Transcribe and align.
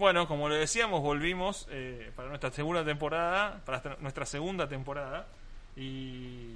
Bueno, 0.00 0.26
como 0.26 0.48
le 0.48 0.56
decíamos, 0.56 1.02
volvimos 1.02 1.68
eh, 1.70 2.10
para 2.16 2.30
nuestra 2.30 2.50
segunda 2.50 2.82
temporada, 2.82 3.60
para 3.66 3.98
nuestra 4.00 4.24
segunda 4.24 4.66
temporada, 4.66 5.26
y, 5.76 6.54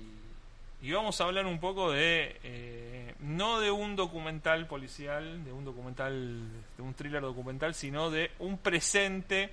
y 0.81 0.91
vamos 0.91 1.21
a 1.21 1.25
hablar 1.25 1.45
un 1.45 1.61
poco 1.61 1.93
de, 1.93 2.41
eh, 2.43 3.15
no 3.21 3.61
de 3.61 3.71
un 3.71 3.97
documental 3.97 4.67
policial, 4.67 5.45
de 5.45 5.53
un 5.53 5.63
documental, 5.63 6.41
de 6.75 6.83
un 6.83 6.95
thriller 6.95 7.21
documental, 7.21 7.75
sino 7.75 8.11
de 8.11 8.31
un 8.39 8.57
presente 8.57 9.51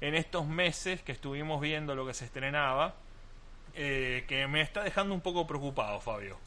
en 0.00 0.14
estos 0.14 0.46
meses 0.46 1.02
que 1.02 1.12
estuvimos 1.12 1.60
viendo 1.60 1.94
lo 1.94 2.06
que 2.06 2.14
se 2.14 2.24
estrenaba, 2.24 2.94
eh, 3.74 4.24
que 4.28 4.46
me 4.46 4.62
está 4.62 4.82
dejando 4.82 5.12
un 5.12 5.20
poco 5.20 5.46
preocupado, 5.46 6.00
Fabio. 6.00 6.38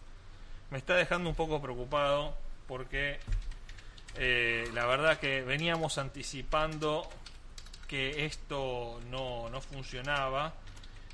Me 0.72 0.80
está 0.80 0.96
dejando 0.96 1.30
un 1.30 1.36
poco 1.36 1.62
preocupado 1.62 2.34
porque 2.68 3.20
eh, 4.20 4.70
la 4.74 4.86
verdad 4.86 5.18
que 5.20 5.42
veníamos 5.42 5.98
anticipando 5.98 7.10
que 7.88 8.26
esto 8.26 9.00
no, 9.10 9.50
no 9.50 9.62
funcionaba 9.62 10.54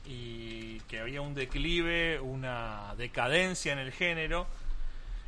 y 0.05 0.79
que 0.81 0.99
había 0.99 1.21
un 1.21 1.33
declive, 1.33 2.19
una 2.19 2.93
decadencia 2.97 3.71
en 3.73 3.79
el 3.79 3.91
género. 3.93 4.47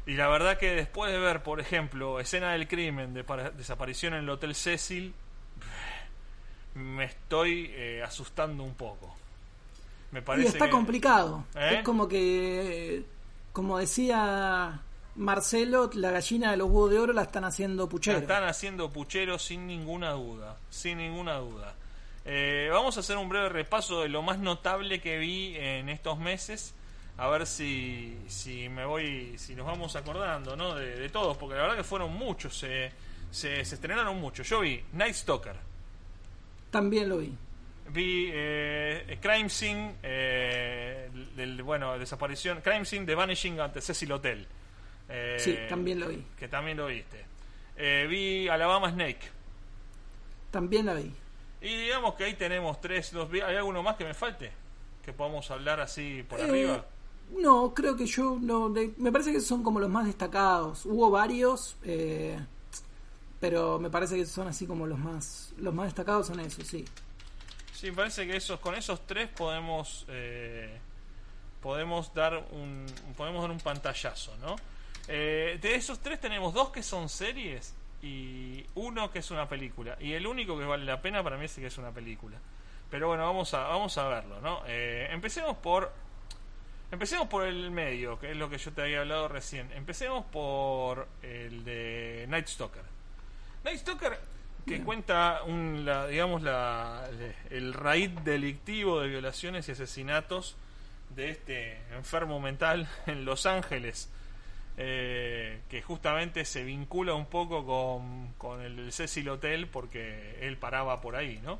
Y 0.05 0.13
la 0.15 0.27
verdad 0.27 0.57
que 0.57 0.71
después 0.71 1.11
de 1.11 1.19
ver, 1.19 1.43
por 1.43 1.59
ejemplo, 1.59 2.19
escena 2.19 2.51
del 2.53 2.67
crimen, 2.67 3.13
de 3.13 3.23
desaparición 3.57 4.13
en 4.13 4.21
el 4.21 4.29
Hotel 4.29 4.55
Cecil, 4.55 5.13
me 6.75 7.05
estoy 7.05 7.71
eh, 7.75 8.03
asustando 8.05 8.63
un 8.63 8.73
poco. 8.75 9.15
Me 10.11 10.19
Y 10.19 10.21
parece 10.21 10.47
está 10.49 10.65
que- 10.65 10.71
complicado. 10.71 11.45
¿Eh? 11.55 11.77
Es 11.77 11.83
como 11.83 12.07
que, 12.07 13.03
como 13.51 13.77
decía 13.79 14.79
Marcelo, 15.17 15.89
la 15.95 16.11
gallina 16.11 16.51
de 16.51 16.57
los 16.57 16.67
huevos 16.69 16.91
de 16.91 16.99
oro 16.99 17.13
la 17.13 17.23
están 17.23 17.43
haciendo 17.43 17.83
La 17.83 17.89
puchero. 17.89 18.17
están 18.19 18.43
haciendo 18.43 18.89
puchero 18.91 19.39
sin 19.39 19.65
ninguna 19.67 20.11
duda, 20.11 20.57
sin 20.69 20.99
ninguna 20.99 21.35
duda. 21.37 21.73
Eh, 22.25 22.69
vamos 22.71 22.97
a 22.97 22.99
hacer 22.99 23.17
un 23.17 23.27
breve 23.29 23.49
repaso 23.49 24.01
de 24.01 24.09
lo 24.09 24.21
más 24.21 24.37
notable 24.39 25.01
que 25.01 25.17
vi 25.17 25.55
en 25.55 25.89
estos 25.89 26.19
meses, 26.19 26.73
a 27.17 27.27
ver 27.29 27.47
si, 27.47 28.17
si 28.27 28.69
me 28.69 28.85
voy, 28.85 29.37
si 29.37 29.55
nos 29.55 29.65
vamos 29.65 29.95
acordando, 29.95 30.55
¿no? 30.55 30.75
De, 30.75 30.95
de 30.99 31.09
todos, 31.09 31.35
porque 31.37 31.55
la 31.55 31.61
verdad 31.63 31.77
que 31.77 31.83
fueron 31.83 32.13
muchos, 32.13 32.55
se, 32.57 32.91
se, 33.31 33.65
se 33.65 33.75
estrenaron 33.75 34.19
muchos. 34.19 34.47
Yo 34.47 34.59
vi 34.59 34.83
Night 34.93 35.15
Stalker, 35.15 35.55
También 36.69 37.09
lo 37.09 37.17
vi. 37.17 37.33
vi 37.89 38.29
eh, 38.31 39.17
Crime 39.21 39.49
Scene, 39.49 39.95
eh, 40.03 41.09
del, 41.35 41.63
bueno, 41.63 41.97
desaparición, 41.97 42.61
Crime 42.61 42.85
Scene 42.85 43.05
de 43.05 43.15
Vanishing 43.15 43.59
at 43.59 43.71
the 43.71 43.81
Cecil 43.81 44.11
Hotel. 44.11 44.45
Eh, 45.09 45.37
Sí, 45.39 45.57
también 45.69 45.99
lo 45.99 46.07
vi. 46.09 46.23
Que 46.37 46.47
también 46.47 46.77
lo 46.77 46.87
viste. 46.87 47.25
Eh, 47.77 48.07
vi 48.09 48.47
Alabama 48.47 48.89
Snake. 48.91 49.19
También 50.51 50.85
la 50.85 50.93
vi. 50.95 51.11
Y 51.61 51.75
digamos 51.75 52.15
que 52.15 52.25
ahí 52.25 52.33
tenemos 52.35 52.79
tres, 52.81 53.11
dos. 53.11 53.29
¿Hay 53.33 53.55
alguno 53.55 53.83
más 53.83 53.95
que 53.95 54.05
me 54.05 54.13
falte? 54.13 54.51
Que 55.03 55.13
podamos 55.13 55.49
hablar 55.51 55.79
así 55.79 56.23
por 56.27 56.39
Eh, 56.39 56.43
arriba. 56.43 56.85
No, 57.37 57.73
creo 57.73 57.95
que 57.95 58.05
yo 58.05 58.37
no. 58.41 58.69
de- 58.69 58.93
me 58.97 59.11
parece 59.11 59.31
que 59.33 59.41
son 59.41 59.63
como 59.63 59.79
los 59.79 59.89
más 59.89 60.05
destacados. 60.05 60.85
Hubo 60.85 61.09
varios, 61.11 61.75
eh, 61.83 62.39
pero 63.39 63.79
me 63.79 63.89
parece 63.89 64.15
que 64.15 64.25
son 64.25 64.47
así 64.47 64.65
como 64.65 64.87
los 64.87 64.97
más 64.99 65.53
los 65.57 65.73
más 65.73 65.87
destacados 65.87 66.27
son 66.27 66.39
esos, 66.39 66.65
sí. 66.67 66.85
Sí, 67.73 67.91
parece 67.91 68.25
que 68.25 68.35
esos, 68.37 68.59
con 68.59 68.73
esos 68.75 69.05
tres 69.05 69.27
podemos 69.29 70.05
eh, 70.09 70.79
podemos 71.61 72.13
dar 72.13 72.47
un 72.51 72.85
podemos 73.15 73.41
dar 73.41 73.51
un 73.51 73.59
pantallazo, 73.59 74.35
¿no? 74.37 74.55
Eh, 75.07 75.57
de 75.61 75.75
esos 75.75 75.99
tres 75.99 76.19
tenemos 76.19 76.53
dos 76.53 76.69
que 76.69 76.83
son 76.83 77.09
series 77.09 77.73
y 78.01 78.65
uno 78.75 79.11
que 79.11 79.19
es 79.19 79.31
una 79.31 79.47
película. 79.47 79.97
Y 79.99 80.13
el 80.13 80.27
único 80.27 80.57
que 80.57 80.65
vale 80.65 80.85
la 80.85 81.01
pena 81.01 81.23
para 81.23 81.37
mí 81.37 81.45
es 81.45 81.55
que 81.55 81.67
es 81.67 81.77
una 81.77 81.91
película. 81.91 82.37
Pero 82.89 83.07
bueno, 83.07 83.25
vamos 83.25 83.53
a, 83.53 83.63
vamos 83.63 83.97
a 83.97 84.07
verlo, 84.07 84.39
¿no? 84.41 84.63
Eh, 84.67 85.07
empecemos 85.11 85.57
por 85.57 85.91
Empecemos 86.89 87.27
por 87.27 87.45
el 87.45 87.69
medio, 87.69 88.17
que 88.17 88.31
es 88.31 88.37
lo 88.37 88.49
que 88.49 88.57
yo 88.57 88.71
te 88.71 88.81
había 88.81 89.01
hablado 89.01 89.27
recién. 89.27 89.69
Empecemos 89.73 90.25
por 90.25 91.09
el 91.21 91.65
de 91.65 92.25
Night 92.29 92.47
Stalker. 92.47 92.83
Night 93.65 93.79
Stalker 93.79 94.17
que 94.65 94.83
cuenta 94.83 95.43
un, 95.45 95.85
la, 95.85 96.07
digamos 96.07 96.41
la, 96.41 97.09
el 97.49 97.73
raíz 97.73 98.11
delictivo 98.23 98.99
de 98.99 99.07
violaciones 99.07 99.67
y 99.69 99.71
asesinatos 99.71 100.57
de 101.15 101.29
este 101.29 101.77
enfermo 101.95 102.39
mental 102.39 102.89
en 103.05 103.23
Los 103.23 103.45
Ángeles, 103.45 104.09
eh, 104.77 105.61
que 105.69 105.81
justamente 105.81 106.45
se 106.45 106.63
vincula 106.63 107.13
un 107.15 107.25
poco 107.25 107.65
con, 107.65 108.33
con 108.37 108.61
el 108.61 108.91
Cecil 108.91 109.27
Hotel 109.29 109.67
porque 109.67 110.37
él 110.41 110.57
paraba 110.57 111.01
por 111.01 111.15
ahí, 111.15 111.39
¿no? 111.43 111.59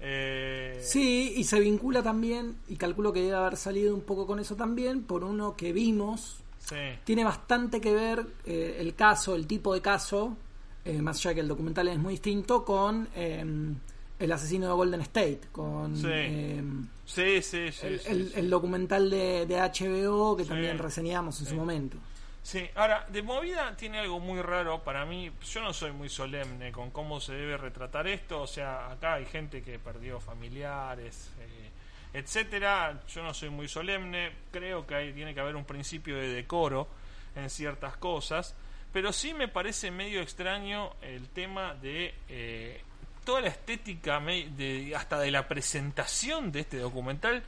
Eh, 0.00 0.78
Sí, 0.82 1.32
y 1.36 1.44
se 1.44 1.60
vincula 1.60 2.02
también, 2.02 2.56
y 2.68 2.76
calculo 2.76 3.12
que 3.12 3.20
debe 3.22 3.36
haber 3.36 3.56
salido 3.56 3.94
un 3.94 4.02
poco 4.02 4.26
con 4.26 4.40
eso 4.40 4.56
también, 4.56 5.02
por 5.04 5.24
uno 5.24 5.56
que 5.56 5.72
vimos. 5.72 6.38
sí. 6.58 6.76
Tiene 7.04 7.24
bastante 7.24 7.80
que 7.80 7.92
ver 7.92 8.26
eh, 8.44 8.76
el 8.80 8.94
caso, 8.94 9.34
el 9.34 9.46
tipo 9.46 9.72
de 9.74 9.80
caso, 9.80 10.36
eh, 10.84 11.00
más 11.00 11.18
allá 11.18 11.34
que 11.34 11.40
el 11.40 11.48
documental 11.48 11.88
es 11.88 11.98
muy 11.98 12.14
distinto, 12.14 12.64
con 12.64 13.08
eh, 13.14 13.44
el 14.18 14.32
asesino 14.32 14.66
de 14.66 14.72
Golden 14.72 15.00
State, 15.02 15.40
con 15.52 15.96
Sí. 15.96 16.06
eh, 16.10 16.62
Sí, 17.04 17.40
el, 18.34 18.48
documental 18.48 19.10
de, 19.10 19.44
de 19.46 19.56
HBO 19.60 20.36
que 20.36 20.44
también 20.44 20.78
reseñamos 20.78 21.40
en 21.40 21.46
su 21.46 21.54
momento. 21.54 21.96
Sí, 22.42 22.68
ahora, 22.74 23.06
de 23.08 23.22
movida 23.22 23.76
tiene 23.76 24.00
algo 24.00 24.18
muy 24.18 24.42
raro 24.42 24.82
para 24.82 25.06
mí. 25.06 25.30
Yo 25.48 25.60
no 25.62 25.72
soy 25.72 25.92
muy 25.92 26.08
solemne 26.08 26.72
con 26.72 26.90
cómo 26.90 27.20
se 27.20 27.34
debe 27.34 27.56
retratar 27.56 28.06
esto. 28.08 28.42
O 28.42 28.46
sea, 28.46 28.90
acá 28.90 29.14
hay 29.14 29.26
gente 29.26 29.62
que 29.62 29.78
perdió 29.78 30.20
familiares, 30.20 31.30
eh, 31.38 31.70
etcétera. 32.12 33.00
Yo 33.06 33.22
no 33.22 33.32
soy 33.32 33.50
muy 33.50 33.68
solemne. 33.68 34.32
Creo 34.50 34.86
que 34.86 34.94
hay, 34.94 35.12
tiene 35.12 35.34
que 35.34 35.40
haber 35.40 35.54
un 35.54 35.64
principio 35.64 36.16
de 36.16 36.28
decoro 36.28 36.88
en 37.36 37.48
ciertas 37.48 37.96
cosas. 37.96 38.56
Pero 38.92 39.12
sí 39.12 39.34
me 39.34 39.48
parece 39.48 39.90
medio 39.90 40.20
extraño 40.20 40.94
el 41.00 41.28
tema 41.28 41.74
de 41.74 42.12
eh, 42.28 42.82
toda 43.24 43.40
la 43.40 43.48
estética, 43.48 44.20
de, 44.20 44.92
hasta 44.96 45.18
de 45.20 45.30
la 45.30 45.46
presentación 45.46 46.50
de 46.50 46.60
este 46.60 46.78
documental 46.78 47.42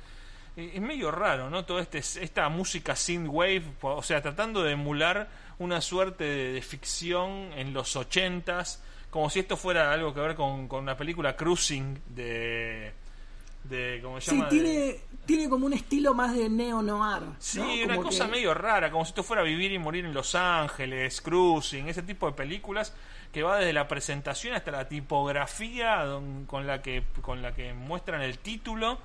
es 0.56 0.80
medio 0.80 1.10
raro, 1.10 1.50
¿no? 1.50 1.64
Toda 1.64 1.82
este, 1.82 1.98
esta 1.98 2.48
música 2.48 2.94
synthwave, 2.96 3.62
o 3.82 4.02
sea, 4.02 4.22
tratando 4.22 4.62
de 4.62 4.72
emular 4.72 5.28
una 5.58 5.80
suerte 5.80 6.24
de, 6.24 6.52
de 6.52 6.62
ficción 6.62 7.50
en 7.56 7.72
los 7.72 7.96
ochentas, 7.96 8.82
como 9.10 9.30
si 9.30 9.40
esto 9.40 9.56
fuera 9.56 9.92
algo 9.92 10.12
que 10.14 10.20
ver 10.20 10.34
con, 10.34 10.66
con 10.68 10.82
una 10.84 10.96
película 10.96 11.36
Cruising 11.36 12.00
de... 12.08 12.92
de 13.64 14.00
¿Cómo 14.02 14.20
se 14.20 14.30
Sí, 14.32 14.36
llama? 14.36 14.48
tiene, 14.48 14.68
De- 14.68 15.00
tiene 15.26 15.48
como 15.48 15.66
un 15.66 15.72
estilo 15.72 16.12
más 16.14 16.34
de 16.34 16.48
neo-noir. 16.48 17.22
Sí, 17.38 17.58
¿no? 17.60 17.84
una 17.86 17.94
Como 17.96 18.08
cosa 18.08 18.26
que- 18.26 18.32
medio 18.32 18.52
rara, 18.54 18.90
como 18.90 19.04
si 19.04 19.10
esto 19.10 19.22
fuera 19.22 19.42
Vivir 19.42 19.72
y 19.72 19.78
Morir 19.78 20.04
en 20.04 20.14
Los 20.14 20.34
Ángeles, 20.34 21.20
Cruising, 21.20 21.88
ese 21.88 22.02
tipo 22.02 22.26
de 22.26 22.32
películas 22.32 22.94
que 23.32 23.42
va 23.42 23.56
desde 23.58 23.72
la 23.72 23.88
presentación 23.88 24.54
hasta 24.54 24.70
la 24.70 24.88
tipografía 24.88 26.04
don- 26.04 26.44
con 26.46 26.66
la 26.66 26.82
que 26.82 27.02
con 27.22 27.40
la 27.42 27.54
que 27.54 27.72
muestran 27.72 28.20
el 28.22 28.38
título, 28.38 28.98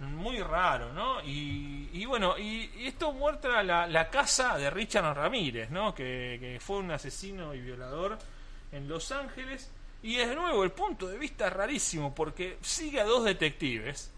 muy 0.00 0.40
raro, 0.40 0.92
¿no? 0.92 1.20
Y, 1.22 1.90
y 1.92 2.04
bueno, 2.04 2.38
y, 2.38 2.70
esto 2.86 3.12
muestra 3.12 3.62
la, 3.62 3.86
la 3.86 4.08
casa 4.08 4.56
de 4.56 4.70
Richard 4.70 5.16
Ramírez, 5.16 5.70
¿no? 5.70 5.94
Que, 5.94 6.38
que 6.40 6.58
fue 6.60 6.78
un 6.78 6.90
asesino 6.90 7.54
y 7.54 7.60
violador 7.60 8.18
en 8.72 8.88
Los 8.88 9.10
Ángeles. 9.12 9.70
Y 10.02 10.16
de 10.16 10.34
nuevo, 10.34 10.62
el 10.62 10.70
punto 10.70 11.08
de 11.08 11.18
vista 11.18 11.48
es 11.48 11.52
rarísimo 11.52 12.14
porque 12.14 12.58
sigue 12.60 13.00
a 13.00 13.04
dos 13.04 13.24
detectives 13.24 14.12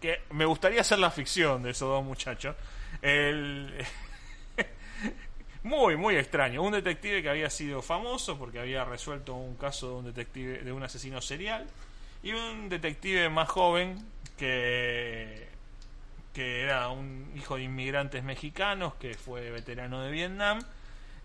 que 0.00 0.22
me 0.30 0.44
gustaría 0.44 0.80
hacer 0.80 0.98
la 0.98 1.10
ficción 1.10 1.62
de 1.62 1.70
esos 1.70 1.88
dos 1.88 2.04
muchachos. 2.04 2.56
El... 3.00 3.72
muy, 5.62 5.96
muy 5.96 6.16
extraño. 6.16 6.62
Un 6.62 6.72
detective 6.72 7.22
que 7.22 7.30
había 7.30 7.50
sido 7.50 7.82
famoso 7.82 8.36
porque 8.38 8.58
había 8.58 8.84
resuelto 8.84 9.34
un 9.34 9.56
caso 9.56 9.88
de 9.88 9.94
un 9.94 10.04
detective, 10.06 10.58
de 10.58 10.72
un 10.72 10.82
asesino 10.82 11.20
serial. 11.20 11.66
Y 12.22 12.32
un 12.32 12.68
detective 12.68 13.28
más 13.28 13.48
joven 13.48 14.04
que, 14.40 15.46
que 16.32 16.62
era 16.62 16.88
un 16.88 17.30
hijo 17.36 17.56
de 17.56 17.62
inmigrantes 17.64 18.24
mexicanos 18.24 18.94
que 18.94 19.14
fue 19.14 19.50
veterano 19.50 20.02
de 20.02 20.10
Vietnam. 20.10 20.58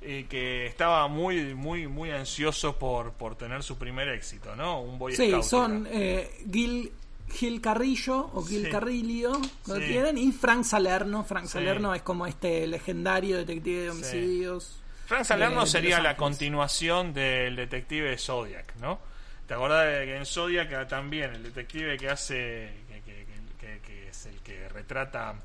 y 0.01 0.25
que 0.25 0.67
estaba 0.67 1.07
muy 1.07 1.55
muy 1.55 1.87
muy 1.87 2.11
ansioso 2.11 2.77
por, 2.77 3.13
por 3.13 3.35
tener 3.35 3.63
su 3.63 3.77
primer 3.77 4.09
éxito, 4.09 4.55
¿no? 4.55 4.81
Un 4.81 4.99
Boy 4.99 5.15
Sí, 5.15 5.29
Scout 5.29 5.43
son 5.43 5.87
eh, 5.89 6.29
Gil, 6.51 6.91
Gil 7.31 7.59
Carrillo 7.61 8.29
o 8.33 8.43
Gil 8.45 8.65
Sí. 8.65 8.69
Carrillo, 8.69 9.31
lo 9.67 9.75
Sí. 9.77 9.81
tienen, 9.87 10.17
y 10.19 10.31
Frank 10.31 10.63
Salerno. 10.63 11.23
Frank 11.23 11.45
Sí. 11.45 11.53
Salerno 11.53 11.95
es 11.95 12.03
como 12.03 12.27
este 12.27 12.67
legendario 12.67 13.37
detective 13.37 13.83
de 13.83 13.89
homicidios. 13.91 14.79
Frank 15.07 15.23
Salerno 15.23 15.61
de 15.61 15.67
sería 15.67 15.99
la 16.01 16.17
continuación 16.17 17.13
del 17.13 17.55
detective 17.55 18.09
de 18.09 18.17
Zodiac, 18.17 18.75
¿no? 18.75 18.99
¿Te 19.47 19.53
acordás 19.53 19.85
de 19.99 20.05
que 20.05 20.15
en 20.17 20.25
Zodiac 20.25 20.87
también 20.87 21.33
el 21.35 21.43
detective 21.43 21.97
que 21.97 22.09
hace, 22.09 22.73
que, 22.87 23.01
que- 23.01 23.25
que- 23.59 23.79
que 23.81 24.07
es 24.09 24.25
el 24.25 24.39
que 24.41 24.67
retrata 24.69 25.35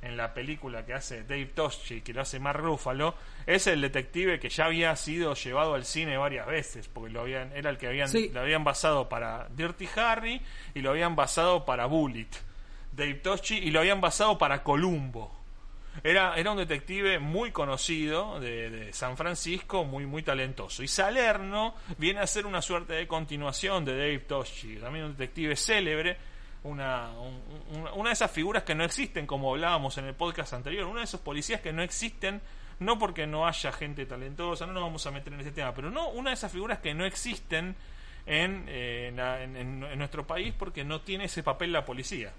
en 0.00 0.16
la 0.16 0.34
película 0.34 0.84
que 0.84 0.94
hace 0.94 1.22
Dave 1.22 1.46
Toschi, 1.54 2.00
que 2.00 2.12
lo 2.12 2.22
hace 2.22 2.40
Mark 2.40 2.60
Ruffalo, 2.60 3.14
es 3.46 3.66
el 3.68 3.80
detective 3.80 4.40
que 4.40 4.48
ya 4.48 4.64
había 4.66 4.96
sido 4.96 5.34
llevado 5.34 5.74
al 5.74 5.84
cine 5.84 6.16
varias 6.16 6.46
veces, 6.46 6.88
porque 6.88 7.12
lo 7.12 7.20
habían, 7.20 7.52
era 7.54 7.70
el 7.70 7.78
que 7.78 7.86
habían, 7.86 8.08
Sí. 8.08 8.30
lo 8.32 8.40
habían 8.40 8.64
basado 8.64 9.08
para 9.08 9.46
Dirty 9.50 9.88
Harry 9.96 10.40
y 10.74 10.80
lo 10.80 10.90
habían 10.90 11.14
basado 11.14 11.64
para 11.64 11.86
Bullet, 11.86 12.26
Dave 12.90 13.14
Toschi, 13.14 13.58
y 13.58 13.70
lo 13.70 13.80
habían 13.80 14.00
basado 14.00 14.38
para 14.38 14.62
Columbo. 14.62 15.41
Era, 16.02 16.34
era 16.36 16.50
un 16.50 16.56
detective 16.56 17.18
muy 17.18 17.50
conocido 17.52 18.40
de, 18.40 18.70
de 18.70 18.92
San 18.92 19.16
Francisco, 19.16 19.84
muy, 19.84 20.06
muy 20.06 20.22
talentoso. 20.22 20.82
Y 20.82 20.88
Salerno 20.88 21.74
viene 21.98 22.20
a 22.20 22.26
ser 22.26 22.46
una 22.46 22.62
suerte 22.62 22.94
de 22.94 23.06
continuación 23.06 23.84
de 23.84 23.92
Dave 23.92 24.18
Toschi, 24.20 24.76
también 24.76 25.04
un 25.04 25.12
detective 25.16 25.54
célebre, 25.54 26.16
una, 26.64 27.10
un- 27.18 27.42
un- 27.76 27.88
una 27.94 28.08
de 28.10 28.14
esas 28.14 28.30
figuras 28.30 28.62
que 28.62 28.74
no 28.74 28.84
existen, 28.84 29.26
como 29.26 29.50
hablábamos 29.52 29.98
en 29.98 30.06
el 30.06 30.14
podcast 30.14 30.54
anterior, 30.54 30.86
uno 30.86 30.98
de 31.00 31.04
esos 31.04 31.20
policías 31.20 31.60
que 31.60 31.72
no 31.72 31.82
existen, 31.82 32.40
no 32.80 32.98
porque 32.98 33.26
no 33.26 33.46
haya 33.46 33.70
gente 33.72 34.06
talentosa, 34.06 34.66
no 34.66 34.72
nos 34.72 34.82
vamos 34.84 35.06
a 35.06 35.10
meter 35.10 35.32
en 35.34 35.40
ese 35.40 35.52
tema, 35.52 35.74
pero 35.74 35.90
no, 35.90 36.08
una 36.08 36.30
de 36.30 36.34
esas 36.34 36.50
figuras 36.50 36.78
que 36.78 36.94
no 36.94 37.04
existen 37.04 37.76
en, 38.26 38.64
eh, 38.68 39.08
en- 39.08 39.56
en 39.84 39.98
nuestro 39.98 40.26
país 40.26 40.54
porque 40.58 40.84
no 40.84 41.00
tiene 41.02 41.24
ese 41.26 41.42
papel 41.42 41.70
la 41.72 41.84
policía. 41.84 42.32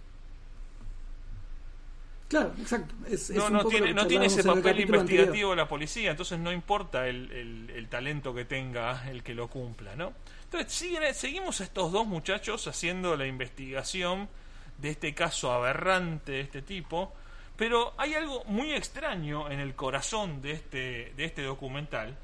Claro, 2.33 2.53
exacto. 2.59 2.95
Es, 3.07 3.29
es 3.29 3.35
no, 3.37 3.45
un 3.47 3.53
no 3.53 3.57
poco 3.59 3.69
tiene, 3.69 3.93
no 3.93 4.01
ese 4.01 4.43
papel 4.43 4.57
anterior. 4.67 4.89
investigativo 4.89 5.55
la 5.55 5.67
policía, 5.67 6.11
entonces 6.11 6.39
no 6.39 6.51
importa 6.51 7.07
el, 7.07 7.31
el- 7.31 7.69
el 7.75 7.87
talento 7.89 8.33
que 8.33 8.43
tenga 8.45 9.07
el 9.09 9.21
que 9.21 9.35
lo 9.35 9.47
cumpla, 9.49 9.95
¿no? 9.95 10.13
Entonces 10.45 10.71
siguen- 10.73 11.13
seguimos 11.13 11.61
a 11.61 11.63
estos 11.65 11.91
dos 11.91 12.07
muchachos 12.07 12.67
haciendo 12.67 13.15
la 13.15 13.27
investigación 13.27 14.27
de 14.79 14.89
este 14.89 15.13
caso 15.13 15.51
aberrante 15.53 16.31
de 16.33 16.41
este 16.41 16.61
tipo, 16.63 17.13
pero 17.55 17.93
hay 17.97 18.15
algo 18.15 18.43
muy 18.45 18.73
extraño 18.73 19.51
en 19.51 19.59
el 19.59 19.75
corazón 19.75 20.41
de 20.41 20.53
este, 20.53 21.13
de 21.15 21.25
este 21.25 21.43
documental, 21.43 22.17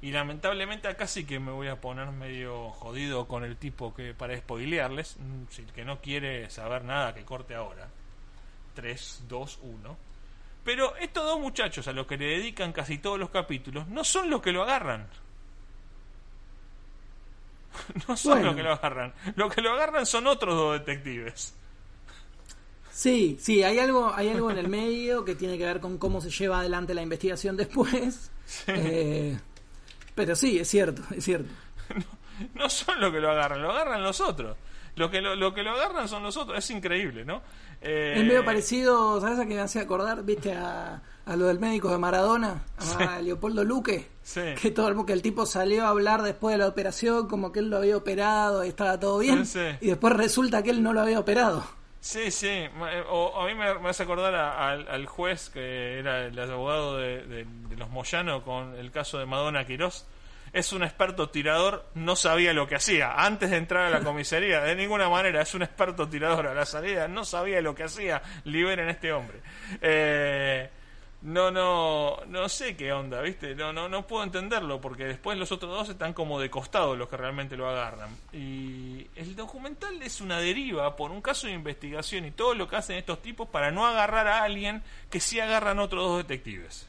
y 0.00 0.12
lamentablemente 0.12 0.86
acá 0.86 1.08
sí 1.08 1.24
que 1.24 1.40
me 1.40 1.50
voy 1.50 1.66
a 1.68 1.80
poner 1.80 2.08
medio 2.12 2.70
jodido 2.70 3.26
con 3.26 3.42
el 3.42 3.56
tipo 3.56 3.92
que 3.94 4.14
para 4.14 4.36
spoilearles, 4.36 5.16
mm, 5.18 5.44
si 5.50 5.62
el 5.62 5.72
que 5.72 5.84
no 5.84 6.00
quiere 6.00 6.48
saber 6.50 6.84
nada 6.84 7.14
que 7.14 7.24
corte 7.24 7.54
ahora. 7.56 7.88
3, 8.76 9.24
2, 9.28 9.58
1. 9.62 9.96
Pero 10.64 10.94
estos 10.96 11.24
dos 11.24 11.40
muchachos 11.40 11.88
a 11.88 11.92
los 11.92 12.06
que 12.06 12.16
le 12.16 12.26
dedican 12.26 12.72
casi 12.72 12.98
todos 12.98 13.18
los 13.18 13.30
capítulos 13.30 13.88
no 13.88 14.04
son 14.04 14.30
los 14.30 14.40
que 14.40 14.52
lo 14.52 14.62
agarran. 14.62 15.08
No 18.08 18.16
son 18.16 18.32
Bueno. 18.32 18.46
los 18.46 18.56
que 18.56 18.62
lo 18.62 18.72
agarran. 18.72 19.12
Los 19.36 19.54
que 19.54 19.60
lo 19.60 19.72
agarran 19.72 20.06
son 20.06 20.26
otros 20.26 20.54
dos 20.54 20.78
detectives. 20.78 21.54
Sí, 22.90 23.36
sí, 23.40 23.62
hay 23.62 23.78
algo, 23.78 24.12
hay 24.14 24.30
algo 24.30 24.50
en 24.50 24.56
el 24.58 24.68
medio 24.68 25.24
que 25.24 25.34
tiene 25.34 25.58
que 25.58 25.66
ver 25.66 25.80
con 25.80 25.98
cómo 25.98 26.20
se 26.22 26.30
lleva 26.30 26.60
adelante 26.60 26.94
la 26.94 27.02
investigación 27.02 27.56
después. 27.56 28.30
Eh, 28.68 29.38
pero 30.14 30.34
sí, 30.36 30.58
es 30.58 30.68
cierto, 30.68 31.02
es 31.14 31.24
cierto. 31.24 31.52
No 32.54 32.68
son 32.68 33.00
los 33.00 33.10
que 33.12 33.18
lo 33.18 33.30
agarran, 33.30 33.62
lo 33.62 33.70
agarran 33.70 34.02
los 34.02 34.20
otros. 34.20 34.58
Lo 34.96 35.10
que 35.10 35.22
lo, 35.22 35.34
lo 35.34 35.54
que 35.54 35.62
lo 35.62 35.70
agarran 35.72 36.06
son 36.06 36.22
los 36.22 36.36
otros. 36.36 36.58
Es 36.58 36.70
increíble, 36.70 37.24
¿no? 37.24 37.42
Eh, 37.80 38.14
Es 38.16 38.24
medio 38.24 38.44
parecido, 38.44 39.20
¿sabes 39.20 39.38
a 39.38 39.46
qué 39.46 39.54
me 39.54 39.60
hacía 39.60 39.82
acordar? 39.82 40.24
¿Viste 40.24 40.52
a, 40.54 41.02
a 41.24 41.36
lo 41.36 41.46
del 41.46 41.58
médico 41.58 41.90
de 41.90 41.98
Maradona? 41.98 42.64
A 42.98 43.20
Leopoldo 43.20 43.64
Luque. 43.64 44.08
Sí. 44.22 44.40
Que 44.60 44.70
todo 44.70 44.88
el, 44.88 45.04
que 45.06 45.12
el 45.12 45.22
tipo 45.22 45.46
salió 45.46 45.84
a 45.86 45.88
hablar 45.90 46.22
después 46.22 46.54
de 46.54 46.58
la 46.58 46.68
operación 46.68 47.28
como 47.28 47.52
que 47.52 47.60
él 47.60 47.70
lo 47.70 47.76
había 47.76 47.96
operado 47.96 48.64
y 48.64 48.68
estaba 48.68 48.98
todo 48.98 49.18
bien. 49.18 49.46
Sí. 49.46 49.60
Y 49.80 49.88
después 49.88 50.14
resulta 50.14 50.62
que 50.62 50.70
él 50.70 50.82
no 50.82 50.92
lo 50.92 51.00
había 51.00 51.20
operado. 51.20 51.64
Sí, 52.00 52.30
sí. 52.30 52.64
O, 53.10 53.40
a 53.40 53.46
mí 53.46 53.54
me, 53.54 53.78
me 53.80 53.88
hace 53.88 54.04
acordar 54.04 54.34
a- 54.34 54.70
al, 54.70 54.88
al 54.88 55.06
juez 55.06 55.50
que 55.50 55.98
era 55.98 56.26
el 56.26 56.38
abogado 56.38 56.96
de, 56.96 57.26
de- 57.26 57.44
de 57.68 57.76
los 57.76 57.88
Moyano 57.90 58.42
con 58.44 58.74
el 58.76 58.90
caso 58.92 59.18
de 59.18 59.26
Madonna 59.26 59.64
Quirós. 59.66 60.06
Es 60.56 60.72
un 60.72 60.82
experto 60.82 61.28
tirador, 61.28 61.84
no 61.92 62.16
sabía 62.16 62.54
lo 62.54 62.66
que 62.66 62.76
hacía. 62.76 63.12
Antes 63.12 63.50
de 63.50 63.58
entrar 63.58 63.84
a 63.84 63.90
la 63.90 64.00
comisaría, 64.02 64.62
de 64.62 64.74
ninguna 64.74 65.06
manera, 65.10 65.42
es 65.42 65.54
un 65.54 65.62
experto 65.62 66.08
tirador 66.08 66.46
a 66.46 66.54
la 66.54 66.64
salida, 66.64 67.08
no 67.08 67.26
sabía 67.26 67.60
lo 67.60 67.74
que 67.74 67.84
hacía. 67.84 68.22
Liberen 68.44 68.88
a 68.88 68.92
este 68.92 69.12
hombre. 69.12 69.42
Eh, 69.82 70.70
no, 71.20 71.50
no, 71.50 72.16
no 72.28 72.48
sé 72.48 72.74
qué 72.74 72.90
onda, 72.90 73.20
¿viste? 73.20 73.54
No, 73.54 73.74
no, 73.74 73.90
no 73.90 74.06
puedo 74.06 74.24
entenderlo 74.24 74.80
porque 74.80 75.04
después 75.04 75.36
los 75.36 75.52
otros 75.52 75.70
dos 75.70 75.90
están 75.90 76.14
como 76.14 76.40
de 76.40 76.48
costado 76.48 76.96
los 76.96 77.10
que 77.10 77.18
realmente 77.18 77.58
lo 77.58 77.68
agarran. 77.68 78.16
Y 78.32 79.08
el 79.14 79.36
documental 79.36 80.02
es 80.02 80.22
una 80.22 80.40
deriva 80.40 80.96
por 80.96 81.10
un 81.10 81.20
caso 81.20 81.48
de 81.48 81.52
investigación 81.52 82.24
y 82.24 82.30
todo 82.30 82.54
lo 82.54 82.66
que 82.66 82.76
hacen 82.76 82.96
estos 82.96 83.20
tipos 83.20 83.46
para 83.46 83.70
no 83.70 83.86
agarrar 83.86 84.26
a 84.26 84.42
alguien 84.42 84.82
que 85.10 85.20
sí 85.20 85.38
agarran 85.38 85.80
otros 85.80 86.02
dos 86.02 86.16
detectives. 86.16 86.88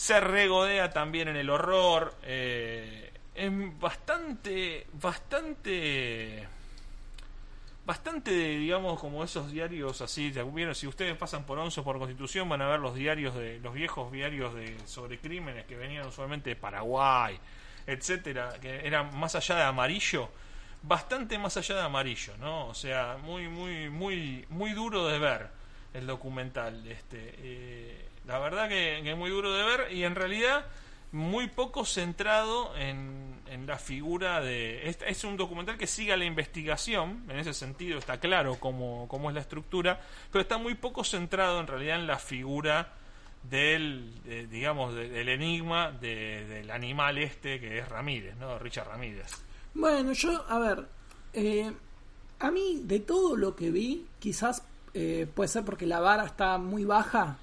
Se 0.00 0.18
regodea 0.18 0.88
también 0.88 1.28
en 1.28 1.36
el 1.36 1.50
horror. 1.50 2.14
Eh, 2.22 3.12
es 3.34 3.50
bastante, 3.78 4.86
bastante 4.94 6.48
bastante, 7.84 8.30
digamos, 8.30 8.98
como 8.98 9.22
esos 9.22 9.52
diarios 9.52 10.00
así, 10.00 10.32
si 10.72 10.86
ustedes 10.86 11.18
pasan 11.18 11.44
por 11.44 11.58
Once 11.58 11.80
o 11.80 11.84
por 11.84 11.98
Constitución 11.98 12.48
van 12.48 12.62
a 12.62 12.68
ver 12.68 12.80
los 12.80 12.94
diarios 12.94 13.34
de 13.34 13.60
los 13.60 13.74
viejos 13.74 14.10
diarios 14.10 14.54
de 14.54 14.74
sobre 14.86 15.18
crímenes 15.18 15.66
que 15.66 15.76
venían 15.76 16.06
usualmente 16.06 16.48
de 16.48 16.56
Paraguay, 16.56 17.38
etcétera, 17.86 18.54
que 18.58 18.86
eran 18.86 19.14
más 19.18 19.34
allá 19.34 19.56
de 19.56 19.62
amarillo, 19.64 20.30
bastante 20.82 21.38
más 21.38 21.58
allá 21.58 21.74
de 21.74 21.82
amarillo, 21.82 22.38
¿no? 22.38 22.68
O 22.68 22.74
sea, 22.74 23.18
muy 23.22 23.48
muy 23.48 23.90
muy 23.90 24.46
muy 24.48 24.72
duro 24.72 25.06
de 25.08 25.18
ver 25.18 25.50
el 25.92 26.06
documental 26.06 26.86
este 26.86 27.34
eh, 27.36 28.09
la 28.30 28.38
verdad 28.38 28.68
que, 28.68 28.98
es 29.10 29.16
muy 29.16 29.28
duro 29.30 29.52
de 29.52 29.64
ver 29.64 29.92
y 29.92 30.04
en 30.04 30.14
realidad 30.14 30.64
muy 31.12 31.48
poco 31.48 31.84
centrado 31.84 32.76
en, 32.76 33.34
en 33.48 33.66
la 33.66 33.76
figura 33.78 34.40
de... 34.40 34.88
Es, 34.88 34.98
es 35.04 35.24
un 35.24 35.36
documental 35.36 35.76
que 35.76 35.88
sigue 35.88 36.16
la 36.16 36.24
investigación, 36.24 37.24
en 37.28 37.38
ese 37.40 37.52
sentido 37.52 37.98
está 37.98 38.20
claro 38.20 38.56
cómo, 38.60 39.08
cómo 39.08 39.28
es 39.30 39.34
la 39.34 39.40
estructura, 39.40 40.00
pero 40.30 40.42
está 40.42 40.56
muy 40.58 40.74
poco 40.76 41.02
centrado 41.02 41.58
en 41.58 41.66
realidad 41.66 41.96
en 41.98 42.06
la 42.06 42.18
figura 42.18 42.92
del, 43.42 44.22
de- 44.22 44.46
digamos, 44.46 44.94
de- 44.94 45.08
del 45.08 45.28
enigma 45.30 45.90
de- 45.90 46.44
del 46.46 46.70
animal 46.70 47.18
este 47.18 47.58
que 47.58 47.78
es 47.80 47.88
Ramírez, 47.88 48.36
¿no? 48.36 48.58
Richard 48.58 48.86
Ramírez. 48.88 49.32
Bueno, 49.74 50.12
yo, 50.12 50.44
a 50.48 50.58
ver, 50.58 50.86
eh, 51.32 51.72
a 52.38 52.50
mí 52.50 52.82
de 52.84 53.00
todo 53.00 53.36
lo 53.36 53.56
que 53.56 53.70
vi, 53.70 54.06
quizás 54.20 54.62
eh, 54.94 55.26
puede 55.34 55.48
ser 55.48 55.64
porque 55.64 55.86
la 55.86 56.00
vara 56.00 56.24
está 56.24 56.58
muy 56.58 56.84
baja, 56.84 57.38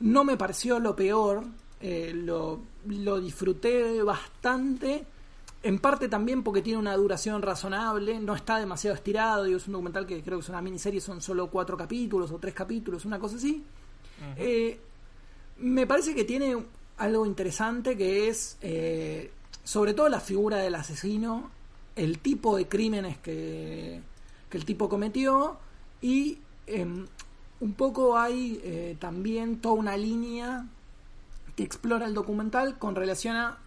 no 0.00 0.24
me 0.24 0.36
pareció 0.36 0.78
lo 0.78 0.94
peor, 0.94 1.44
eh, 1.80 2.12
lo, 2.14 2.60
lo 2.86 3.20
disfruté 3.20 4.02
bastante, 4.02 5.04
en 5.62 5.78
parte 5.78 6.08
también 6.08 6.42
porque 6.42 6.62
tiene 6.62 6.78
una 6.78 6.96
duración 6.96 7.42
razonable, 7.42 8.20
no 8.20 8.34
está 8.34 8.58
demasiado 8.58 8.94
estirado, 8.94 9.44
digo, 9.44 9.56
es 9.56 9.66
un 9.66 9.72
documental 9.72 10.06
que 10.06 10.22
creo 10.22 10.38
que 10.38 10.44
es 10.44 10.48
una 10.48 10.62
miniserie, 10.62 11.00
son 11.00 11.20
solo 11.20 11.50
cuatro 11.50 11.76
capítulos 11.76 12.30
o 12.30 12.38
tres 12.38 12.54
capítulos, 12.54 13.04
una 13.04 13.18
cosa 13.18 13.36
así. 13.36 13.64
Eh, 14.36 14.78
me 15.58 15.86
parece 15.86 16.14
que 16.14 16.24
tiene 16.24 16.56
algo 16.98 17.26
interesante 17.26 17.96
que 17.96 18.28
es 18.28 18.56
eh, 18.60 19.30
sobre 19.64 19.94
todo 19.94 20.08
la 20.08 20.20
figura 20.20 20.58
del 20.58 20.74
asesino, 20.74 21.50
el 21.94 22.20
tipo 22.20 22.56
de 22.56 22.68
crímenes 22.68 23.18
que, 23.18 24.00
que 24.48 24.56
el 24.56 24.64
tipo 24.64 24.88
cometió 24.88 25.58
y 26.00 26.38
em, 26.66 27.06
un 27.60 27.72
poco 27.74 28.16
hay 28.18 28.60
eh, 28.62 28.96
también 29.00 29.60
toda 29.60 29.74
una 29.74 29.96
línea 29.96 30.66
que 31.56 31.62
explora 31.64 32.06
el 32.06 32.14
documental 32.14 32.78
con 32.78 32.94
relación 32.94 33.36
a 33.36 33.58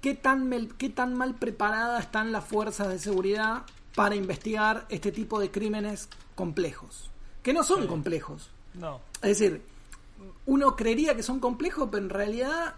qué 0.00 0.14
tan, 0.14 0.48
mel- 0.48 0.74
qué 0.76 0.88
tan 0.88 1.14
mal 1.14 1.34
preparadas 1.34 2.04
están 2.04 2.32
las 2.32 2.44
fuerzas 2.44 2.88
de 2.88 2.98
seguridad 2.98 3.62
para 3.94 4.14
investigar 4.16 4.86
este 4.88 5.12
tipo 5.12 5.38
de 5.38 5.50
crímenes 5.50 6.08
complejos, 6.34 7.10
que 7.42 7.52
no 7.52 7.62
son 7.62 7.86
complejos. 7.86 8.50
No. 8.74 9.00
Es 9.22 9.38
decir, 9.38 9.62
uno 10.46 10.74
creería 10.74 11.14
que 11.14 11.22
son 11.22 11.38
complejos, 11.38 11.88
pero 11.92 12.02
en 12.02 12.10
realidad 12.10 12.74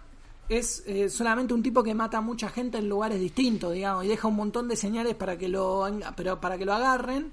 es 0.51 0.83
eh, 0.87 1.09
solamente 1.09 1.55
un 1.55 1.63
tipo 1.63 1.83
que 1.83 1.95
mata 1.95 2.19
a 2.19 2.21
mucha 2.21 2.51
gente 2.51 2.77
en 2.77 2.89
lugares 2.89 3.19
distintos, 3.19 3.73
digamos, 3.73 4.05
y 4.05 4.09
deja 4.09 4.29
un 4.29 4.37
montón 4.37 4.69
de 4.69 4.77
señales 4.77 5.15
para 5.15 5.39
que 5.39 5.49
lo, 5.49 5.87
pero 6.17 6.39
para 6.41 6.59
que 6.59 6.67
lo 6.67 6.75
agarren. 6.75 7.33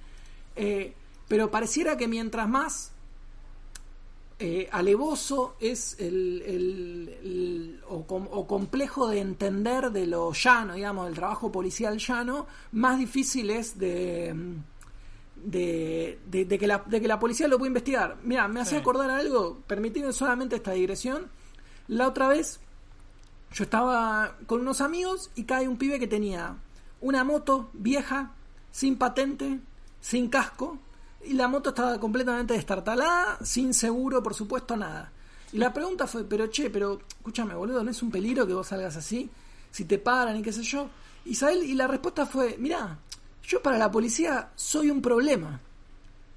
eh, 0.56 0.94
pero 1.28 1.50
pareciera 1.50 1.96
que 1.98 2.08
mientras 2.10 2.48
más 2.50 2.92
eh, 4.42 4.68
alevoso 4.72 5.56
es 5.60 5.96
el, 6.00 6.42
el- 6.46 7.10
el- 7.24 7.82
o, 7.88 8.06
com- 8.08 8.28
o 8.32 8.48
complejo 8.48 9.08
de 9.08 9.20
entender 9.20 9.92
de 9.92 10.08
lo 10.08 10.34
llano, 10.34 10.74
digamos, 10.74 11.06
del 11.06 11.16
trabajo 11.16 11.52
policial 11.52 11.98
llano, 12.00 12.48
más 12.72 12.98
difícil 12.98 13.50
es 13.52 13.78
de, 13.78 14.34
de, 15.36 16.20
de- 16.26 16.46
de 16.46 16.58
que, 16.60 16.68
la, 16.68 16.84
de 16.86 17.00
que 17.02 17.08
la 17.08 17.20
policía 17.20 17.48
lo 17.48 17.58
pueda 17.58 17.68
investigar. 17.70 18.18
Mira, 18.24 18.48
me 18.48 18.62
hace 18.62 18.72
Sí. 18.72 18.76
acordar 18.78 19.10
algo, 19.10 19.60
permitidme 19.68 20.12
solamente 20.14 20.56
esta 20.58 20.72
digresión. 20.72 21.28
La 21.88 22.08
otra 22.08 22.28
vez 22.28 22.60
yo 23.54 23.64
estaba 23.64 24.38
con 24.48 24.62
unos 24.62 24.82
amigos 24.82 25.30
y 25.36 25.44
cae 25.44 25.68
un 25.68 25.78
pibe 25.78 26.00
que 26.00 26.08
tenía 26.08 26.56
una 27.02 27.24
moto 27.24 27.70
vieja, 27.74 28.32
sin 28.72 28.98
patente, 28.98 29.60
sin 30.00 30.30
casco, 30.30 30.78
y 31.26 31.34
la 31.34 31.48
moto 31.48 31.70
estaba 31.70 32.00
completamente 32.00 32.54
destartalada, 32.54 33.38
sin 33.44 33.74
seguro, 33.74 34.22
por 34.24 34.34
supuesto, 34.34 34.76
nada. 34.76 35.12
Y 35.54 35.58
la 35.58 35.74
pregunta 35.74 36.08
fue, 36.08 36.24
pero 36.24 36.50
che, 36.50 36.70
pero 36.70 37.00
escúchame, 37.18 37.54
boludo, 37.54 37.84
¿no 37.84 37.92
es 37.92 38.02
un 38.02 38.10
peligro 38.12 38.48
que 38.48 38.54
vos 38.54 38.68
salgas 38.68 38.96
así? 38.96 39.30
Si 39.70 39.86
te 39.86 39.98
paran 40.00 40.38
y 40.38 40.42
qué 40.42 40.52
sé 40.54 40.64
yo. 40.64 40.90
Isabel, 41.26 41.64
y 41.64 41.74
la 41.76 41.88
respuesta 41.88 42.26
fue, 42.26 42.56
mirá, 42.58 42.98
yo 43.44 43.62
para 43.62 43.78
la 43.78 43.92
policía 43.92 44.52
soy 44.56 44.90
un 44.90 45.02
problema. 45.02 45.60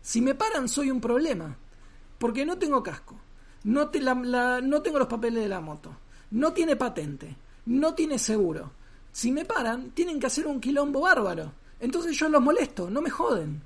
Si 0.03 0.21
me 0.21 0.35
paran, 0.35 0.69
soy 0.69 0.91
un 0.91 1.01
problema. 1.01 1.57
Porque 2.19 2.45
no 2.45 2.59
tengo 2.59 2.83
casco. 2.83 3.17
No, 3.65 3.89
te 3.89 4.01
la- 4.01 4.61
no 4.61 4.83
tengo 4.83 4.99
los 4.99 5.09
papeles 5.09 5.43
de 5.43 5.49
la 5.49 5.61
moto. 5.61 5.97
No 6.33 6.53
tiene 6.53 6.77
patente. 6.77 7.37
No 7.67 7.95
tiene 7.95 8.19
seguro. 8.19 8.73
Si 9.13 9.31
me 9.33 9.45
paran, 9.45 9.91
tienen 9.93 10.21
que 10.21 10.27
hacer 10.27 10.47
un 10.47 10.61
quilombo 10.61 11.01
bárbaro. 11.01 11.53
Entonces 11.81 12.17
yo 12.17 12.29
los 12.29 12.43
molesto, 12.43 12.91
no 12.91 13.01
me 13.01 13.11
joden. 13.11 13.63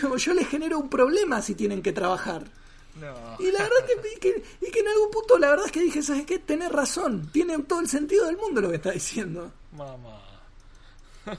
Como 0.00 0.16
yo 0.16 0.34
les 0.34 0.48
genero 0.48 0.78
un 0.78 0.88
problema 0.88 1.40
si 1.42 1.54
tienen 1.54 1.82
que 1.82 1.92
trabajar. 1.92 2.44
No. 3.00 3.14
Y 3.38 3.50
la 3.52 3.58
verdad 3.62 3.84
que, 3.86 3.92
y 4.14 4.18
que, 4.18 4.44
y 4.60 4.70
que 4.70 4.80
en 4.80 4.88
algún 4.88 5.10
punto 5.10 5.38
la 5.38 5.50
verdad 5.50 5.66
es 5.66 5.72
que 5.72 5.80
dije, 5.80 6.02
¿sabes 6.02 6.24
qué? 6.24 6.38
Tenés 6.38 6.72
razón. 6.72 7.28
Tiene 7.32 7.58
todo 7.62 7.80
el 7.80 7.88
sentido 7.88 8.26
del 8.26 8.36
mundo 8.36 8.60
lo 8.60 8.70
que 8.70 8.76
está 8.76 8.90
diciendo. 8.92 9.52
Mamá. 9.72 10.22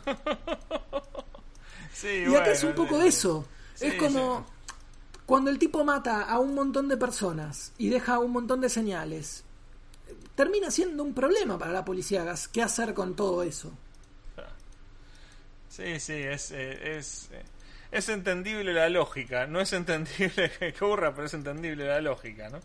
sí, 1.94 2.08
Y 2.08 2.24
bueno, 2.26 2.40
acá 2.40 2.52
es 2.52 2.64
un 2.64 2.76
poco 2.76 3.02
eso. 3.02 3.46
sí, 3.74 3.88
es 3.88 3.96
como 3.96 4.40
sí. 4.40 4.74
cuando 5.26 5.50
el 5.50 5.58
tipo 5.58 5.84
mata 5.84 6.24
a 6.24 6.40
un 6.40 6.54
montón 6.54 6.88
de 6.88 6.98
personas 6.98 7.74
y 7.78 7.90
deja 7.90 8.20
un 8.20 8.32
montón 8.32 8.62
de 8.62 8.70
señales. 8.70 9.44
Termina 10.36 10.70
siendo 10.70 11.04
un 11.04 11.14
problema 11.14 11.58
para 11.58 11.72
la 11.72 11.84
policía 11.84 12.24
qué 12.52 12.62
hacer 12.62 12.94
con 12.94 13.16
todo 13.16 13.42
eso. 13.42 13.72
Sí, 15.78 16.00
sí, 16.00 16.14
es, 16.14 16.52
eh, 16.52 16.98
es, 16.98 17.30
eh, 17.32 17.44
es 17.92 18.10
entendible 18.10 18.74
la 18.74 18.90
lógica. 18.90 19.46
No 19.46 19.62
es 19.62 19.74
entendible 19.74 20.52
que 20.60 20.70
ocurra, 20.76 21.14
pero 21.14 21.28
es 21.28 21.34
entendible 21.34 21.86
la 21.88 22.02
lógica, 22.02 22.50
¿no? 22.50 22.60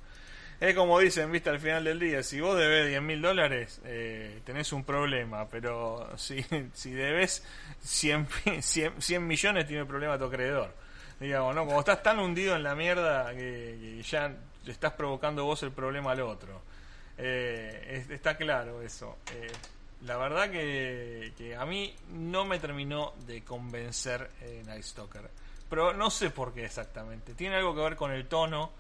Es 0.61 0.75
como 0.76 0.99
dicen, 1.00 1.31
viste, 1.33 1.50
al 1.50 1.59
final 1.59 1.83
del 1.85 1.99
día, 1.99 2.23
si 2.23 2.40
vos 2.40 2.57
debes 2.57 2.88
10 2.88 3.02
mil 3.02 3.21
dólares, 3.21 3.81
eh, 3.85 4.40
tenés 4.45 4.73
un 4.73 4.85
problema, 4.85 5.49
pero 5.49 6.09
si, 6.16 6.42
si 6.73 6.92
debes 6.92 7.45
100, 7.81 8.26
pi- 8.26 8.62
100, 8.62 9.02
100 9.02 9.26
millones, 9.26 9.66
tiene 9.66 9.85
problema 9.85 10.16
tu 10.19 10.25
acreedor. 10.26 10.73
Digamos, 11.21 11.54
¿no? 11.54 11.66
Como 11.66 11.81
estás 11.81 12.02
tan 12.02 12.19
hundido 12.19 12.57
en 12.57 12.62
la 12.62 12.75
mierda 12.75 13.31
que, 13.33 13.76
que 13.81 14.02
ya 14.02 14.35
estás 14.66 14.92
provocando 14.95 15.45
vos 15.45 15.62
el 15.64 15.73
problema 15.73 16.12
al 16.12 16.21
otro. 16.21 16.62
Eh, 17.19 17.99
es- 18.04 18.11
está 18.11 18.37
claro 18.37 18.81
eso. 18.83 19.19
La 20.04 20.16
verdad 20.16 20.50
que, 20.50 21.32
que 21.37 21.54
a 21.56 21.64
mí 21.64 21.94
no 22.11 22.44
me 22.44 22.59
terminó 22.59 23.12
de 23.26 23.42
convencer 23.44 24.30
eh, 24.40 24.62
Night 24.66 24.82
Stalker. 24.85 25.30
Pero 25.68 25.92
no 25.94 26.11
sé 26.11 26.30
por 26.30 26.52
qué 26.52 26.64
exactamente. 26.64 27.35
Tiene 27.35 27.56
algo 27.56 27.75
que 27.75 27.80
ver 27.80 27.97
con 27.97 28.11
el 28.12 28.26
tono 28.26 28.71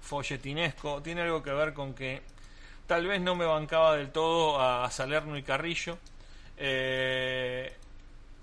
folletinesco. 0.00 1.02
Tiene 1.02 1.22
algo 1.22 1.42
que 1.42 1.50
ver 1.52 1.74
con 1.74 1.94
que 1.94 2.22
tal 2.86 3.06
vez 3.06 3.20
no 3.20 3.34
me 3.34 3.44
bancaba 3.44 3.96
del 3.96 4.10
todo 4.10 4.60
a 4.60 4.90
Salerno 4.90 5.36
y 5.36 5.42
Carrillo. 5.42 5.98
Eh, 6.56 7.72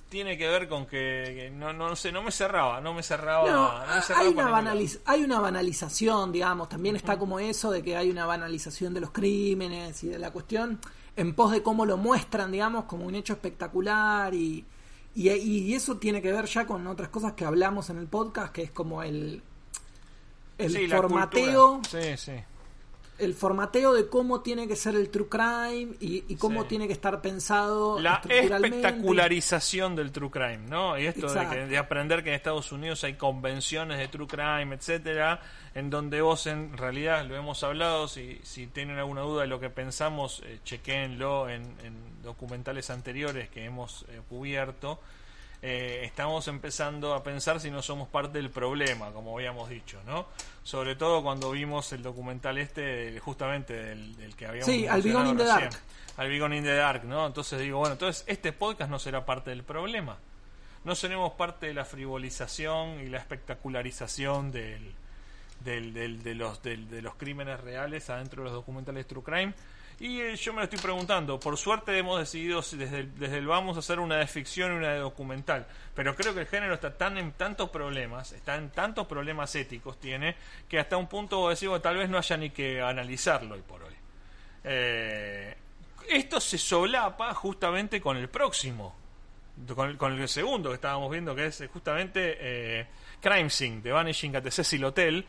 tiene 0.10 0.38
que 0.38 0.48
ver 0.48 0.70
con 0.70 0.86
que, 0.86 1.34
que 1.36 1.50
no, 1.50 1.74
no 1.74 1.96
sé, 1.96 2.12
no 2.12 2.22
me 2.22 2.32
cerraba, 2.32 2.80
no 2.80 2.94
me 2.94 3.02
cerraba. 3.04 3.50
No, 3.50 3.86
no 3.86 3.96
me 3.96 4.02
cerraba 4.02 4.26
hay, 4.26 4.32
una 4.34 4.50
banaliz- 4.50 5.00
hay 5.06 5.24
una 5.24 5.40
banalización, 5.40 6.32
digamos, 6.32 6.70
también 6.70 6.96
está 6.96 7.18
como 7.18 7.40
eso 7.40 7.72
de 7.72 7.84
que 7.84 7.98
hay 7.98 8.10
una 8.12 8.26
banalización 8.26 8.94
de 8.94 9.02
los 9.02 9.12
crímenes 9.12 10.04
y 10.04 10.08
de 10.10 10.20
la 10.20 10.32
cuestión 10.32 10.80
en 11.16 11.34
pos 11.34 11.52
de 11.52 11.64
cómo 11.64 11.86
lo 11.86 11.98
muestran, 11.98 12.52
digamos, 12.52 12.86
como 12.86 13.06
un 13.06 13.16
hecho 13.16 13.34
espectacular 13.34 14.34
y, 14.34 14.66
y, 15.14 15.30
y 15.30 15.74
eso 15.74 15.98
tiene 15.98 16.22
que 16.22 16.32
ver 16.32 16.46
ya 16.46 16.66
con 16.66 16.86
otras 16.88 17.10
cosas 17.10 17.34
que 17.34 17.46
hablamos 17.46 17.90
en 17.90 17.98
el 17.98 18.08
podcast, 18.08 18.52
que 18.54 18.64
es 18.64 18.72
como 18.72 19.02
el, 19.04 19.42
el 20.58 20.72
Sí, 20.72 20.88
formateo. 20.88 21.82
Sí, 21.90 22.18
sí. 22.18 22.34
El 23.18 23.34
formateo 23.34 23.94
de 23.94 24.08
cómo 24.10 24.42
tiene 24.42 24.68
que 24.68 24.76
ser 24.76 24.96
el 24.96 25.10
true 25.10 25.28
crime 25.30 25.96
y, 26.00 26.24
y 26.28 26.36
cómo 26.36 26.64
Sí. 26.64 26.68
tiene 26.70 26.88
que 26.88 26.94
estar 26.94 27.22
pensado 27.22 28.00
La 28.00 28.22
espectacularización 28.28 29.96
del 29.96 30.12
true 30.12 30.30
crime, 30.30 30.60
¿no? 30.70 30.98
Y 30.98 31.06
esto 31.08 31.32
de, 31.32 31.48
que- 31.48 31.66
de 31.68 31.78
aprender 31.78 32.24
que 32.24 32.30
en 32.30 32.36
Estados 32.36 32.72
Unidos 32.72 33.04
hay 33.04 33.14
convenciones 33.16 33.98
de 34.00 34.08
true 34.08 34.28
crime, 34.28 34.76
etcétera, 34.76 35.40
en 35.74 35.90
donde 35.90 36.22
vos 36.22 36.48
en 36.48 36.78
realidad 36.78 37.26
lo 37.26 37.36
hemos 37.36 37.64
hablado, 37.64 38.08
si, 38.08 38.40
si 38.44 38.68
tienen 38.68 38.98
alguna 38.98 39.22
duda 39.22 39.42
de 39.42 39.48
lo 39.48 39.60
que 39.60 39.70
pensamos, 39.70 40.42
eh, 40.46 40.60
chequéenlo 40.64 41.50
en, 41.50 41.64
en 41.84 42.22
documentales 42.24 42.90
anteriores 42.90 43.50
que 43.50 43.64
hemos 43.66 44.06
eh, 44.10 44.22
cubierto. 44.30 45.00
Eh, 45.68 46.06
estamos 46.06 46.48
empezando 46.48 47.16
a 47.16 47.24
pensar 47.24 47.60
si 47.60 47.72
no 47.72 47.82
somos 47.82 48.08
parte 48.08 48.38
del 48.38 48.52
problema, 48.52 49.12
como 49.12 49.36
habíamos 49.36 49.68
dicho, 49.68 50.00
¿no? 50.06 50.28
Sobre 50.62 50.96
todo 50.96 51.24
cuando 51.24 51.50
vimos 51.50 51.92
el 51.92 52.04
documental 52.04 52.60
este, 52.60 53.20
justamente 53.20 53.74
del, 53.74 54.16
del 54.16 54.36
que 54.36 54.46
habíamos 54.46 54.68
Sí, 54.72 54.86
Albigón 54.86 55.26
in 55.26 55.38
the 55.38 55.44
Dark. 55.44 55.72
Albigón 56.18 56.54
in 56.54 56.64
the 56.64 56.76
Dark, 56.76 57.06
¿no? 57.06 57.26
Entonces 57.26 57.60
digo, 57.60 57.80
bueno, 57.80 57.94
entonces 57.94 58.24
este 58.28 58.52
podcast 58.52 58.92
no 58.92 59.00
será 59.00 59.26
parte 59.26 59.50
del 59.50 59.64
problema. 59.64 60.20
No 60.84 60.94
seremos 60.94 61.34
parte 61.34 61.66
de 61.66 61.74
la 61.74 61.84
frivolización 61.84 63.00
y 63.00 63.08
la 63.08 63.18
espectacularización 63.18 64.52
del, 64.52 64.94
del, 65.66 66.22
de, 66.24 66.36
los, 66.36 66.62
del- 66.64 66.90
de 66.90 67.02
los 67.02 67.16
crímenes 67.16 67.60
reales 67.60 68.10
adentro 68.10 68.44
de 68.44 68.50
los 68.50 68.54
documentales 68.54 69.06
True 69.08 69.24
Crime. 69.24 69.54
Y 70.00 70.20
eh, 70.20 70.36
yo 70.36 70.52
me 70.52 70.60
lo 70.60 70.66
estoy 70.66 70.80
preguntando. 70.80 71.40
Por 71.40 71.58
suerte 71.58 71.98
hemos 71.98 72.20
decidido 72.20 72.62
desde 72.62 73.00
el, 73.00 73.18
desde 73.18 73.42
vamos 73.46 73.78
a 73.78 73.80
hacer 73.80 74.00
una 74.00 74.18
de 74.18 74.28
ficción 74.28 74.74
y 74.74 74.76
una 74.76 74.94
de 74.94 75.00
documental. 75.00 75.66
Pero 75.94 76.16
creo 76.16 76.34
que 76.34 76.42
el 76.42 76.48
género 76.48 76.74
está 76.74 76.98
tan 76.98 77.18
en 77.18 77.32
tantos 77.32 77.70
problemas, 77.70 78.34
está 78.34 78.56
en 78.56 78.70
tantos 78.72 79.08
problemas 79.08 79.56
éticos, 79.56 80.00
tiene, 80.00 80.36
que 80.68 80.80
hasta 80.80 80.98
un 80.98 81.08
punto 81.08 81.42
bueno, 81.42 81.82
tal 81.82 81.98
vez 81.98 82.10
no 82.10 82.18
haya 82.18 82.38
ni 82.38 82.50
que 82.50 82.82
analizarlo 82.82 83.56
hoy 83.56 83.62
por 83.62 83.84
hoy. 83.84 83.94
Eh, 84.66 85.56
esto 86.10 86.42
se 86.42 86.58
solapa 86.58 87.34
justamente 87.34 88.02
con 88.02 88.18
el 88.18 88.28
próximo, 88.30 88.96
con 89.98 90.20
el, 90.20 90.28
segundo 90.28 90.70
que 90.70 90.76
estábamos 90.76 91.10
viendo, 91.10 91.34
que 91.34 91.46
es 91.46 91.64
justamente 91.72 92.38
eh, 92.40 92.88
Crime 93.22 93.50
Scene, 93.50 93.82
The 93.82 93.92
Vanishing 93.92 94.36
at 94.36 94.44
the 94.44 94.52
Cecil 94.52 94.84
Hotel, 94.84 95.26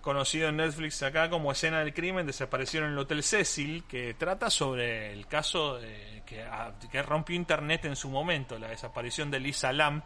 conocido 0.00 0.48
en 0.48 0.56
Netflix 0.56 1.02
acá 1.02 1.28
como 1.30 1.52
Escena 1.52 1.80
del 1.80 1.92
Crimen, 1.94 2.26
desaparecieron 2.26 2.88
en 2.88 2.92
el 2.94 2.98
Hotel 3.00 3.22
Cecil, 3.22 3.84
que 3.84 4.14
trata 4.14 4.50
sobre 4.50 5.12
el 5.12 5.26
caso 5.26 5.76
de- 5.78 6.22
que, 6.26 6.42
ah, 6.42 6.72
que 6.90 7.02
rompió 7.02 7.34
Internet 7.36 7.84
en 7.86 7.96
su 7.96 8.08
momento, 8.10 8.58
la 8.58 8.68
desaparición 8.68 9.30
de 9.30 9.40
Lisa 9.40 9.72
Lam. 9.72 10.02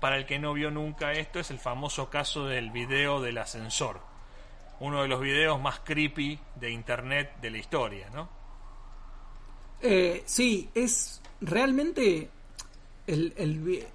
Para 0.00 0.16
el 0.18 0.26
que 0.26 0.38
no 0.38 0.52
vio 0.52 0.70
nunca 0.70 1.12
esto, 1.12 1.38
es 1.40 1.50
el 1.50 1.58
famoso 1.58 2.10
caso 2.10 2.46
del 2.46 2.70
video 2.70 3.20
del 3.22 3.38
ascensor. 3.38 4.00
Uno 4.80 5.00
de 5.02 5.08
los 5.08 5.20
videos 5.20 5.58
más 5.60 5.80
creepy 5.80 6.38
de 6.56 6.70
Internet 6.70 7.36
de 7.40 7.50
la 7.50 7.58
historia, 7.58 8.10
¿no? 8.10 8.28
Eh, 9.80 10.22
sí, 10.26 10.70
es 10.74 11.22
realmente 11.40 12.28
el, 13.06 13.32
el 13.36 13.86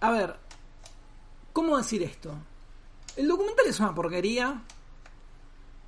A 0.00 0.10
ver, 0.10 0.36
¿cómo 1.52 1.76
decir 1.76 2.02
esto? 2.02 2.34
El 3.16 3.28
documental 3.28 3.66
es 3.66 3.80
una 3.80 3.94
porquería 3.94 4.62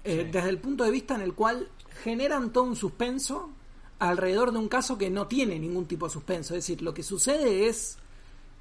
eh, 0.04 0.22
Sí. 0.24 0.30
desde 0.30 0.48
el 0.48 0.58
punto 0.58 0.84
de 0.84 0.90
vista 0.90 1.14
en 1.14 1.20
el 1.22 1.34
cual 1.34 1.68
generan 2.02 2.52
todo 2.52 2.64
un 2.64 2.76
suspenso 2.76 3.50
alrededor 3.98 4.50
de 4.52 4.58
un 4.58 4.68
caso 4.68 4.98
que 4.98 5.10
no 5.10 5.26
tiene 5.28 5.58
ningún 5.58 5.86
tipo 5.86 6.06
de 6.06 6.12
suspenso. 6.12 6.54
Es 6.54 6.64
decir, 6.66 6.82
lo 6.82 6.92
que 6.92 7.02
sucede 7.02 7.68
es 7.68 7.98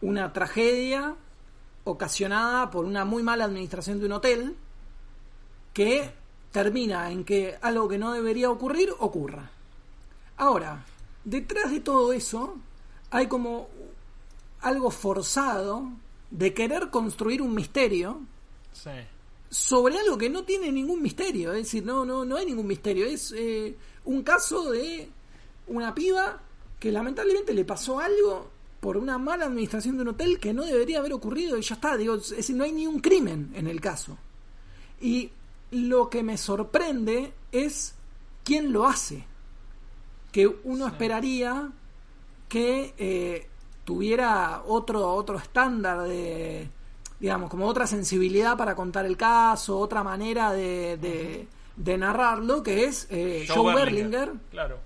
una 0.02 0.34
tragedia 0.34 1.16
ocasionada 1.84 2.70
por 2.70 2.86
una 2.86 3.06
muy 3.06 3.24
mala 3.24 3.46
administración 3.46 4.00
de 4.00 4.06
un 4.06 4.12
hotel 4.12 4.56
que 5.74 6.12
termina 6.52 7.10
en 7.12 7.24
que 7.24 7.58
algo 7.62 7.88
que 7.88 7.98
no 7.98 8.12
debería 8.12 8.52
ocurrir 8.52 8.90
ocurra. 9.00 9.50
Ahora, 10.38 10.86
detrás 11.24 11.72
de 11.72 11.80
todo 11.80 12.14
eso 12.14 12.56
hay 13.10 13.28
como 13.28 13.68
algo 14.62 14.92
forzado 14.92 15.90
de 16.30 16.54
querer 16.54 16.90
construir 16.90 17.42
un 17.42 17.56
misterio 17.56 18.20
Sí. 18.74 18.90
Sobre 19.52 20.00
algo 20.00 20.18
que 20.18 20.30
no 20.30 20.44
tiene 20.46 20.72
ningún 20.72 21.02
misterio. 21.02 21.52
Es 21.52 21.66
decir, 21.66 21.86
no, 21.86 22.06
no, 22.06 22.24
no 22.24 22.38
hay 22.38 22.46
ningún 22.46 22.66
misterio. 22.66 23.06
Es 23.06 23.34
eh, 23.36 23.76
un 24.06 24.24
caso 24.24 24.72
de 24.72 25.10
una 25.68 25.94
piba 25.94 26.42
que 26.80 26.92
lamentablemente 26.92 27.54
le 27.54 27.66
pasó 27.66 28.00
algo 28.00 28.50
por 28.80 28.98
una 28.98 29.18
mala 29.18 29.46
administración 29.46 29.98
de 29.98 30.04
un 30.04 30.08
hotel 30.08 30.40
que 30.40 30.54
no 30.54 30.64
debería 30.64 31.00
haber 31.00 31.12
ocurrido 31.12 31.58
y 31.58 31.62
ya 31.62 31.76
está. 31.76 31.98
Digo, 31.98 32.16
es 32.16 32.30
decir, 32.30 32.56
no 32.56 32.64
hay 32.64 32.72
ni 32.72 32.88
un 32.88 33.02
crimen 33.02 33.52
en 33.54 33.68
el 33.68 33.82
caso. 33.82 34.18
Y 35.02 35.32
lo 35.72 36.10
que 36.10 36.24
me 36.24 36.38
sorprende 36.38 37.34
es 37.52 37.94
quién 38.46 38.72
lo 38.72 38.88
hace. 38.88 39.26
Que 40.32 40.48
uno 40.48 40.88
esperaría 40.88 41.72
que 42.48 42.94
eh, 42.98 43.48
tuviera 43.84 44.64
otro, 44.66 45.14
otro 45.14 45.38
estándar 45.38 46.08
de, 46.08 46.70
digamos, 47.22 47.52
como 47.52 47.68
otra 47.68 47.86
sensibilidad 47.86 48.58
para 48.58 48.74
contar 48.74 49.06
el 49.06 49.16
caso, 49.16 49.78
otra 49.78 50.04
manera 50.04 50.52
de, 50.52 51.48
de, 51.76 51.98
narrarlo, 51.98 52.64
que 52.64 52.86
es 52.86 53.08
eh, 53.12 53.46
Joe, 53.48 53.76
Berlinger, 53.76 54.32
claro. 54.50 54.80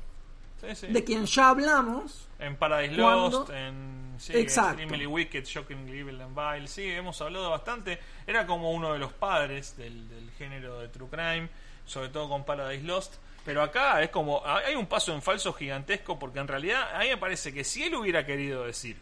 de 0.61 1.03
quien 1.05 1.25
ya 1.25 1.49
hablamos. 1.49 2.27
En 2.37 2.57
Paradise 2.57 2.95
Lost, 2.95 3.49
en 3.51 4.15
sí, 4.17 4.33
Extremely 4.33 5.05
Wicked, 5.05 5.45
Shocking 5.45 5.87
Evil 5.87 6.19
and 6.19 6.35
Vile, 6.35 6.67
sí, 6.67 6.83
hemos 6.83 7.21
hablado 7.21 7.51
bastante. 7.51 7.99
Era 8.27 8.45
como 8.45 8.73
uno 8.73 8.91
de 8.91 8.99
los 8.99 9.13
padres 9.13 9.77
del, 9.77 10.09
del 10.09 10.29
género 10.31 10.81
de 10.81 10.89
True 10.89 11.07
Crime, 11.09 11.49
sobre 11.85 12.09
todo 12.09 12.27
con 12.27 12.43
Paradise 12.43 12.83
Lost. 12.83 13.15
Pero 13.45 13.61
acá 13.61 14.03
es 14.03 14.09
como, 14.09 14.41
hay 14.45 14.75
un 14.75 14.87
paso 14.87 15.13
en 15.13 15.21
falso 15.21 15.53
gigantesco 15.53 16.19
porque 16.19 16.39
en 16.39 16.49
realidad 16.49 16.95
a 16.95 16.99
mí 16.99 17.07
me 17.09 17.17
parece 17.17 17.53
que 17.53 17.63
si 17.63 17.83
él 17.83 17.95
hubiera 17.95 18.25
querido 18.25 18.65
decir, 18.65 18.97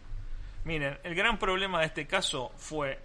miren, 0.64 0.98
el 1.02 1.14
gran 1.14 1.38
problema 1.38 1.80
de 1.80 1.86
este 1.86 2.06
caso 2.06 2.52
fue, 2.56 2.98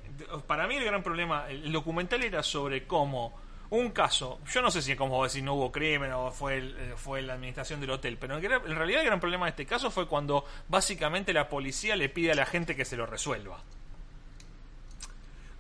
para 0.47 0.67
mí 0.67 0.75
el 0.75 0.85
gran 0.85 1.03
problema, 1.03 1.49
el 1.49 1.71
documental 1.71 2.23
era 2.23 2.43
sobre 2.43 2.85
cómo 2.85 3.37
un 3.71 3.91
caso, 3.91 4.39
yo 4.51 4.61
no 4.61 4.71
sé 4.71 4.81
si 4.81 4.95
como 4.95 5.23
decir 5.23 5.43
no 5.43 5.53
hubo 5.53 5.71
crimen 5.71 6.11
o 6.13 6.31
fue, 6.31 6.57
eh, 6.57 6.93
fue 6.95 7.21
la 7.21 7.33
administración 7.33 7.79
del 7.79 7.91
hotel, 7.91 8.17
pero 8.19 8.37
en 8.37 8.75
realidad 8.75 9.01
el 9.01 9.07
gran 9.07 9.19
problema 9.19 9.45
de 9.45 9.51
este 9.51 9.65
caso 9.65 9.91
fue 9.91 10.07
cuando 10.07 10.45
básicamente 10.67 11.33
la 11.33 11.49
policía 11.49 11.95
le 11.95 12.09
pide 12.09 12.31
a 12.31 12.35
la 12.35 12.45
gente 12.45 12.75
que 12.75 12.85
se 12.85 12.97
lo 12.97 13.05
resuelva. 13.05 13.61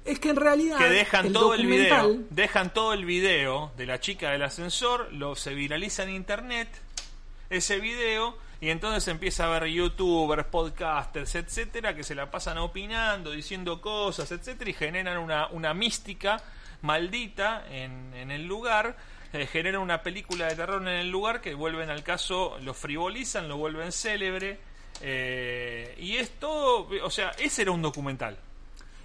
Es 0.05 0.19
que 0.19 0.29
en 0.29 0.37
realidad. 0.37 0.77
Que 0.79 0.89
dejan 0.89 1.31
todo 1.33 1.53
el 1.53 1.67
video. 1.67 2.17
Dejan 2.31 2.73
todo 2.73 2.93
el 2.93 3.05
video 3.05 3.71
de 3.77 3.85
la 3.85 3.99
chica 3.99 4.31
del 4.31 4.41
ascensor, 4.41 5.13
lo 5.13 5.35
se 5.35 5.53
viraliza 5.53 6.01
en 6.03 6.09
internet, 6.11 6.69
ese 7.51 7.79
video, 7.79 8.35
y 8.61 8.69
entonces 8.69 9.07
empieza 9.07 9.45
a 9.45 9.59
ver 9.59 9.69
youtubers, 9.69 10.45
podcasters, 10.45 11.35
etcétera, 11.35 11.95
que 11.95 12.03
se 12.03 12.15
la 12.15 12.29
pasan 12.29 12.57
opinando, 12.57 13.31
diciendo 13.31 13.79
cosas, 13.79 14.31
etcétera, 14.31 14.69
y 14.69 14.73
generan 14.73 15.17
una, 15.17 15.47
una 15.47 15.73
mística 15.73 16.41
maldita 16.81 17.65
en, 17.69 18.13
en 18.13 18.31
el 18.31 18.45
lugar. 18.45 18.97
Eh, 19.31 19.45
generan 19.45 19.81
una 19.81 20.01
película 20.01 20.47
de 20.47 20.55
terror 20.55 20.81
en 20.81 20.87
el 20.87 21.09
lugar 21.09 21.39
que 21.39 21.53
vuelven 21.53 21.89
al 21.89 22.03
caso, 22.03 22.57
lo 22.61 22.73
frivolizan, 22.73 23.47
lo 23.47 23.57
vuelven 23.57 23.91
célebre. 23.91 24.59
Eh, 25.01 25.95
y 25.99 26.17
es 26.17 26.31
todo, 26.31 26.89
o 27.03 27.09
sea, 27.09 27.29
ese 27.37 27.61
era 27.61 27.71
un 27.71 27.81
documental. 27.81 28.37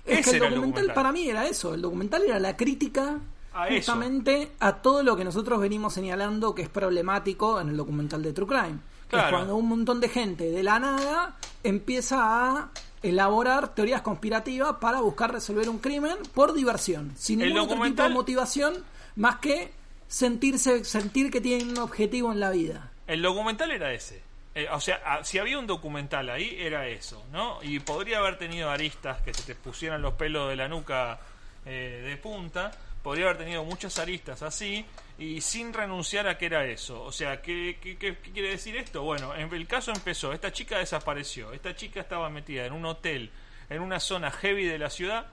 Es 0.04 0.26
que 0.26 0.36
el 0.36 0.40
documental, 0.40 0.92
para 0.92 1.12
mí 1.12 1.28
era 1.28 1.46
eso, 1.46 1.74
el 1.74 1.82
documental 1.82 2.22
era 2.24 2.38
la 2.38 2.56
crítica 2.56 3.20
justamente 3.68 4.50
a 4.58 4.76
todo 4.76 5.02
lo 5.02 5.16
que 5.16 5.24
nosotros 5.24 5.60
venimos 5.60 5.94
señalando 5.94 6.54
que 6.54 6.62
es 6.62 6.68
problemático 6.68 7.60
en 7.60 7.68
el 7.68 7.76
documental 7.76 8.22
de 8.22 8.32
True 8.32 8.48
Crime. 8.48 8.78
Es 9.16 9.30
cuando 9.30 9.56
un 9.56 9.68
montón 9.68 10.00
de 10.00 10.08
gente 10.08 10.50
de 10.50 10.62
la 10.62 10.78
nada 10.78 11.36
empieza 11.62 12.18
a 12.20 12.70
elaborar 13.02 13.74
teorías 13.74 14.02
conspirativas 14.02 14.76
para 14.80 15.00
buscar 15.00 15.32
resolver 15.32 15.68
un 15.68 15.78
crimen 15.78 16.16
por 16.34 16.54
diversión, 16.54 17.12
sin 17.16 17.40
ningún 17.40 17.60
otro 17.60 17.82
tipo 17.82 18.02
de 18.02 18.08
motivación 18.08 18.84
más 19.16 19.36
que 19.36 19.72
sentirse 20.08 20.84
sentir 20.84 21.30
que 21.30 21.40
tienen 21.40 21.70
un 21.70 21.78
objetivo 21.78 22.32
en 22.32 22.40
la 22.40 22.50
vida. 22.50 22.90
El 23.06 23.22
documental 23.22 23.70
era 23.70 23.92
ese. 23.92 24.22
Eh, 24.54 24.68
o 24.70 24.80
sea, 24.80 25.00
ah, 25.04 25.24
si 25.24 25.38
había 25.38 25.58
un 25.58 25.66
documental 25.66 26.30
ahí, 26.30 26.56
era 26.58 26.86
eso, 26.86 27.24
¿no? 27.32 27.58
Y 27.62 27.80
podría 27.80 28.18
haber 28.18 28.38
tenido 28.38 28.70
aristas 28.70 29.20
que 29.22 29.34
se 29.34 29.42
te 29.42 29.54
pusieran 29.54 30.00
los 30.00 30.14
pelos 30.14 30.48
de 30.48 30.56
la 30.56 30.68
nuca 30.68 31.18
eh, 31.66 32.02
de 32.04 32.16
punta, 32.16 32.70
podría 33.02 33.26
haber 33.26 33.38
tenido 33.38 33.64
muchas 33.64 33.98
aristas 33.98 34.42
así, 34.42 34.84
y 35.18 35.40
sin 35.40 35.72
renunciar 35.72 36.26
a 36.26 36.36
que 36.38 36.46
era 36.46 36.64
eso. 36.66 37.02
O 37.02 37.12
sea, 37.12 37.40
¿qué, 37.40 37.78
qué, 37.80 38.16
quiere 38.16 38.50
decir 38.50 38.76
esto? 38.76 39.02
Bueno, 39.02 39.34
el 39.34 39.66
caso 39.66 39.92
empezó, 39.92 40.32
esta 40.32 40.52
chica 40.52 40.78
desapareció, 40.78 41.52
esta 41.52 41.74
chica 41.74 42.00
estaba 42.00 42.28
metida 42.30 42.66
en 42.66 42.72
un 42.72 42.84
hotel, 42.84 43.30
en 43.70 43.80
una 43.80 44.00
zona 44.00 44.30
heavy 44.30 44.64
de 44.64 44.78
la 44.78 44.90
ciudad, 44.90 45.26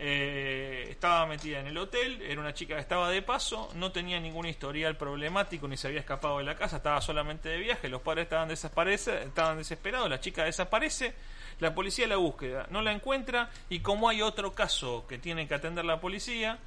eh, 0.00 0.86
estaba 0.90 1.26
metida 1.26 1.58
en 1.58 1.66
el 1.66 1.76
hotel, 1.76 2.22
era 2.22 2.40
una 2.40 2.54
chica 2.54 2.76
que 2.76 2.80
estaba 2.80 3.10
de 3.10 3.20
paso, 3.20 3.68
no 3.74 3.90
tenía 3.90 4.20
ningún 4.20 4.46
historial 4.46 4.96
problemático 4.96 5.66
ni 5.66 5.76
se 5.76 5.88
había 5.88 6.00
escapado 6.00 6.38
de 6.38 6.44
la 6.44 6.54
casa, 6.54 6.76
estaba 6.76 7.00
solamente 7.00 7.48
de 7.48 7.58
viaje, 7.58 7.88
los 7.88 8.00
padres 8.00 8.24
estaban, 8.24 8.50
estaban 8.50 9.58
desesperados, 9.58 10.08
la 10.08 10.20
chica 10.20 10.44
desaparece, 10.44 11.14
la 11.58 11.74
policía 11.74 12.06
la 12.06 12.16
búsqueda, 12.16 12.66
no 12.70 12.80
la 12.80 12.92
encuentra 12.92 13.50
y 13.68 13.80
como 13.80 14.08
hay 14.08 14.22
otro 14.22 14.54
caso 14.54 15.04
que 15.08 15.18
tiene 15.18 15.48
que 15.48 15.54
atender 15.54 15.84
la 15.84 16.00
policía 16.00 16.58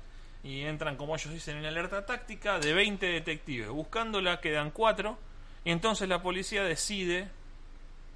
y 0.44 0.62
entran 0.62 0.96
como 0.96 1.16
ellos 1.16 1.34
dicen 1.34 1.58
en 1.58 1.66
alerta 1.66 2.06
táctica 2.06 2.60
de 2.60 2.74
20 2.74 3.06
detectives, 3.06 3.70
buscándola 3.70 4.42
quedan 4.42 4.72
4 4.72 5.18
y 5.64 5.72
entonces 5.72 6.10
la 6.10 6.22
policía 6.22 6.64
decide 6.64 7.30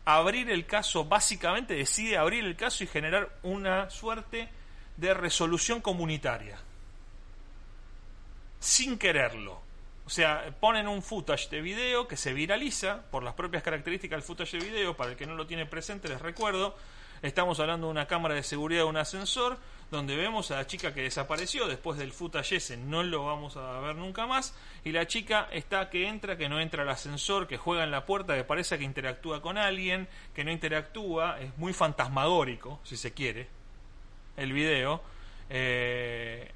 abrir 0.06 0.50
el 0.50 0.66
caso, 0.66 1.06
básicamente 1.06 1.76
decide 1.76 2.18
abrir 2.18 2.46
el 2.46 2.56
caso 2.56 2.84
y 2.84 2.88
generar 2.88 3.30
una 3.44 3.90
suerte 3.90 4.50
de 4.98 5.14
resolución 5.14 5.82
comunitaria. 5.82 6.58
Sin 8.60 8.98
quererlo. 8.98 9.62
O 10.06 10.10
sea, 10.10 10.56
ponen 10.60 10.88
un 10.88 11.02
footage 11.02 11.50
de 11.50 11.62
video 11.62 12.08
que 12.08 12.16
se 12.16 12.34
viraliza 12.34 13.02
por 13.10 13.24
las 13.24 13.34
propias 13.34 13.64
características 13.64 14.18
del 14.18 14.24
footage 14.24 14.60
de 14.60 14.66
video. 14.66 14.96
Para 14.96 15.12
el 15.12 15.18
que 15.18 15.26
no 15.26 15.36
lo 15.36 15.48
tiene 15.48 15.66
presente, 15.66 16.08
les 16.08 16.22
recuerdo. 16.22 16.76
Estamos 17.22 17.60
hablando 17.60 17.88
de 17.88 17.92
una 17.92 18.08
cámara 18.08 18.36
de 18.36 18.44
seguridad 18.44 18.82
de 18.82 18.90
un 18.90 18.98
ascensor 18.98 19.58
donde 19.91 20.15
vemos 20.15 20.52
a 20.52 20.56
la 20.56 20.67
chica 20.67 20.93
que 20.93 21.02
desapareció 21.02 21.67
después 21.67 21.98
del 21.98 22.12
footage 22.12 22.58
ese, 22.58 22.78
no 22.78 23.04
lo 23.04 23.26
vamos 23.26 23.56
a 23.58 23.80
ver 23.80 23.95
nunca 23.95 24.26
más, 24.26 24.56
y 24.84 24.91
la 24.91 25.08
chica 25.08 25.48
está 25.52 25.89
que 25.89 26.08
entra, 26.08 26.38
que 26.38 26.50
no 26.50 26.60
entra 26.60 26.84
al 26.84 26.89
ascensor, 26.89 27.48
que 27.48 27.58
juega 27.58 27.84
en 27.84 27.91
la 27.91 28.06
puerta, 28.06 28.36
que 28.36 28.43
parece 28.43 28.78
que 28.78 28.84
interactúa 28.84 29.41
con 29.41 29.58
alguien, 29.58 30.08
que 30.34 30.43
no 30.43 30.52
interactúa, 30.52 31.39
es 31.39 31.58
muy 31.58 31.74
fantasmagórico, 31.74 32.80
si 32.84 32.98
se 32.98 33.13
quiere, 33.13 33.48
el 34.38 34.54
video. 34.54 35.02
Eh, 35.50 36.52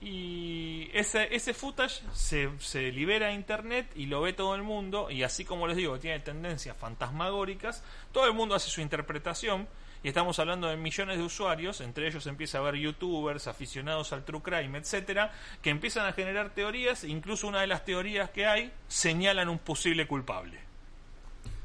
y 0.00 0.90
ese, 0.92 1.34
ese 1.34 1.54
footage 1.54 2.02
se, 2.12 2.50
se, 2.58 2.92
libera 2.92 3.28
a 3.28 3.32
internet 3.32 3.90
y 3.96 4.04
lo 4.04 4.20
ve 4.20 4.34
todo 4.34 4.54
el 4.54 4.62
mundo. 4.62 5.10
Y 5.10 5.22
así 5.22 5.46
como 5.46 5.66
les 5.66 5.78
digo, 5.78 5.98
tiene 5.98 6.20
tendencias 6.20 6.76
fantasmagóricas. 6.76 7.82
Todo 8.12 8.26
el 8.26 8.34
mundo 8.34 8.54
hace 8.54 8.68
su 8.68 8.82
interpretación. 8.82 9.66
Y 10.04 10.08
estamos 10.08 10.38
hablando 10.38 10.68
de 10.68 10.76
millones 10.76 11.16
de 11.16 11.24
usuarios, 11.24 11.80
entre 11.80 12.06
ellos 12.06 12.26
empieza 12.26 12.58
a 12.58 12.60
haber 12.60 12.76
youtubers, 12.76 13.46
aficionados 13.46 14.12
al 14.12 14.22
true 14.22 14.42
crime, 14.42 14.76
etcétera, 14.76 15.32
que 15.62 15.70
empiezan 15.70 16.04
a 16.04 16.12
generar 16.12 16.50
teorías. 16.50 17.04
Incluso 17.04 17.48
una 17.48 17.62
de 17.62 17.68
las 17.68 17.86
teorías 17.86 18.28
que 18.28 18.44
hay 18.44 18.70
señalan 18.86 19.48
un 19.48 19.58
posible 19.58 20.06
culpable. 20.06 20.60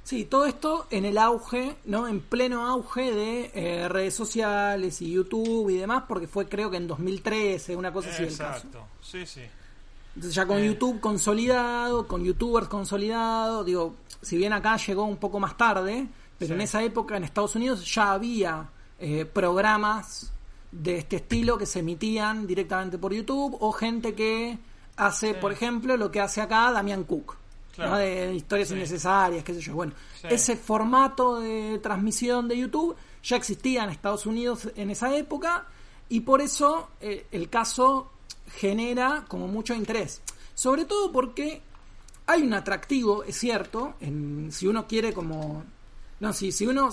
Sí, 0.06 0.24
todo 0.24 0.46
esto 0.46 0.88
en 0.90 1.04
el 1.04 1.18
auge, 1.18 1.76
¿no? 1.84 2.08
En 2.08 2.22
pleno 2.22 2.66
auge 2.66 3.12
de 3.12 3.52
eh, 3.54 3.90
redes 3.90 4.14
sociales 4.14 5.02
y 5.02 5.12
YouTube 5.12 5.70
y 5.70 5.76
demás, 5.76 6.06
porque 6.08 6.26
fue 6.26 6.48
creo 6.48 6.72
que 6.72 6.78
en 6.78 6.88
2013, 6.88 7.76
una 7.76 7.92
cosa 7.92 8.10
así 8.10 8.24
del 8.24 8.38
caso. 8.38 8.68
Exacto, 8.68 8.88
sí, 9.02 9.26
sí. 9.26 9.42
Entonces 10.16 10.34
ya 10.34 10.46
con 10.46 10.60
eh. 10.60 10.66
YouTube 10.66 11.02
consolidado, 11.02 12.08
con 12.08 12.24
YouTubers 12.24 12.70
consolidados, 12.70 13.66
digo, 13.66 13.96
si 14.22 14.38
bien 14.38 14.54
acá 14.54 14.78
llegó 14.78 15.04
un 15.04 15.18
poco 15.18 15.42
más 15.42 15.58
tarde, 15.58 16.08
pero 16.40 16.56
en 16.56 16.62
esa 16.62 16.82
época 16.82 17.18
en 17.18 17.26
Estados 17.26 17.56
Unidos 17.56 17.86
ya 17.94 18.14
había 18.14 18.70
eh, 18.98 19.26
programas 19.26 20.32
de 20.72 20.98
este 20.98 21.18
estilo 21.18 21.58
que 21.58 21.66
se 21.66 21.80
emitían 21.80 22.48
directamente 22.48 22.98
por 22.98 23.14
YouTube 23.14 23.58
o 23.60 23.72
gente 23.72 24.16
que 24.16 24.58
hace, 24.96 25.34
por 25.36 25.52
ejemplo, 25.52 25.98
lo 25.98 26.10
que 26.12 26.22
hace 26.22 26.42
acá 26.42 26.72
Damián 26.72 27.04
Cook 27.04 27.38
de 27.88 28.36
historias 28.36 28.72
innecesarias, 28.72 29.44
qué 29.44 29.54
sé 29.54 29.62
yo. 29.62 29.74
Bueno, 29.74 29.94
ese 30.24 30.56
formato 30.56 31.40
de 31.40 31.80
transmisión 31.80 32.48
de 32.48 32.58
YouTube 32.58 32.96
ya 33.24 33.38
existía 33.38 33.84
en 33.84 33.90
Estados 33.90 34.26
Unidos 34.26 34.70
en 34.76 34.90
esa 34.90 35.16
época 35.16 35.66
y 36.10 36.22
por 36.22 36.42
eso 36.42 36.90
eh, 37.02 37.28
el 37.32 37.50
caso 37.50 38.12
genera 38.56 39.26
como 39.28 39.48
mucho 39.48 39.74
interés. 39.74 40.22
Sobre 40.56 40.86
todo 40.86 41.12
porque 41.12 41.62
hay 42.26 42.42
un 42.44 42.54
atractivo, 42.54 43.24
es 43.24 43.38
cierto, 43.38 43.96
en, 44.00 44.50
si 44.52 44.68
uno 44.68 44.88
quiere 44.88 45.14
como... 45.14 45.64
No, 46.20 46.34
si, 46.34 46.52
si 46.52 46.68
uno 46.68 46.90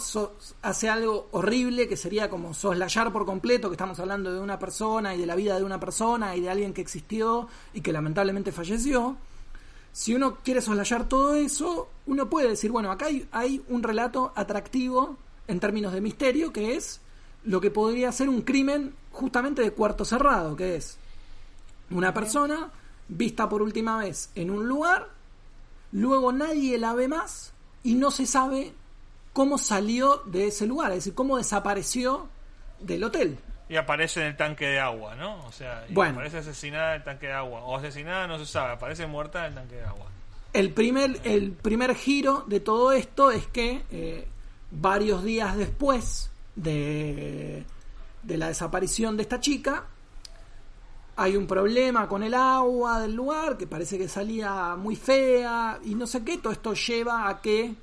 hace 0.62 0.88
algo 0.88 1.28
horrible 1.32 1.88
que 1.88 1.96
sería 1.96 2.30
como 2.30 2.54
soslayar 2.54 3.12
por 3.12 3.26
completo, 3.26 3.68
que 3.68 3.74
estamos 3.74 3.98
hablando 3.98 4.32
de 4.32 4.38
una 4.38 4.58
persona 4.58 5.16
y 5.16 5.18
de 5.18 5.26
la 5.26 5.34
vida 5.34 5.58
de 5.58 5.64
una 5.64 5.80
persona 5.80 6.36
y 6.36 6.40
de 6.40 6.50
alguien 6.50 6.72
que 6.72 6.80
existió 6.80 7.48
y 7.74 7.80
que 7.80 7.92
lamentablemente 7.92 8.52
falleció, 8.52 9.16
si 9.96 10.14
uno 10.14 10.36
quiere 10.44 10.60
soslayar 10.60 11.08
todo 11.08 11.34
eso, 11.34 11.88
uno 12.06 12.28
puede 12.28 12.50
decir, 12.50 12.70
bueno, 12.70 12.92
acá 12.92 13.06
hay, 13.32 13.64
un 13.68 13.82
relato 13.82 14.30
atractivo 14.36 15.16
en 15.48 15.58
términos 15.58 15.92
de 15.92 16.02
misterio, 16.02 16.52
que 16.52 16.76
es 16.76 17.00
lo 17.44 17.60
que 17.62 17.70
podría 17.70 18.12
ser 18.12 18.28
un 18.28 18.42
crimen 18.42 18.94
justamente 19.10 19.62
de 19.62 19.72
cuarto 19.72 20.04
cerrado, 20.04 20.54
que 20.54 20.76
es 20.76 20.98
una 21.90 22.12
persona 22.12 22.70
vista 23.08 23.48
por 23.48 23.62
última 23.62 23.96
vez 23.96 24.28
en 24.34 24.50
un 24.50 24.68
lugar, 24.68 25.08
luego 25.92 26.30
nadie 26.30 26.78
la 26.78 26.92
ve 26.92 27.08
más 27.08 27.54
y 27.82 27.94
no 27.94 28.10
se 28.10 28.26
sabe 28.26 28.74
cómo 29.36 29.58
salió 29.58 30.22
de 30.24 30.46
ese 30.46 30.66
lugar, 30.66 30.92
es 30.92 30.96
decir, 31.04 31.14
cómo 31.14 31.36
desapareció 31.36 32.26
del 32.80 33.04
hotel. 33.04 33.36
Y 33.68 33.76
aparece 33.76 34.22
en 34.22 34.28
el 34.28 34.36
tanque 34.38 34.64
de 34.64 34.80
agua, 34.80 35.14
¿no? 35.14 35.44
O 35.44 35.52
sea, 35.52 35.84
y 35.86 35.92
Bueno. 35.92 36.14
aparece 36.14 36.38
asesinada 36.38 36.94
en 36.94 37.00
el 37.00 37.04
tanque 37.04 37.26
de 37.26 37.34
agua. 37.34 37.60
O 37.64 37.76
asesinada, 37.76 38.26
no 38.26 38.38
se 38.38 38.46
sabe, 38.46 38.72
aparece 38.72 39.06
muerta 39.06 39.40
en 39.40 39.52
el 39.52 39.54
tanque 39.56 39.74
de 39.74 39.84
agua. 39.84 40.06
El 40.54 40.72
primer, 40.72 41.20
el 41.24 41.52
primer 41.52 41.94
giro 41.96 42.44
de 42.46 42.60
todo 42.60 42.92
esto 42.92 43.30
es 43.30 43.46
que 43.48 43.82
eh, 43.90 44.26
varios 44.70 45.22
días 45.22 45.54
después 45.54 46.30
de, 46.54 47.62
de 48.22 48.36
la 48.38 48.48
desaparición 48.48 49.18
de 49.18 49.22
esta 49.24 49.38
chica, 49.38 49.84
hay 51.16 51.36
un 51.36 51.46
problema 51.46 52.08
con 52.08 52.22
el 52.22 52.32
agua 52.32 53.00
del 53.00 53.14
lugar, 53.14 53.58
que 53.58 53.66
parece 53.66 53.98
que 53.98 54.08
salía 54.08 54.76
muy 54.76 54.96
fea 54.96 55.78
y 55.84 55.94
no 55.94 56.06
sé 56.06 56.24
qué. 56.24 56.38
Todo 56.38 56.54
esto 56.54 56.72
lleva 56.72 57.28
a 57.28 57.42
que 57.42 57.74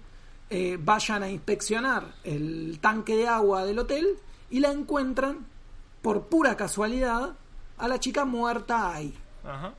eh, 0.55 0.77
vayan 0.79 1.23
a 1.23 1.29
inspeccionar 1.29 2.13
el 2.23 2.77
tanque 2.79 3.15
de 3.15 3.27
agua 3.27 3.65
del 3.65 3.79
hotel 3.79 4.07
y 4.51 4.59
la 4.59 4.71
encuentran, 4.71 5.47
por 6.03 6.27
pura 6.27 6.55
casualidad, 6.55 7.33
a 7.77 7.87
la 7.87 7.99
chica 7.99 8.23
muerta 8.23 8.93
ahí. 8.93 9.13
Ajá. 9.43 9.73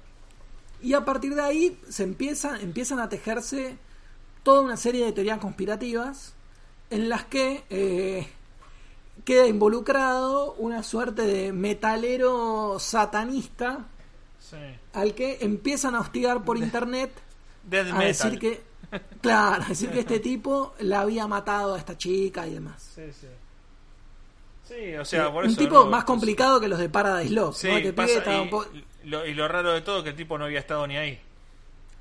Y 0.83 0.95
a 0.95 1.05
partir 1.05 1.35
de 1.37 1.43
ahí 1.43 1.79
se 1.89 2.03
empiezan, 2.03 2.61
empiezan 2.61 2.99
a 2.99 3.09
tejerse 3.09 3.79
toda 4.43 4.61
una 4.63 4.77
serie 4.77 5.05
de 5.05 5.13
teorías 5.13 5.39
conspirativas 5.39 6.35
en 6.91 7.09
las 7.09 7.25
que 7.25 7.63
eh, 7.71 8.27
queda 9.25 9.47
involucrado 9.47 10.55
una 10.55 10.83
suerte 10.83 11.23
de 11.23 11.53
metalero 11.53 12.79
satanista 12.81 13.87
Sí. 14.41 14.57
al 14.93 15.15
que 15.15 15.39
empiezan 15.41 15.95
a 15.95 16.01
hostigar 16.01 16.45
por 16.45 16.59
internet 16.59 17.11
a 17.67 17.69
metal. 17.69 17.99
decir 18.01 18.39
que 18.39 18.63
claro, 19.21 19.65
decir 19.69 19.91
que 19.91 20.01
este 20.01 20.21
tipo 20.21 20.75
la 20.81 21.01
había 21.01 21.27
matado 21.27 21.75
a 21.75 21.79
esta 21.79 21.97
chica 21.97 22.47
y 22.47 22.55
demás. 22.55 22.93
Sí, 22.95 23.03
sí. 23.13 23.27
Sí, 24.67 24.95
o 24.97 25.05
sea, 25.05 25.31
por 25.31 25.45
un 25.45 25.51
eso. 25.51 25.59
tipo 25.59 25.75
¿no? 25.85 25.87
más 25.87 26.05
complicado 26.05 26.59
que 26.61 26.69
los 26.69 26.79
de 26.79 26.89
Paradise 26.89 27.33
Lost, 27.35 27.61
Sí, 27.61 27.69
¿no? 27.69 27.75
Pibe 27.77 27.93
pasa- 27.93 28.19
estaba 28.19 28.39
y, 28.39 28.41
un 28.41 28.51
po- 28.51 28.67
lo, 29.05 29.27
y 29.27 29.35
lo 29.35 29.47
raro 29.47 29.73
de 29.73 29.83
todo 29.83 29.99
es 29.99 30.05
que 30.05 30.11
el 30.11 30.17
tipo 30.17 30.39
no 30.39 30.47
había 30.47 30.61
estado 30.61 30.87
ni 30.87 30.97
ahí. 30.97 31.21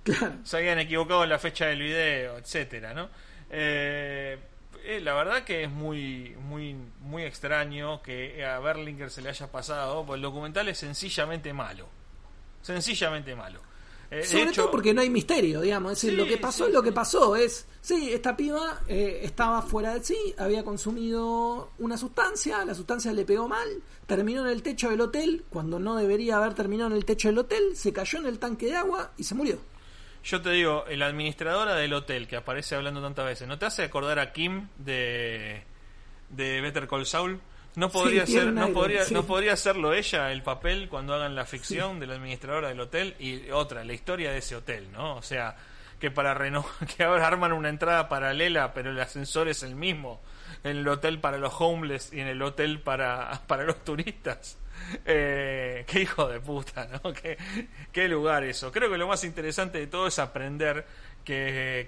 claro. 0.03 0.33
Se 0.43 0.57
habían 0.57 0.79
equivocado 0.79 1.23
en 1.23 1.29
la 1.29 1.39
fecha 1.39 1.65
del 1.65 1.81
video, 1.81 2.37
etcétera, 2.37 2.93
¿no? 2.93 3.09
Eh, 3.49 4.39
eh, 4.85 4.99
la 5.01 5.13
verdad 5.13 5.43
que 5.43 5.63
es 5.63 5.69
muy, 5.69 6.35
muy, 6.41 6.75
muy 7.01 7.23
extraño 7.23 8.01
que 8.01 8.45
a 8.45 8.59
Berlinger 8.59 9.09
se 9.11 9.21
le 9.21 9.29
haya 9.29 9.51
pasado, 9.51 10.05
porque 10.05 10.17
el 10.17 10.21
documental 10.21 10.67
es 10.69 10.77
sencillamente 10.77 11.51
malo. 11.53 11.87
Sencillamente 12.61 13.35
malo. 13.35 13.59
Eh, 14.13 14.23
Sobre 14.23 14.43
hecho, 14.43 14.61
todo 14.63 14.71
porque 14.71 14.93
no 14.93 15.01
hay 15.01 15.09
misterio, 15.09 15.61
digamos. 15.61 15.93
Es 15.93 15.97
decir, 16.01 16.11
Sí, 16.11 16.15
lo 16.15 16.27
que 16.27 16.37
pasó 16.37 16.65
sí, 16.65 16.69
es 16.69 16.73
lo 16.73 16.83
que 16.83 16.91
pasó. 16.91 17.35
Es, 17.35 17.65
sí, 17.81 18.11
esta 18.13 18.37
piba 18.37 18.81
eh, 18.87 19.21
estaba 19.23 19.61
fuera 19.63 19.95
de 19.95 20.03
sí, 20.03 20.35
había 20.37 20.63
consumido 20.63 21.71
una 21.79 21.97
sustancia, 21.97 22.63
la 22.63 22.75
sustancia 22.75 23.11
le 23.11 23.25
pegó 23.25 23.47
mal, 23.47 23.67
terminó 24.05 24.41
en 24.41 24.51
el 24.51 24.61
techo 24.61 24.91
del 24.91 25.01
hotel, 25.01 25.45
cuando 25.49 25.79
no 25.79 25.95
debería 25.95 26.37
haber 26.37 26.53
terminado 26.53 26.91
en 26.91 26.97
el 26.97 27.05
techo 27.05 27.29
del 27.29 27.39
hotel, 27.39 27.75
se 27.75 27.91
cayó 27.91 28.19
en 28.19 28.27
el 28.27 28.37
tanque 28.37 28.67
de 28.67 28.75
agua 28.75 29.11
y 29.17 29.23
se 29.23 29.33
murió. 29.33 29.57
Yo 30.23 30.41
te 30.41 30.51
digo, 30.51 30.85
la 30.91 31.07
administradora 31.07 31.75
del 31.75 31.93
hotel 31.93 32.27
que 32.27 32.35
aparece 32.35 32.75
hablando 32.75 33.01
tantas 33.01 33.25
veces, 33.25 33.47
¿no 33.47 33.57
te 33.57 33.65
hace 33.65 33.83
acordar 33.83 34.19
a 34.19 34.31
Kim 34.31 34.67
de, 34.77 35.63
de 36.29 36.61
Better 36.61 36.87
Call 36.87 37.05
Saul? 37.07 37.41
¿No 37.75 37.89
podría, 37.89 38.25
ser, 38.27 38.53
no, 38.53 38.61
aire, 38.61 38.73
podría, 38.73 39.05
sí. 39.05 39.13
¿No 39.13 39.23
podría 39.25 39.53
hacerlo 39.53 39.93
ella 39.93 40.31
el 40.31 40.43
papel 40.43 40.89
cuando 40.89 41.13
hagan 41.13 41.35
la 41.35 41.45
ficción 41.45 41.99
de 41.99 42.07
la 42.07 42.15
administradora 42.15 42.69
del 42.69 42.79
hotel? 42.79 43.15
Y 43.19 43.49
otra, 43.49 43.83
la 43.83 43.93
historia 43.93 44.31
de 44.31 44.37
ese 44.37 44.55
hotel, 44.55 44.91
¿no? 44.91 45.15
O 45.15 45.21
sea, 45.23 45.55
que 45.99 46.11
para 46.11 46.33
reno 46.33 46.65
que 46.97 47.03
ahora 47.03 47.27
arman 47.27 47.53
una 47.53 47.69
entrada 47.69 48.09
paralela, 48.09 48.73
pero 48.73 48.91
el 48.91 48.99
ascensor 48.99 49.47
es 49.47 49.63
el 49.63 49.75
mismo 49.75 50.21
en 50.63 50.77
el 50.77 50.87
hotel 50.87 51.19
para 51.19 51.37
los 51.37 51.53
homeless 51.59 52.11
y 52.13 52.19
en 52.19 52.27
el 52.27 52.41
hotel 52.41 52.79
para, 52.81 53.41
para 53.47 53.63
los 53.63 53.83
turistas. 53.83 54.57
Eh, 55.05 55.85
qué 55.87 56.01
hijo 56.01 56.27
de 56.27 56.39
puta, 56.39 56.87
¿no? 56.87 57.13
Qué, 57.21 57.37
qué 57.91 58.07
lugar 58.07 58.43
eso. 58.43 58.71
Creo 58.71 58.91
que 58.91 58.97
lo 58.97 59.07
más 59.07 59.23
interesante 59.23 59.77
de 59.77 59.87
todo 59.87 60.07
es 60.07 60.19
aprender 60.19 60.85
que, 61.23 61.87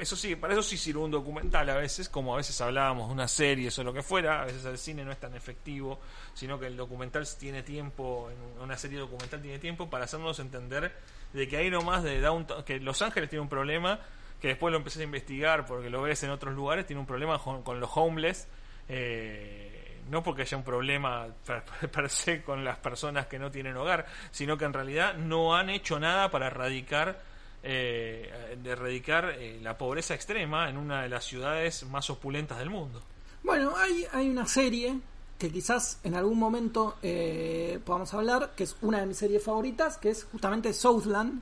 eso 0.00 0.16
sí, 0.16 0.36
para 0.36 0.54
eso 0.54 0.62
sí 0.62 0.76
sirve 0.78 1.00
un 1.00 1.10
documental 1.10 1.68
a 1.68 1.76
veces, 1.76 2.08
como 2.08 2.34
a 2.34 2.38
veces 2.38 2.58
hablábamos 2.60 3.08
de 3.08 3.12
una 3.12 3.28
serie 3.28 3.68
o 3.76 3.82
lo 3.82 3.92
que 3.92 4.02
fuera, 4.02 4.42
a 4.42 4.44
veces 4.46 4.64
el 4.64 4.78
cine 4.78 5.04
no 5.04 5.12
es 5.12 5.20
tan 5.20 5.34
efectivo, 5.34 6.00
sino 6.32 6.58
que 6.58 6.66
el 6.66 6.76
documental 6.76 7.26
tiene 7.38 7.62
tiempo, 7.62 8.30
una 8.60 8.78
serie 8.78 8.98
documental 8.98 9.42
tiene 9.42 9.58
tiempo 9.58 9.90
para 9.90 10.04
hacernos 10.04 10.38
entender 10.38 10.92
de 11.32 11.48
que 11.48 11.58
hay 11.58 11.70
nomás 11.70 12.02
de 12.02 12.20
Downtown, 12.20 12.64
que 12.64 12.80
Los 12.80 13.02
Ángeles 13.02 13.28
tiene 13.28 13.42
un 13.42 13.48
problema, 13.48 14.00
que 14.40 14.48
después 14.48 14.72
lo 14.72 14.78
empecé 14.78 15.02
a 15.02 15.04
investigar 15.04 15.66
porque 15.66 15.90
lo 15.90 16.00
ves 16.00 16.22
en 16.22 16.30
otros 16.30 16.54
lugares, 16.54 16.86
tiene 16.86 17.00
un 17.00 17.06
problema 17.06 17.38
con, 17.38 17.62
con 17.62 17.80
los 17.80 17.90
homeless, 17.94 18.48
eh, 18.88 20.00
no 20.08 20.22
porque 20.22 20.42
haya 20.42 20.56
un 20.56 20.64
problema 20.64 21.28
per, 21.46 21.62
per 21.90 22.08
se 22.08 22.42
con 22.42 22.64
las 22.64 22.78
personas 22.78 23.26
que 23.26 23.38
no 23.38 23.50
tienen 23.50 23.76
hogar, 23.76 24.06
sino 24.30 24.56
que 24.56 24.64
en 24.64 24.72
realidad 24.72 25.14
no 25.16 25.54
han 25.54 25.68
hecho 25.68 26.00
nada 26.00 26.30
para 26.30 26.46
erradicar 26.46 27.29
eh, 27.62 28.56
de 28.62 28.70
erradicar 28.70 29.34
eh, 29.38 29.58
la 29.62 29.76
pobreza 29.76 30.14
extrema 30.14 30.68
en 30.70 30.76
una 30.76 31.02
de 31.02 31.08
las 31.08 31.24
ciudades 31.24 31.84
más 31.84 32.08
opulentas 32.10 32.58
del 32.58 32.70
mundo. 32.70 33.02
Bueno, 33.42 33.74
hay, 33.76 34.06
hay 34.12 34.28
una 34.28 34.46
serie 34.46 34.98
que 35.38 35.50
quizás 35.50 35.98
en 36.04 36.14
algún 36.14 36.38
momento 36.38 36.96
eh, 37.02 37.78
podamos 37.84 38.12
hablar, 38.14 38.52
que 38.56 38.64
es 38.64 38.76
una 38.82 39.00
de 39.00 39.06
mis 39.06 39.16
series 39.16 39.42
favoritas, 39.42 39.96
que 39.96 40.10
es 40.10 40.24
justamente 40.24 40.72
Southland, 40.72 41.40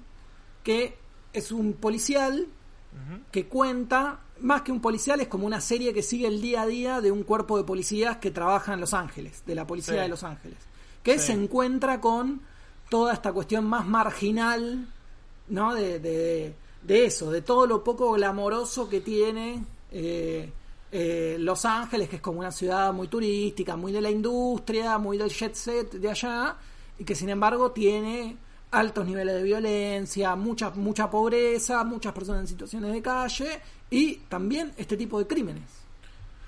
que 0.62 0.96
es 1.32 1.50
un 1.52 1.72
policial 1.74 2.46
que 3.30 3.46
cuenta, 3.46 4.18
más 4.40 4.62
que 4.62 4.72
un 4.72 4.80
policial, 4.80 5.20
es 5.20 5.28
como 5.28 5.46
una 5.46 5.60
serie 5.60 5.92
que 5.94 6.02
sigue 6.02 6.26
el 6.26 6.40
día 6.40 6.62
a 6.62 6.66
día 6.66 7.00
de 7.00 7.12
un 7.12 7.22
cuerpo 7.22 7.56
de 7.56 7.62
policías 7.64 8.16
que 8.16 8.30
trabaja 8.32 8.72
en 8.74 8.80
Los 8.80 8.92
Ángeles, 8.94 9.44
de 9.46 9.54
la 9.54 9.66
policía 9.66 9.94
Sí. 9.94 10.00
de 10.00 10.08
Los 10.08 10.24
Ángeles, 10.24 10.58
que 11.04 11.18
Sí. 11.18 11.26
se 11.28 11.32
encuentra 11.34 12.00
con 12.00 12.40
toda 12.90 13.12
esta 13.12 13.32
cuestión 13.32 13.66
más 13.66 13.86
marginal, 13.86 14.88
¿no? 15.50 15.74
De, 15.74 15.98
de, 15.98 16.54
de 16.82 17.04
eso, 17.04 17.30
de 17.30 17.42
todo 17.42 17.66
lo 17.66 17.82
poco 17.82 18.12
glamoroso 18.12 18.88
que 18.88 19.00
tiene 19.00 19.64
eh, 19.92 20.50
eh, 20.92 21.36
Los 21.38 21.64
Ángeles, 21.64 22.08
que 22.08 22.16
es 22.16 22.22
como 22.22 22.40
una 22.40 22.52
ciudad 22.52 22.92
muy 22.92 23.08
turística, 23.08 23.76
muy 23.76 23.92
de 23.92 24.00
la 24.00 24.10
industria, 24.10 24.98
muy 24.98 25.18
del 25.18 25.30
jet 25.30 25.54
set 25.54 25.92
de 25.92 26.10
allá, 26.10 26.56
y 26.98 27.04
que 27.04 27.14
sin 27.14 27.28
embargo 27.28 27.72
tiene 27.72 28.36
altos 28.70 29.06
niveles 29.06 29.34
de 29.34 29.42
violencia, 29.42 30.36
mucha, 30.36 30.70
mucha 30.70 31.10
pobreza, 31.10 31.84
muchas 31.84 32.12
personas 32.12 32.42
en 32.42 32.48
situaciones 32.48 32.92
de 32.92 33.02
calle 33.02 33.60
y 33.90 34.16
también 34.28 34.72
este 34.76 34.96
tipo 34.96 35.18
de 35.18 35.26
crímenes. 35.26 35.64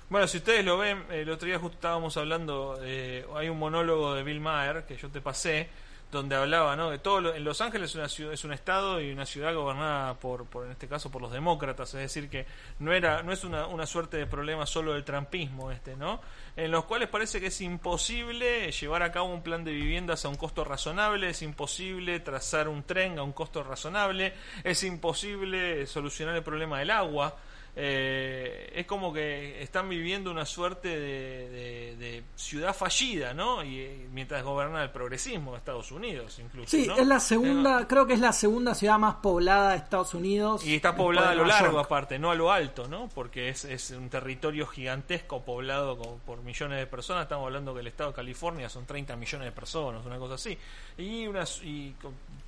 Bueno, 0.09 0.27
si 0.27 0.37
ustedes 0.37 0.65
lo 0.65 0.77
ven, 0.77 1.03
el 1.09 1.29
otro 1.29 1.47
día 1.47 1.57
justo 1.57 1.75
estábamos 1.75 2.17
hablando, 2.17 2.77
eh, 2.81 3.25
hay 3.33 3.47
un 3.47 3.57
monólogo 3.57 4.13
de 4.13 4.23
Bill 4.23 4.41
Maher 4.41 4.85
que 4.85 4.97
yo 4.97 5.09
te 5.09 5.21
pasé, 5.21 5.69
donde 6.11 6.35
hablaba, 6.35 6.75
¿no? 6.75 6.89
De 6.89 6.99
todo 6.99 7.21
lo- 7.21 7.33
en 7.33 7.43
Los 7.43 7.61
Ángeles 7.61 7.91
es 7.91 7.95
una 7.95 8.09
ciudad, 8.09 8.33
es 8.33 8.43
un 8.43 8.51
estado 8.53 8.99
y 8.99 9.11
una 9.11 9.25
ciudad 9.25 9.53
gobernada 9.55 10.13
por, 10.15 10.45
por 10.45 10.65
en 10.65 10.71
este 10.73 10.87
caso 10.87 11.09
por 11.09 11.21
los 11.21 11.31
demócratas, 11.31 11.93
es 11.93 12.01
decir 12.01 12.29
que 12.29 12.45
no 12.79 12.91
era, 12.91 13.23
no 13.23 13.31
es 13.31 13.43
una, 13.45 13.67
una 13.67 13.85
suerte 13.85 14.17
de 14.17 14.27
problema 14.27 14.65
solo 14.65 14.93
del 14.93 15.03
trampismo 15.05 15.71
este, 15.71 15.95
¿no? 15.95 16.19
En 16.57 16.69
los 16.69 16.83
cuales 16.85 17.07
parece 17.07 17.39
que 17.39 17.47
es 17.47 17.61
imposible 17.61 18.71
llevar 18.71 19.03
a 19.03 19.11
cabo 19.11 19.27
un 19.33 19.41
plan 19.41 19.63
de 19.63 19.71
viviendas 19.71 20.25
a 20.25 20.29
un 20.29 20.35
costo 20.35 20.63
razonable, 20.65 21.29
es 21.29 21.41
imposible 21.41 22.19
trazar 22.19 22.67
un 22.67 22.83
tren 22.83 23.17
a 23.17 23.23
un 23.23 23.31
costo 23.31 23.63
razonable, 23.63 24.33
es 24.63 24.83
imposible 24.83 25.87
solucionar 25.87 26.35
el 26.35 26.43
problema 26.43 26.79
del 26.79 26.89
agua. 26.91 27.37
Eh, 27.73 28.50
es 28.81 28.85
como 28.87 29.11
que 29.13 29.61
están 29.63 29.89
viviendo 29.89 30.29
una 30.31 30.45
suerte 30.45 30.87
de, 30.89 31.49
de- 31.49 31.95
de 31.97 32.23
ciudad 32.35 32.75
fallida, 32.75 33.33
¿no? 33.33 33.63
Y 33.63 33.79
eh, 33.79 34.07
mientras 34.11 34.43
gobierna 34.43 34.83
el 34.83 34.89
progresismo 34.91 35.51
de 35.51 35.57
Estados 35.59 35.91
Unidos, 35.91 36.39
incluso. 36.39 36.69
Sí, 36.69 36.85
¿no? 36.87 36.95
es 36.97 37.07
la 37.07 37.19
segunda, 37.19 37.87
creo 37.87 38.05
que 38.05 38.13
es 38.13 38.19
la 38.19 38.33
segunda 38.33 38.75
ciudad 38.75 38.97
más 38.99 39.15
poblada 39.15 39.71
de 39.71 39.77
Estados 39.77 40.13
Unidos. 40.13 40.65
y 40.65 40.75
está 40.75 40.95
poblada 40.95 41.31
a 41.31 41.35
lo 41.35 41.45
largo, 41.45 41.73
York. 41.73 41.85
aparte, 41.85 42.19
no 42.19 42.31
a 42.31 42.35
lo 42.35 42.51
alto, 42.51 42.87
¿no? 42.87 43.09
Porque 43.13 43.49
es, 43.49 43.65
es 43.65 43.91
un 43.91 44.09
territorio 44.09 44.65
gigantesco 44.67 45.41
poblado 45.43 45.97
con- 45.97 46.19
por 46.19 46.41
millones 46.43 46.79
de 46.79 46.87
personas. 46.87 47.23
Estamos 47.23 47.45
hablando 47.45 47.73
que 47.73 47.79
el 47.81 47.87
estado 47.87 48.11
de 48.11 48.15
California 48.15 48.69
son 48.69 48.85
30 48.85 49.15
millones 49.15 49.45
de 49.45 49.51
personas, 49.51 50.05
una 50.05 50.17
cosa 50.17 50.35
así. 50.35 50.57
Y, 50.97 51.27
unas, 51.27 51.61
y 51.63 51.95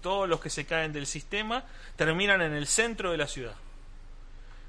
todos 0.02 0.28
los 0.28 0.39
que 0.39 0.50
se 0.50 0.65
caen 0.65 0.91
del 0.93 1.06
sistema 1.06 1.63
terminan 1.96 2.41
en 2.41 2.54
el 2.54 2.67
centro 2.67 3.12
de 3.12 3.17
la 3.17 3.28
ciudad. 3.28 3.54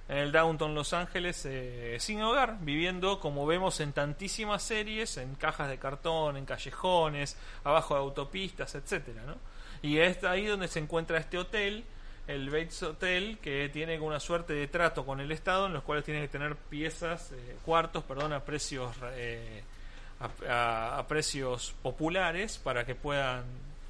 En 0.08 0.18
el 0.18 0.32
downtown 0.32 0.74
Los 0.74 0.92
Ángeles, 0.92 1.46
eh, 1.46 1.96
sin 1.98 2.20
hogar, 2.22 2.58
viviendo 2.60 3.20
como 3.20 3.46
vemos 3.46 3.80
en 3.80 3.92
tantísimas 3.92 4.62
series, 4.62 5.16
en 5.16 5.34
cajas 5.34 5.68
de 5.68 5.78
cartón, 5.78 6.36
en 6.36 6.44
callejones, 6.44 7.36
abajo 7.64 7.94
de 7.94 8.00
autopistas, 8.00 8.74
etcétera, 8.74 9.22
¿no? 9.26 9.36
Y 9.80 9.98
es 9.98 10.22
ahí 10.24 10.46
donde 10.46 10.68
se 10.68 10.78
encuentra 10.78 11.18
este 11.18 11.38
hotel, 11.38 11.84
el 12.26 12.50
Bates 12.50 12.82
Hotel, 12.82 13.38
que 13.40 13.68
tiene 13.70 13.98
una 13.98 14.20
suerte 14.20 14.52
de 14.52 14.66
trato 14.68 15.04
con 15.06 15.20
el 15.20 15.32
Estado, 15.32 15.66
en 15.66 15.72
los 15.72 15.82
cuales 15.82 16.04
tiene 16.04 16.20
que 16.20 16.28
tener 16.28 16.56
piezas, 16.56 17.32
eh, 17.32 17.56
cuartos, 17.64 18.04
perdón, 18.04 18.32
a 18.32 18.40
precios 18.40 18.94
eh, 19.12 19.62
a, 20.20 21.04
precios 21.08 21.74
populares 21.82 22.58
para 22.58 22.84
que 22.84 22.94
puedan 22.94 23.44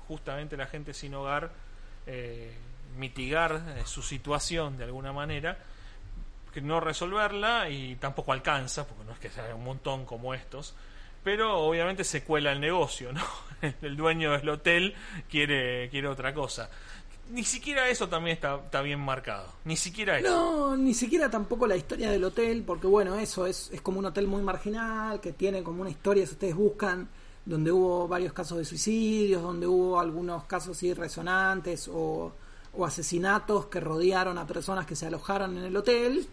justamente 0.08 0.56
la 0.56 0.66
gente 0.66 0.94
sin 0.94 1.14
hogar 1.14 1.50
eh, 2.06 2.52
mitigar 2.96 3.62
eh, 3.76 3.82
su 3.84 4.02
situación 4.02 4.76
de 4.76 4.84
alguna 4.84 5.12
manera 5.12 5.58
no 6.60 6.80
resolverla 6.80 7.68
y 7.70 7.96
tampoco 7.96 8.32
alcanza, 8.32 8.86
porque 8.86 9.04
no 9.04 9.12
es 9.12 9.18
que 9.18 9.30
sea 9.30 9.54
un 9.54 9.64
montón 9.64 10.04
como 10.04 10.34
estos, 10.34 10.74
pero 11.22 11.58
obviamente 11.58 12.04
se 12.04 12.22
cuela 12.22 12.52
el 12.52 12.60
negocio, 12.60 13.12
¿no? 13.12 13.22
El 13.82 13.96
dueño 13.96 14.32
del 14.32 14.48
hotel 14.48 14.94
quiere, 15.30 15.88
quiere 15.88 16.08
otra 16.08 16.34
cosa. 16.34 16.68
Ni 17.30 17.42
siquiera 17.42 17.88
eso 17.88 18.08
también 18.08 18.34
está, 18.34 18.56
está 18.56 18.82
bien 18.82 19.00
marcado. 19.00 19.46
Ni 19.64 19.76
siquiera 19.76 20.18
eso. 20.18 20.28
No, 20.28 20.76
ni 20.76 20.92
siquiera 20.92 21.30
tampoco 21.30 21.66
la 21.66 21.76
historia 21.76 22.10
del 22.10 22.22
hotel, 22.24 22.62
porque 22.66 22.86
bueno, 22.86 23.18
eso 23.18 23.46
es, 23.46 23.70
es 23.72 23.80
como 23.80 23.98
un 24.00 24.04
hotel 24.04 24.26
muy 24.26 24.42
marginal, 24.42 25.20
que 25.20 25.32
tiene 25.32 25.62
como 25.62 25.80
una 25.80 25.90
historia, 25.90 26.26
si 26.26 26.32
ustedes 26.32 26.54
buscan, 26.54 27.08
donde 27.46 27.72
hubo 27.72 28.06
varios 28.06 28.34
casos 28.34 28.58
de 28.58 28.64
suicidios, 28.66 29.42
donde 29.42 29.66
hubo 29.66 29.98
algunos 29.98 30.44
casos 30.44 30.76
así 30.76 30.92
resonantes 30.92 31.88
o, 31.88 32.34
o 32.74 32.84
asesinatos 32.84 33.66
que 33.66 33.80
rodearon 33.80 34.36
a 34.36 34.46
personas 34.46 34.86
que 34.86 34.96
se 34.96 35.06
alojaron 35.06 35.56
en 35.56 35.64
el 35.64 35.76
hotel. 35.76 36.26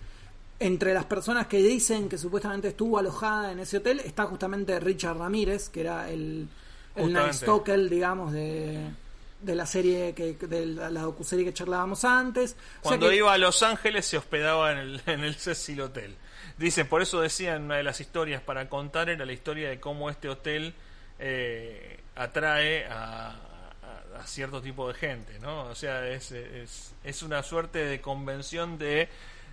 Entre 0.64 0.94
las 0.94 1.06
personas 1.06 1.48
que 1.48 1.58
dicen 1.58 2.08
que 2.08 2.18
supuestamente 2.20 2.68
estuvo 2.68 3.00
alojada 3.00 3.52
en 3.52 3.60
ese 3.60 3.78
hotel 3.78 4.00
está 4.00 4.26
justamente 4.26 4.80
Richard 4.80 5.18
Ramírez, 5.18 5.70
que 5.70 5.82
era 5.82 6.10
el, 6.10 6.48
el 6.96 7.12
Night 7.14 7.34
digamos, 7.90 8.32
de, 8.32 8.88
de 9.42 9.56
la 9.56 9.66
serie, 9.66 10.14
que 10.14 10.34
de 10.36 10.66
la, 10.68 10.92
la 10.92 11.02
docuserie 11.02 11.44
que 11.46 11.52
charlábamos 11.54 12.06
antes. 12.06 12.52
O 12.52 12.56
sea 12.56 12.82
Cuando 12.84 13.10
que- 13.10 13.16
iba 13.16 13.34
a 13.34 13.38
Los 13.40 13.64
Ángeles 13.64 14.06
se 14.06 14.18
hospedaba 14.18 14.72
en 14.74 14.78
el, 14.78 15.02
en 15.08 15.22
el 15.24 15.34
Cecil 15.36 15.82
Hotel. 15.82 16.16
Dicen, 16.58 16.86
por 16.88 17.02
eso 17.02 17.20
decían 17.22 17.64
una 17.64 17.78
de 17.78 17.84
las 17.84 18.00
historias 18.00 18.42
para 18.44 18.70
contar 18.70 19.10
era 19.10 19.26
la 19.26 19.34
historia 19.34 19.68
de 19.70 19.80
cómo 19.80 20.12
este 20.12 20.30
hotel 20.30 20.76
eh, 21.18 22.00
atrae 22.16 22.86
a, 22.86 23.30
a- 23.30 24.20
a 24.20 24.28
cierto 24.28 24.62
tipo 24.62 24.88
de 24.88 24.94
gente, 24.94 25.40
¿no? 25.40 25.64
O 25.64 25.74
sea, 25.76 26.08
es, 26.08 26.32
es, 26.32 26.94
es 27.04 27.24
una 27.24 27.42
suerte 27.42 27.80
de 27.86 28.00
convención 28.02 28.78
de 28.78 29.10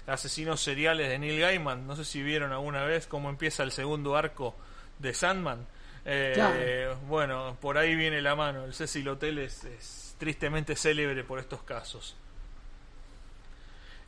asesinos 0.08 0.60
seriales 0.60 1.08
de 1.08 1.18
Neil 1.18 1.40
Gaiman. 1.40 1.86
No 1.86 1.94
sé 1.96 2.04
si 2.04 2.22
vieron 2.22 2.52
alguna 2.52 2.84
vez 2.84 3.06
cómo 3.06 3.28
empieza 3.30 3.62
el 3.62 3.72
segundo 3.72 4.16
arco 4.16 4.54
de 4.98 5.14
Sandman. 5.14 5.66
Eh, 6.04 6.32
Claro. 6.34 6.98
Bueno, 7.06 7.56
por 7.60 7.78
ahí 7.78 7.94
viene 7.94 8.20
la 8.22 8.34
mano. 8.34 8.64
El 8.64 8.74
Cecil 8.74 9.08
Hotel 9.08 9.38
es, 9.38 9.64
es 9.64 10.16
tristemente 10.18 10.74
célebre 10.76 11.22
por 11.24 11.38
estos 11.38 11.62
casos. 11.62 12.16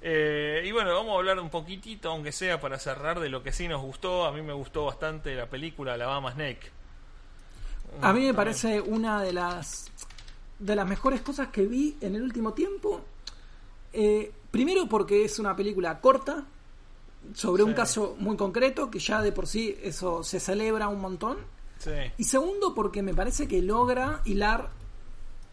Eh, 0.03 0.63
y 0.65 0.73
bueno, 0.73 0.95
vamos 0.95 1.13
a 1.15 1.19
hablar 1.19 1.39
un 1.41 1.51
poquitito, 1.51 2.11
aunque 2.11 2.33
sea 2.33 2.59
para 2.61 2.79
cerrar, 2.79 3.21
de 3.21 3.29
lo 3.29 3.43
que 3.43 3.53
sí 3.53 3.69
nos 3.69 3.83
gustó. 3.83 4.25
A 4.25 4.33
mí 4.33 4.41
me 4.41 4.53
gustó 4.55 4.87
bastante 4.87 5.35
la 5.35 5.47
película 5.47 5.95
Alabama 5.95 6.33
Snake. 6.33 6.71
A 8.01 8.13
mí 8.13 8.21
me 8.21 8.33
También. 8.33 8.37
parece 8.37 8.81
una 8.81 9.23
de 9.23 9.33
las 9.33 9.91
de 10.59 10.77
las 10.77 10.87
mejores 10.87 11.23
cosas 11.23 11.49
que 11.49 11.63
vi 11.67 11.97
en 12.01 12.15
el 12.15 12.23
último 12.23 12.53
tiempo. 12.53 13.03
Eh, 13.93 14.31
primero 14.51 14.89
porque 14.89 15.25
es 15.25 15.39
una 15.39 15.55
película 15.57 16.01
corta 16.01 16.45
sobre 17.35 17.63
un 17.63 17.75
caso 17.75 18.17
muy 18.19 18.37
concreto 18.37 18.91
que 18.91 18.99
ya 18.99 19.21
de 19.21 19.33
por 19.33 19.47
sí 19.47 19.77
eso 19.83 20.23
se 20.25 20.41
celebra 20.41 20.89
un 20.89 21.01
montón. 21.01 21.39
Sí. 21.79 21.91
Y 22.19 22.25
segundo 22.25 22.75
porque 22.75 23.03
me 23.03 23.15
parece 23.15 23.47
que 23.49 23.63
logra 23.63 24.21
hilar 24.25 24.71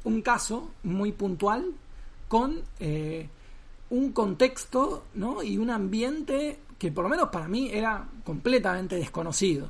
un 0.04 0.22
caso 0.22 0.72
muy 0.84 1.12
puntual 1.12 1.74
con 2.28 2.62
eh, 2.80 3.30
un 3.90 4.12
contexto 4.12 5.04
¿no? 5.14 5.44
y 5.44 5.58
un 5.58 5.70
ambiente 5.70 6.60
que 6.78 6.92
por 6.92 7.04
lo 7.04 7.10
menos 7.10 7.30
para 7.30 7.48
mí 7.48 7.70
era 7.72 8.08
completamente 8.24 8.96
desconocido. 8.96 9.70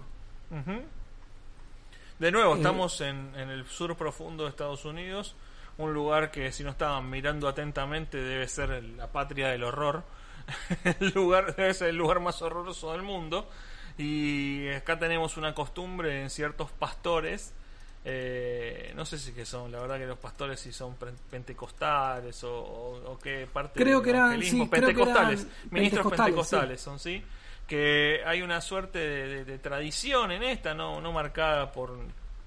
De 2.20 2.32
nuevo, 2.32 2.54
Eh, 2.56 2.58
estamos 2.58 3.02
en, 3.02 3.34
en 3.36 3.50
el 3.50 3.66
sur 3.66 3.96
profundo 3.96 4.44
de 4.44 4.50
Estados 4.50 4.86
Unidos, 4.86 5.36
un 5.78 5.94
lugar 5.94 6.32
que 6.32 6.52
si 6.52 6.64
no 6.64 6.72
estaban 6.72 7.10
mirando 7.10 7.48
atentamente 7.48 8.18
debe 8.18 8.48
ser 8.48 8.84
la 8.84 9.08
patria 9.12 9.50
del 9.50 9.64
horror, 9.64 10.04
el 11.00 11.10
lugar 11.14 11.56
debe 11.56 11.74
ser 11.74 11.90
el 11.90 11.96
lugar 11.98 12.20
más 12.20 12.42
horroroso 12.42 12.92
del 12.94 13.02
mundo. 13.04 13.50
Y 13.98 14.68
acá 14.70 15.00
tenemos 15.00 15.38
una 15.38 15.54
costumbre 15.56 16.22
en 16.22 16.30
ciertos 16.30 16.72
pastores, 16.72 17.54
eh, 18.06 18.94
no 18.96 19.06
sé 19.06 19.18
si 19.18 19.34
que 19.34 19.44
son, 19.46 19.72
la 19.72 19.80
verdad 19.82 19.98
que 19.98 20.06
los 20.06 20.20
pastores 20.20 20.60
si 20.60 20.72
son 20.72 20.96
pentecostales 21.32 22.44
o, 22.44 22.54
o- 22.60 23.12
o 23.14 23.20
qué 23.20 23.48
parte 23.52 23.80
Creo 23.84 24.02
que 24.02 24.12
eran- 24.12 24.32
sí, 24.44 24.70
creo 24.70 24.94
que 24.94 25.02
eran 25.02 25.06
pentecostales, 25.30 25.48
ministros 25.72 26.04
pentecostales, 26.08 26.26
pentecostales 26.26 26.82
son, 26.82 27.00
¿sí? 27.00 27.24
Que 27.68 28.22
hay 28.26 28.42
una 28.44 28.62
suerte 28.62 29.00
de, 29.00 29.28
de- 29.28 29.46
de 29.46 29.58
tradición 29.60 30.32
en 30.32 30.44
esta, 30.44 30.74
no, 30.74 31.02
no 31.02 31.12
marcada 31.12 31.72
por, 31.72 31.98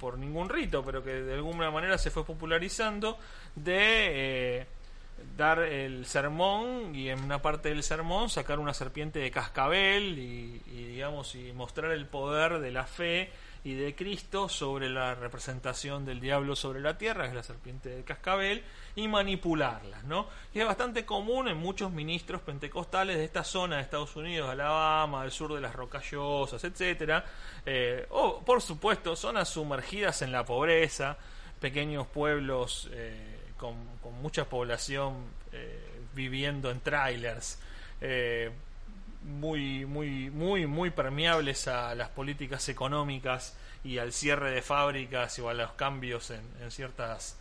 por 0.01 0.19
ningún 0.19 0.49
rito, 0.49 0.83
pero 0.83 1.05
que 1.05 1.23
de 1.23 1.35
alguna 1.35 1.71
manera 1.71 1.99
se 1.99 2.11
fue 2.11 2.25
popularizando, 2.25 3.19
de 3.55 4.61
eh, 4.61 4.67
dar 5.37 5.61
el 5.61 6.07
sermón 6.07 6.95
y 6.95 7.11
en 7.11 7.23
una 7.23 7.43
parte 7.43 7.69
del 7.69 7.83
sermón 7.83 8.31
sacar 8.31 8.59
una 8.59 8.75
serpiente 8.75 9.19
de 9.19 9.31
cascabel 9.31 10.19
y, 10.19 10.63
y, 10.67 10.85
digamos 10.87 11.35
y 11.35 11.53
mostrar 11.53 11.93
el 11.93 12.07
poder 12.07 12.59
de 12.59 12.71
la 12.71 12.85
fe 12.85 13.31
y 13.63 13.75
de 13.75 13.95
Cristo 13.95 14.49
sobre 14.49 14.89
la 14.89 15.15
representación 15.15 16.07
del 16.07 16.21
diablo 16.21 16.57
sobre 16.57 16.81
la 16.81 16.97
tierra, 16.97 17.25
que 17.25 17.29
es 17.29 17.35
la 17.35 17.43
serpiente 17.43 17.91
de 17.91 18.03
cascabel, 18.03 18.65
y 18.97 19.09
manipularlas, 19.09 20.05
¿no? 20.05 20.29
Y 20.53 20.61
es 20.61 20.67
bastante 20.67 21.05
común 21.05 21.49
en 21.49 21.57
muchos 21.57 21.93
ministros 21.93 22.41
pentecostales 22.43 23.17
de 23.17 23.25
esta 23.25 23.45
zona 23.45 23.77
de 23.77 23.83
Estados 23.83 24.17
Unidos, 24.17 24.51
Alabama, 24.51 25.23
al 25.23 25.31
sur 25.31 25.55
de 25.55 25.61
las 25.61 25.75
Rocallosas, 25.75 26.63
etcétera, 26.65 27.25
eh, 27.65 28.07
o 28.11 28.41
por 28.41 28.61
supuesto 28.61 29.15
zonas 29.15 29.49
sumergidas 29.49 30.23
en 30.23 30.33
la 30.33 30.45
pobreza, 30.45 31.17
pequeños 31.61 32.07
pueblos 32.09 32.89
eh, 32.93 33.53
con, 33.57 33.77
mucha 34.21 34.45
población 34.45 35.15
eh, 35.53 36.03
viviendo 36.15 36.71
en 36.71 36.81
trailers. 36.81 37.59
muy, 39.23 39.85
muy, 39.85 40.31
muy, 40.31 40.67
muy 40.67 40.91
permeables 40.91 41.69
a 41.69 41.95
las 41.95 42.09
políticas 42.09 42.69
económicas 42.69 43.57
y 43.85 43.99
al 43.99 44.13
cierre 44.13 44.51
de 44.51 44.63
fábricas 44.63 45.39
o 45.39 45.49
a 45.49 45.55
los 45.55 45.73
cambios 45.73 46.31
en 46.31 46.71
ciertas 46.71 47.37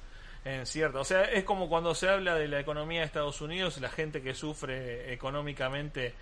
en 0.46 0.66
ciertas 0.66 1.02
o 1.02 1.06
sea 1.06 1.24
es 1.26 1.44
como 1.44 1.68
cuando 1.70 1.94
se 1.96 2.10
habla 2.10 2.36
de 2.36 2.48
la 2.48 2.60
economía 2.60 3.02
de 3.02 3.06
Estados 3.08 3.42
Unidos 3.42 3.78
la 3.82 3.90
gente 3.90 4.22
que 4.22 4.34
sufre 4.34 5.12
económicamente 5.14 6.14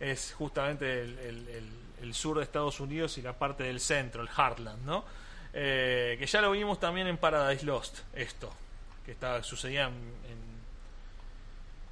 es 0.00 0.32
justamente 0.36 1.02
el- 1.02 1.70
el 2.02 2.14
sur 2.14 2.36
de 2.38 2.42
Estados 2.44 2.80
Unidos 2.80 3.16
y 3.18 3.22
la 3.22 3.32
parte 3.34 3.64
del 3.64 3.80
centro 3.80 4.22
el 4.22 4.28
Heartland 4.28 4.84
no 4.84 5.04
Eh, 5.58 6.16
que 6.18 6.26
ya 6.26 6.42
lo 6.42 6.50
vimos 6.50 6.78
también 6.78 7.06
en 7.06 7.16
Paradise 7.16 7.64
Lost 7.64 8.00
esto 8.14 8.52
que 9.06 9.12
estaba 9.12 9.42
sucedía 9.42 9.84
en, 9.86 9.94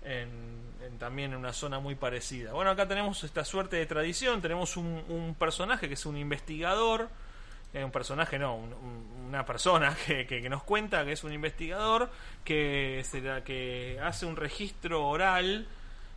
en- 0.04 0.64
en- 0.86 0.98
también 0.98 1.32
en 1.32 1.38
una 1.38 1.52
zona 1.52 1.78
muy 1.80 1.94
parecida. 1.94 2.52
Bueno, 2.52 2.70
acá 2.70 2.86
tenemos 2.86 3.24
esta 3.24 3.44
suerte 3.44 3.76
de 3.76 3.86
tradición, 3.86 4.42
tenemos 4.42 4.76
un, 4.76 5.02
un 5.08 5.34
personaje 5.34 5.88
que 5.88 5.94
es 5.94 6.04
un 6.06 6.16
investigador, 6.16 7.08
eh, 7.72 7.82
un 7.82 7.90
personaje 7.90 8.38
no, 8.38 8.54
un- 8.56 8.72
un- 8.74 9.13
una 9.34 9.44
persona 9.44 9.96
que, 10.06 10.26
que- 10.26 10.48
nos 10.48 10.62
cuenta 10.62 11.04
que 11.04 11.12
es 11.12 11.24
un 11.24 11.32
investigador 11.32 12.10
que, 12.44 13.02
será, 13.04 13.42
que 13.42 13.98
hace 14.02 14.26
un 14.26 14.36
registro 14.36 15.06
oral, 15.06 15.66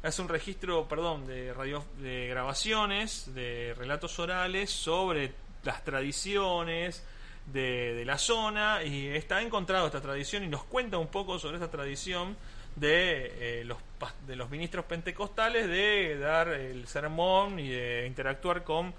hace 0.04 0.22
un 0.22 0.30
registro, 0.30 0.88
perdón, 0.88 1.26
de, 1.26 1.54
radio, 1.54 1.84
de 2.00 2.28
grabaciones, 2.28 3.34
de 3.34 3.74
relatos 3.78 4.18
orales 4.20 4.70
sobre 4.70 5.34
las 5.64 5.84
tradiciones, 5.84 7.04
de, 7.48 8.04
la 8.06 8.18
zona 8.18 8.84
y 8.84 9.08
está 9.08 9.42
encontrado 9.42 9.88
esta 9.88 10.02
tradición 10.02 10.44
y 10.44 10.48
nos 10.48 10.64
cuenta 10.64 10.98
un 10.98 11.08
poco 11.08 11.40
sobre 11.40 11.56
esta 11.58 11.72
tradición 11.72 12.38
de, 12.76 13.62
eh, 13.62 13.64
los, 13.66 13.78
de 14.28 14.36
los 14.36 14.50
ministros 14.50 14.86
pentecostales 14.86 15.68
de 15.68 16.18
dar 16.20 16.50
el 16.50 16.88
sermón 16.88 17.60
y 17.60 17.70
de 17.70 18.06
interactuar 18.06 18.64
con 18.64 18.94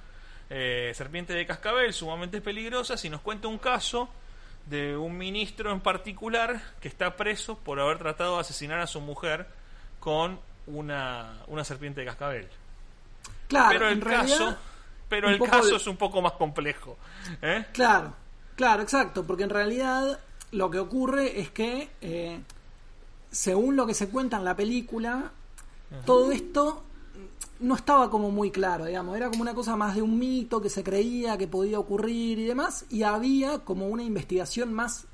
eh, 0.50 0.92
serpientes 0.94 1.36
de 1.36 1.46
cascabel 1.46 1.92
sumamente 1.92 2.40
peligrosas 2.40 3.04
y 3.04 3.10
nos 3.10 3.20
cuenta 3.20 3.48
un 3.48 3.58
caso 3.58 4.08
de 4.66 4.96
un 4.96 5.16
ministro 5.16 5.72
en 5.72 5.80
particular 5.80 6.60
que 6.80 6.88
está 6.88 7.16
preso 7.16 7.56
por 7.58 7.80
haber 7.80 7.98
tratado 7.98 8.34
de 8.36 8.40
asesinar 8.42 8.80
a 8.80 8.86
su 8.86 9.00
mujer 9.00 9.46
con 10.00 10.38
una, 10.66 11.38
una 11.46 11.64
serpiente 11.64 12.00
de 12.00 12.06
cascabel. 12.06 12.48
Claro, 13.48 13.68
pero 13.70 13.88
el 13.88 14.00
realidad, 14.00 14.38
caso, 14.38 14.56
pero 15.08 15.28
el 15.30 15.38
caso 15.40 15.68
de- 15.70 15.76
es 15.76 15.86
un 15.86 15.96
poco 15.96 16.20
más 16.20 16.32
complejo. 16.32 16.98
¿eh? 17.40 17.64
Claro, 17.72 18.14
claro, 18.56 18.82
exacto, 18.82 19.26
porque 19.26 19.44
en 19.44 19.50
realidad 19.50 20.20
lo 20.52 20.70
que 20.70 20.78
ocurre 20.78 21.40
es 21.40 21.50
que, 21.50 21.88
eh, 22.02 22.40
según 23.30 23.76
lo 23.76 23.86
que 23.86 23.94
se 23.94 24.08
cuenta 24.10 24.36
en 24.36 24.44
la 24.44 24.54
película, 24.56 25.30
todo 26.04 26.30
esto 26.32 26.84
no 27.60 27.74
estaba 27.74 28.10
como 28.10 28.30
muy 28.30 28.50
claro, 28.50 28.84
digamos, 28.84 29.16
era 29.16 29.28
como 29.28 29.42
una 29.42 29.54
cosa 29.54 29.76
más 29.76 29.94
de 29.96 30.02
un 30.02 30.18
mito 30.18 30.60
que 30.60 30.70
se 30.70 30.84
creía 30.84 31.36
que 31.36 31.48
podía 31.48 31.78
ocurrir 31.78 32.38
y 32.38 32.44
demás, 32.44 32.84
y 32.88 33.02
había 33.02 33.60
como 33.60 33.88
una 33.88 34.02
investigación 34.02 34.72
más 34.72 35.06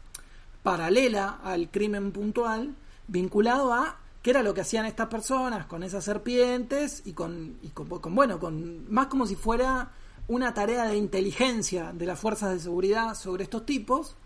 paralela 0.63 1.41
al 1.43 1.71
crimen 1.71 2.13
puntual, 2.13 2.75
vinculado 3.07 3.73
a 3.73 3.99
qué 4.23 4.31
era 4.31 4.43
lo 4.43 4.55
que 4.55 4.63
hacían 4.63 4.87
estas 4.87 5.09
personas 5.09 5.67
con 5.67 5.83
esas 5.83 6.05
serpientes 6.05 7.03
y 7.05 7.13
con, 7.13 7.59
y 7.63 7.69
con, 7.69 8.15
bueno, 8.15 8.41
con 8.41 8.91
más 8.91 9.07
como 9.09 9.27
si 9.27 9.37
fuera 9.37 9.93
una 10.29 10.55
tarea 10.55 10.87
de 10.87 10.97
inteligencia 10.97 11.93
de 11.93 12.07
las 12.07 12.19
fuerzas 12.19 12.53
de 12.53 12.61
seguridad 12.61 13.15
sobre 13.15 13.45
estos 13.45 13.67
tipos. 13.67 14.17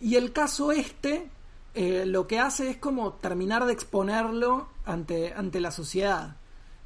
Y 0.00 0.16
el 0.16 0.32
caso 0.32 0.72
este 0.72 1.28
eh, 1.74 2.06
lo 2.06 2.26
que 2.26 2.38
hace 2.38 2.70
es 2.70 2.78
como 2.78 3.12
terminar 3.12 3.66
de 3.66 3.74
exponerlo 3.74 4.68
ante, 4.86 5.34
ante 5.34 5.60
la 5.60 5.70
sociedad. 5.70 6.36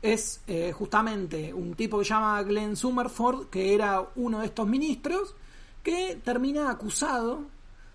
Es 0.02 0.40
eh, 0.46 0.72
justamente 0.72 1.52
un 1.52 1.74
tipo 1.74 1.98
que 1.98 2.04
se 2.04 2.10
llama 2.10 2.42
Glenn 2.42 2.76
Summerford, 2.76 3.48
que 3.48 3.74
era 3.74 4.08
uno 4.16 4.40
de 4.40 4.46
estos 4.46 4.66
ministros, 4.66 5.34
que 5.82 6.20
termina 6.24 6.70
acusado 6.70 7.44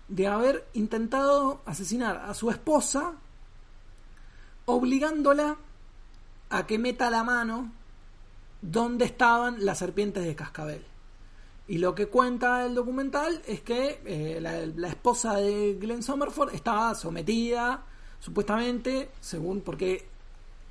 de 0.08 0.26
haber 0.26 0.66
intentado 0.74 1.62
asesinar 1.66 2.24
a 2.26 2.34
su 2.34 2.50
esposa, 2.50 3.14
obligándola 4.66 5.56
a 6.50 6.66
que 6.66 6.78
meta 6.78 7.10
la 7.10 7.24
mano 7.24 7.72
donde 8.62 9.04
estaban 9.04 9.64
las 9.64 9.78
serpientes 9.78 10.24
de 10.24 10.36
cascabel. 10.36 10.84
Y 11.68 11.78
lo 11.78 11.94
que 11.96 12.06
cuenta 12.06 12.64
el 12.64 12.74
documental 12.76 13.42
es 13.46 13.60
que 13.60 14.00
eh, 14.04 14.38
la, 14.40 14.88
esposa 14.88 15.36
de 15.36 15.74
Glenn 15.80 16.02
Somerford 16.02 16.54
estaba 16.54 16.94
sometida, 16.94 17.84
supuestamente, 18.20 19.10
según, 19.20 19.60
porque 19.62 20.08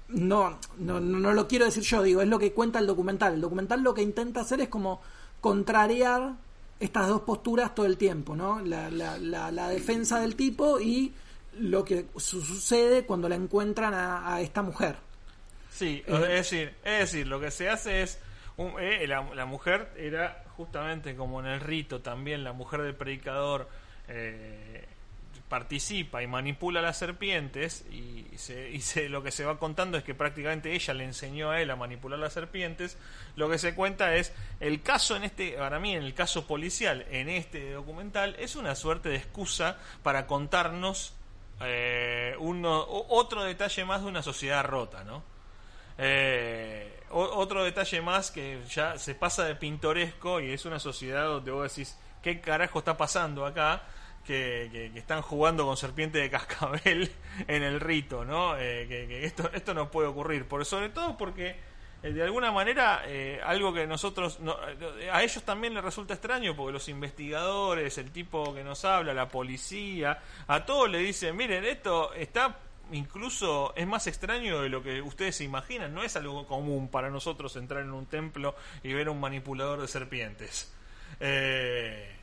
no, 0.08 0.60
no, 0.78 1.00
no 1.00 1.34
lo 1.34 1.48
quiero 1.48 1.66
decir 1.66 1.84
yo, 1.84 2.04
digo, 2.04 2.22
es 2.22 2.28
lo 2.28 2.40
que 2.40 2.54
cuenta 2.54 2.80
el 2.80 2.88
documental. 2.88 3.34
El 3.34 3.42
documental 3.42 3.82
lo 3.82 3.94
que 3.94 4.02
intenta 4.02 4.42
hacer 4.42 4.62
es 4.62 4.70
como 4.70 5.02
contrariar 5.42 6.34
estas 6.80 7.08
dos 7.08 7.22
posturas 7.22 7.74
todo 7.74 7.86
el 7.86 7.98
tiempo, 7.98 8.36
¿no? 8.36 8.60
La, 8.60 8.90
la, 8.90 9.18
la, 9.18 9.70
defensa 9.70 10.20
del 10.20 10.36
tipo 10.36 10.80
y 10.80 11.14
lo 11.60 11.86
que 11.86 12.08
sucede 12.18 13.06
cuando 13.06 13.30
la 13.30 13.36
encuentran 13.36 13.94
a, 13.94 14.42
esta 14.42 14.62
mujer. 14.62 14.98
Sí, 15.72 16.04
eh, 16.06 16.14
es 16.14 16.52
decir, 16.52 16.74
es 16.84 17.00
decir, 17.00 17.28
lo 17.28 17.40
que 17.40 17.52
se 17.52 17.70
hace 17.70 18.02
es 18.02 18.20
eh, 18.58 19.06
la, 19.08 19.46
mujer 19.46 19.92
era 19.98 20.44
justamente 20.56 21.16
como 21.16 21.40
en 21.40 21.48
el 21.48 21.60
rito 21.60 22.02
también 22.02 22.44
la 22.44 22.54
mujer 22.54 22.82
del 22.82 22.96
predicador 22.96 23.68
eh, 24.08 24.86
participa 25.50 26.24
y 26.24 26.28
manipula 26.28 26.80
a 26.80 26.84
las 26.84 26.98
serpientes 26.98 27.86
y, 27.92 28.26
se, 28.38 29.10
lo 29.10 29.22
que 29.22 29.32
se 29.32 29.46
va 29.46 29.60
contando 29.60 29.98
es 29.98 30.04
que 30.04 30.16
prácticamente 30.16 30.74
ella 30.74 30.94
le 30.94 31.04
enseñó 31.04 31.52
a 31.52 31.62
él 31.62 31.70
a 31.70 31.76
manipular 31.76 32.18
las 32.18 32.34
serpientes 32.34 32.98
lo 33.36 33.50
que 33.50 33.58
se 33.58 33.76
cuenta 33.76 34.16
es 34.16 34.34
el 34.60 34.82
caso 34.82 35.16
en 35.16 35.24
este 35.24 35.52
para 35.52 35.80
mí 35.80 35.96
en 35.96 36.04
el 36.04 36.14
caso 36.14 36.48
policial 36.48 37.06
en 37.12 37.30
este 37.30 37.72
documental 37.72 38.36
es 38.40 38.56
una 38.56 38.76
suerte 38.76 39.10
de 39.10 39.18
excusa 39.18 39.78
para 40.02 40.26
contarnos 40.26 41.14
eh, 41.62 42.36
uno, 42.40 42.86
otro 42.90 43.44
detalle 43.44 43.86
más 43.86 44.02
de 44.02 44.08
una 44.08 44.24
sociedad 44.24 44.66
rota 44.66 45.04
no 45.04 45.36
eh, 45.98 46.96
otro 47.12 47.64
detalle 47.64 48.02
más 48.02 48.32
que 48.32 48.62
ya 48.70 48.98
se 48.98 49.16
pasa 49.16 49.46
de 49.46 49.56
pintoresco 49.56 50.42
y 50.42 50.52
es 50.52 50.66
una 50.66 50.80
sociedad 50.80 51.26
donde 51.26 51.52
vos 51.52 51.74
decís, 51.74 51.98
¿qué 52.22 52.42
carajo 52.42 52.80
está 52.80 52.98
pasando 52.98 53.46
acá? 53.46 53.84
Que, 54.26 54.92
están 54.96 55.22
jugando 55.22 55.66
con 55.66 55.78
serpiente 55.78 56.18
de 56.18 56.30
cascabel 56.30 57.12
en 57.48 57.64
el 57.64 57.80
rito, 57.80 58.26
¿no? 58.26 58.58
Eh, 58.58 58.88
que, 58.88 59.26
esto, 59.26 59.50
esto 59.54 59.74
no 59.74 59.92
puede 59.92 60.08
ocurrir. 60.08 60.48
Por, 60.48 60.66
sobre 60.66 60.90
todo 60.90 61.16
porque 61.18 61.56
eh, 62.02 62.12
de 62.12 62.24
alguna 62.24 62.52
manera 62.52 63.04
eh, 63.06 63.40
algo 63.44 63.74
que 63.74 63.86
nosotros 63.86 64.40
a 65.12 65.24
ellos 65.24 65.44
también 65.44 65.74
les 65.74 65.84
resulta 65.84 66.16
extraño 66.16 66.56
porque 66.56 66.74
los 66.74 66.90
investigadores 66.90 67.98
el 67.98 68.12
tipo 68.12 68.54
que 68.54 68.64
nos 68.64 68.84
habla 68.84 69.14
la 69.14 69.30
policía 69.30 70.20
a 70.48 70.66
todos 70.66 70.90
le 70.90 71.00
dicen 71.00 71.36
miren 71.36 71.64
esto 71.66 72.14
está 72.14 72.58
incluso 72.92 73.74
es 73.76 73.88
más 73.88 74.08
extraño 74.08 74.62
de 74.62 74.70
lo 74.70 74.84
que 74.84 75.02
ustedes 75.02 75.38
se 75.38 75.44
imaginan. 75.44 75.94
No 75.94 76.04
es 76.04 76.16
algo 76.16 76.46
común 76.46 76.90
para 76.90 77.10
nosotros 77.10 77.56
entrar 77.56 77.84
en 77.84 77.92
un 77.92 78.06
templo 78.06 78.56
y 78.84 78.94
ver 78.94 79.10
un 79.10 79.20
manipulador 79.20 79.82
de 79.82 79.88
serpientes. 79.88 80.74
Eh, 81.20 82.15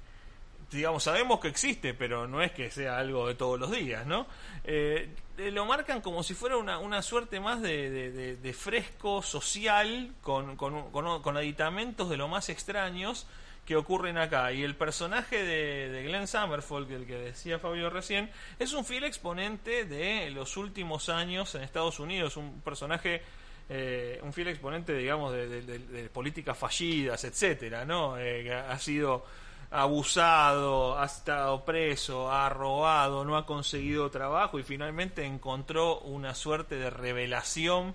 digamos, 0.72 1.04
sabemos 1.04 1.40
que 1.40 1.48
existe, 1.48 1.94
pero 1.94 2.26
no 2.26 2.42
es 2.42 2.52
que 2.52 2.70
sea 2.70 2.98
algo 2.98 3.28
de 3.28 3.34
todos 3.34 3.58
los 3.58 3.70
días, 3.70 4.06
¿no? 4.06 4.26
Eh, 4.64 5.14
lo 5.52 5.64
marcan 5.66 6.00
como 6.00 6.22
si 6.22 6.34
fuera 6.34 6.56
una, 6.56 6.78
una 6.78 7.02
suerte 7.02 7.40
más 7.40 7.62
de, 7.62 8.36
de, 8.36 8.52
fresco 8.52 9.22
social 9.22 10.12
con, 10.20 10.56
con, 10.56 10.90
con 10.90 11.36
aditamentos 11.36 12.10
de 12.10 12.16
lo 12.16 12.28
más 12.28 12.48
extraños 12.48 13.26
que 13.64 13.76
ocurren 13.76 14.18
acá. 14.18 14.52
Y 14.52 14.62
el 14.62 14.74
personaje 14.74 15.44
de, 15.44 16.02
Glenn 16.04 16.26
Summerford, 16.26 16.90
el 16.90 17.06
que 17.06 17.16
decía 17.16 17.58
Fabio 17.58 17.90
recién, 17.90 18.30
es 18.58 18.72
un 18.72 18.84
fiel 18.84 19.04
exponente 19.04 19.84
de 19.84 20.30
los 20.30 20.56
últimos 20.56 21.08
años 21.08 21.54
en 21.54 21.62
Estados 21.62 22.00
Unidos, 22.00 22.36
un 22.36 22.60
personaje... 22.60 23.22
Eh, 23.68 24.20
un 24.22 24.32
fiel 24.32 24.48
exponente, 24.48 24.92
digamos, 24.92 25.32
de, 25.32 26.10
políticas 26.12 26.58
fallidas, 26.58 27.24
etcétera, 27.24 27.86
¿no? 27.86 28.18
Eh, 28.18 28.52
ha 28.52 28.78
sido 28.78 29.24
abusado, 29.72 30.98
ha 30.98 31.06
estado 31.06 31.64
preso, 31.64 32.30
ha 32.30 32.48
robado, 32.48 33.24
no 33.24 33.36
ha 33.36 33.46
conseguido 33.46 34.10
trabajo 34.10 34.58
y 34.58 34.62
finalmente 34.62 35.24
encontró 35.24 35.98
una 36.00 36.34
suerte 36.34 36.76
de 36.76 36.90
revelación 36.90 37.94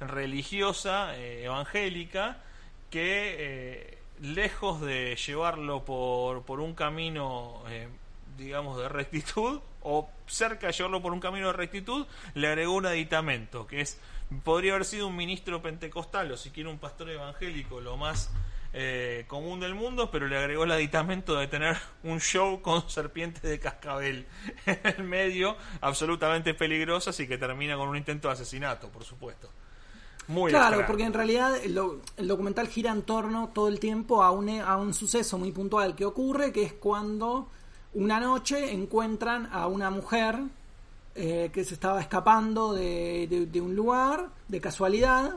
religiosa, 0.00 1.16
eh, 1.16 1.44
evangélica, 1.44 2.38
que 2.90 3.98
lejos 4.20 4.80
de 4.80 5.16
llevarlo 5.16 5.84
por, 5.84 6.44
por 6.44 6.60
un 6.60 6.74
camino, 6.74 7.62
eh, 7.68 7.88
digamos, 8.36 8.78
de 8.78 8.88
rectitud, 8.88 9.60
o 9.82 10.08
cerca 10.26 10.68
de 10.68 10.72
llevarlo 10.72 11.00
por 11.02 11.12
un 11.12 11.20
camino 11.20 11.48
de 11.48 11.52
rectitud, 11.52 12.06
le 12.34 12.48
agregó 12.48 12.74
un 12.74 12.86
aditamento, 12.86 13.66
que 13.66 13.80
es, 13.80 14.00
podría 14.44 14.74
haber 14.74 14.84
sido 14.84 15.08
un 15.08 15.16
ministro 15.16 15.62
pentecostal 15.62 16.30
o 16.32 16.36
si 16.36 16.50
quiere 16.50 16.68
un 16.68 16.78
pastor 16.78 17.10
evangélico, 17.10 17.80
lo 17.80 17.96
más 17.96 18.30
eh, 18.72 19.24
común 19.26 19.60
del 19.60 19.74
mundo, 19.74 20.10
pero 20.10 20.28
le 20.28 20.36
agregó 20.36 20.64
el 20.64 20.72
aditamento 20.72 21.36
de 21.36 21.46
tener 21.46 21.76
un 22.02 22.20
show 22.20 22.60
con 22.60 22.88
serpientes 22.90 23.42
de 23.42 23.58
cascabel 23.58 24.26
en 24.66 24.80
el 24.84 25.04
medio, 25.04 25.56
absolutamente 25.80 26.54
peligrosas 26.54 27.18
y 27.20 27.26
que 27.26 27.38
termina 27.38 27.76
con 27.76 27.88
un 27.88 27.96
intento 27.96 28.28
de 28.28 28.34
asesinato, 28.34 28.88
por 28.88 29.04
supuesto. 29.04 29.50
Claro, 30.48 30.84
porque 30.86 31.04
en 31.04 31.14
realidad 31.14 31.56
el, 31.56 31.74
documental 32.28 32.68
gira 32.68 32.92
en 32.92 33.00
torno 33.00 33.48
todo 33.54 33.68
el 33.68 33.80
tiempo 33.80 34.22
a 34.22 34.30
un, 34.30 34.60
a 34.60 34.76
un 34.76 34.92
suceso 34.92 35.38
muy 35.38 35.52
puntual 35.52 35.96
que 35.96 36.04
ocurre, 36.04 36.52
que 36.52 36.64
es 36.64 36.74
cuando 36.74 37.48
una 37.94 38.20
noche 38.20 38.72
encuentran 38.74 39.48
a 39.50 39.66
una 39.68 39.88
mujer 39.88 40.36
eh, 41.14 41.50
que 41.52 41.64
se 41.64 41.74
estaba 41.74 42.00
escapando 42.00 42.74
de, 42.74 43.48
un 43.62 43.74
lugar 43.74 44.28
de 44.48 44.60
casualidad 44.60 45.34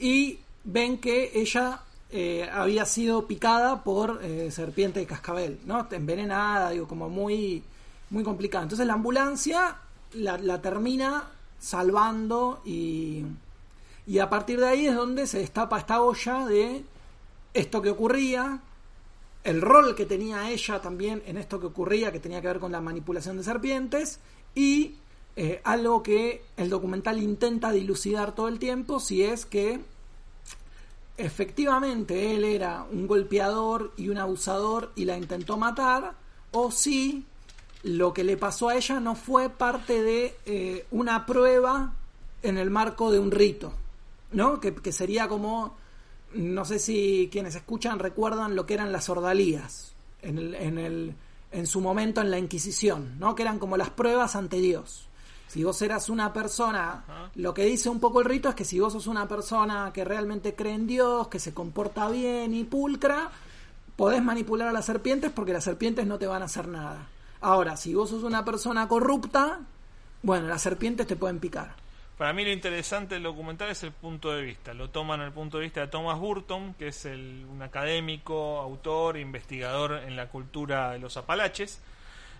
y 0.00 0.40
ven 0.64 0.98
que 0.98 1.30
ella 1.34 1.82
eh, 2.10 2.48
había 2.52 2.84
sido 2.86 3.26
picada 3.26 3.84
por 3.84 4.20
eh, 4.22 4.50
serpiente 4.50 5.00
de 5.00 5.06
cascabel, 5.06 5.60
¿no? 5.66 5.86
Envenenada, 5.90 6.70
digo, 6.70 6.88
como 6.88 7.08
muy, 7.08 7.62
muy 8.10 8.24
complicada. 8.24 8.64
Entonces 8.64 8.86
la 8.86 8.94
ambulancia 8.94 9.76
la, 10.14 10.60
termina 10.60 11.24
salvando 11.58 12.62
y 12.64 13.24
y 14.08 14.20
a 14.20 14.30
partir 14.30 14.58
de 14.58 14.66
ahí 14.66 14.86
es 14.86 14.94
donde 14.94 15.26
se 15.26 15.40
destapa 15.40 15.78
esta 15.78 16.00
olla 16.00 16.46
de 16.46 16.82
esto 17.52 17.82
que 17.82 17.90
ocurría, 17.90 18.62
el 19.44 19.60
rol 19.60 19.94
que 19.94 20.06
tenía 20.06 20.50
ella 20.50 20.80
también 20.80 21.22
en 21.26 21.36
esto 21.36 21.60
que 21.60 21.66
ocurría, 21.66 22.10
que 22.10 22.18
tenía 22.18 22.40
que 22.40 22.46
ver 22.46 22.58
con 22.58 22.72
la 22.72 22.80
manipulación 22.80 23.36
de 23.36 23.44
serpientes, 23.44 24.18
y 24.54 24.94
eh, 25.36 25.60
algo 25.62 26.02
que 26.02 26.42
el 26.56 26.70
documental 26.70 27.22
intenta 27.22 27.70
dilucidar 27.70 28.34
todo 28.34 28.48
el 28.48 28.58
tiempo, 28.58 28.98
si 28.98 29.24
es 29.24 29.44
que 29.44 29.80
efectivamente 31.18 32.34
él 32.34 32.44
era 32.44 32.86
un 32.90 33.06
golpeador 33.06 33.92
y 33.96 34.08
un 34.08 34.18
abusador 34.18 34.92
y 34.96 35.04
la 35.04 35.18
intentó 35.18 35.58
matar, 35.58 36.14
o 36.52 36.70
si 36.70 37.26
lo 37.82 38.14
que 38.14 38.24
le 38.24 38.36
pasó 38.36 38.70
a 38.70 38.76
ella 38.76 39.00
no 39.00 39.14
fue 39.14 39.50
parte 39.50 40.02
de 40.02 40.36
eh, 40.46 40.86
una 40.90 41.26
prueba 41.26 41.92
en 42.42 42.56
el 42.56 42.70
marco 42.70 43.10
de 43.10 43.18
un 43.18 43.30
rito. 43.30 43.72
¿no? 44.32 44.60
Que, 44.60 44.92
sería 44.92 45.28
como, 45.28 45.76
no 46.34 46.64
sé 46.64 46.78
si 46.78 47.28
quienes 47.32 47.54
escuchan 47.54 47.98
recuerdan 47.98 48.56
lo 48.56 48.66
que 48.66 48.74
eran 48.74 48.92
las 48.92 49.08
ordalías 49.08 49.94
en, 50.22 50.38
el, 50.38 50.54
en, 50.54 50.78
el, 50.78 51.14
en 51.52 51.66
su 51.66 51.80
momento 51.80 52.20
en 52.20 52.30
la 52.30 52.38
Inquisición, 52.38 53.18
¿no? 53.18 53.34
Que 53.34 53.42
eran 53.42 53.58
como 53.58 53.76
las 53.76 53.90
pruebas 53.90 54.36
ante 54.36 54.58
Dios. 54.58 55.07
Si 55.48 55.64
vos 55.64 55.80
eras 55.80 56.10
una 56.10 56.32
persona, 56.32 57.30
lo 57.34 57.54
que 57.54 57.64
dice 57.64 57.88
un 57.88 58.00
poco 58.00 58.20
el 58.20 58.26
rito 58.26 58.50
es 58.50 58.54
que 58.54 58.66
si 58.66 58.78
vos 58.78 58.92
sos 58.92 59.06
una 59.06 59.26
persona 59.26 59.90
que 59.94 60.04
realmente 60.04 60.54
cree 60.54 60.74
en 60.74 60.86
Dios, 60.86 61.28
que 61.28 61.38
se 61.38 61.54
comporta 61.54 62.08
bien 62.10 62.52
y 62.52 62.64
pulcra, 62.64 63.30
podés 63.96 64.22
manipular 64.22 64.68
a 64.68 64.72
las 64.72 64.84
serpientes 64.84 65.32
porque 65.32 65.54
las 65.54 65.64
serpientes 65.64 66.06
no 66.06 66.18
te 66.18 66.26
van 66.26 66.42
a 66.42 66.44
hacer 66.44 66.68
nada. 66.68 67.08
Ahora, 67.40 67.76
si 67.78 67.94
vos 67.94 68.10
sos 68.10 68.24
una 68.24 68.44
persona 68.44 68.86
corrupta, 68.88 69.60
bueno, 70.22 70.48
las 70.48 70.60
serpientes 70.60 71.06
te 71.06 71.16
pueden 71.16 71.38
picar. 71.38 71.74
Para 72.18 72.32
mí 72.32 72.44
lo 72.44 72.50
interesante 72.50 73.14
del 73.14 73.22
documental 73.22 73.70
es 73.70 73.82
el 73.84 73.92
punto 73.92 74.32
de 74.32 74.42
vista. 74.42 74.74
Lo 74.74 74.90
toman 74.90 75.20
el 75.20 75.32
punto 75.32 75.58
de 75.58 75.64
vista 75.64 75.80
de 75.80 75.86
Thomas 75.86 76.18
Burton, 76.18 76.74
que 76.74 76.88
es 76.88 77.04
un 77.04 77.62
académico, 77.62 78.58
autor, 78.58 79.16
investigador 79.16 80.02
en 80.04 80.16
la 80.16 80.28
cultura 80.28 80.90
de 80.90 80.98
los 80.98 81.16
Apalaches, 81.16 81.80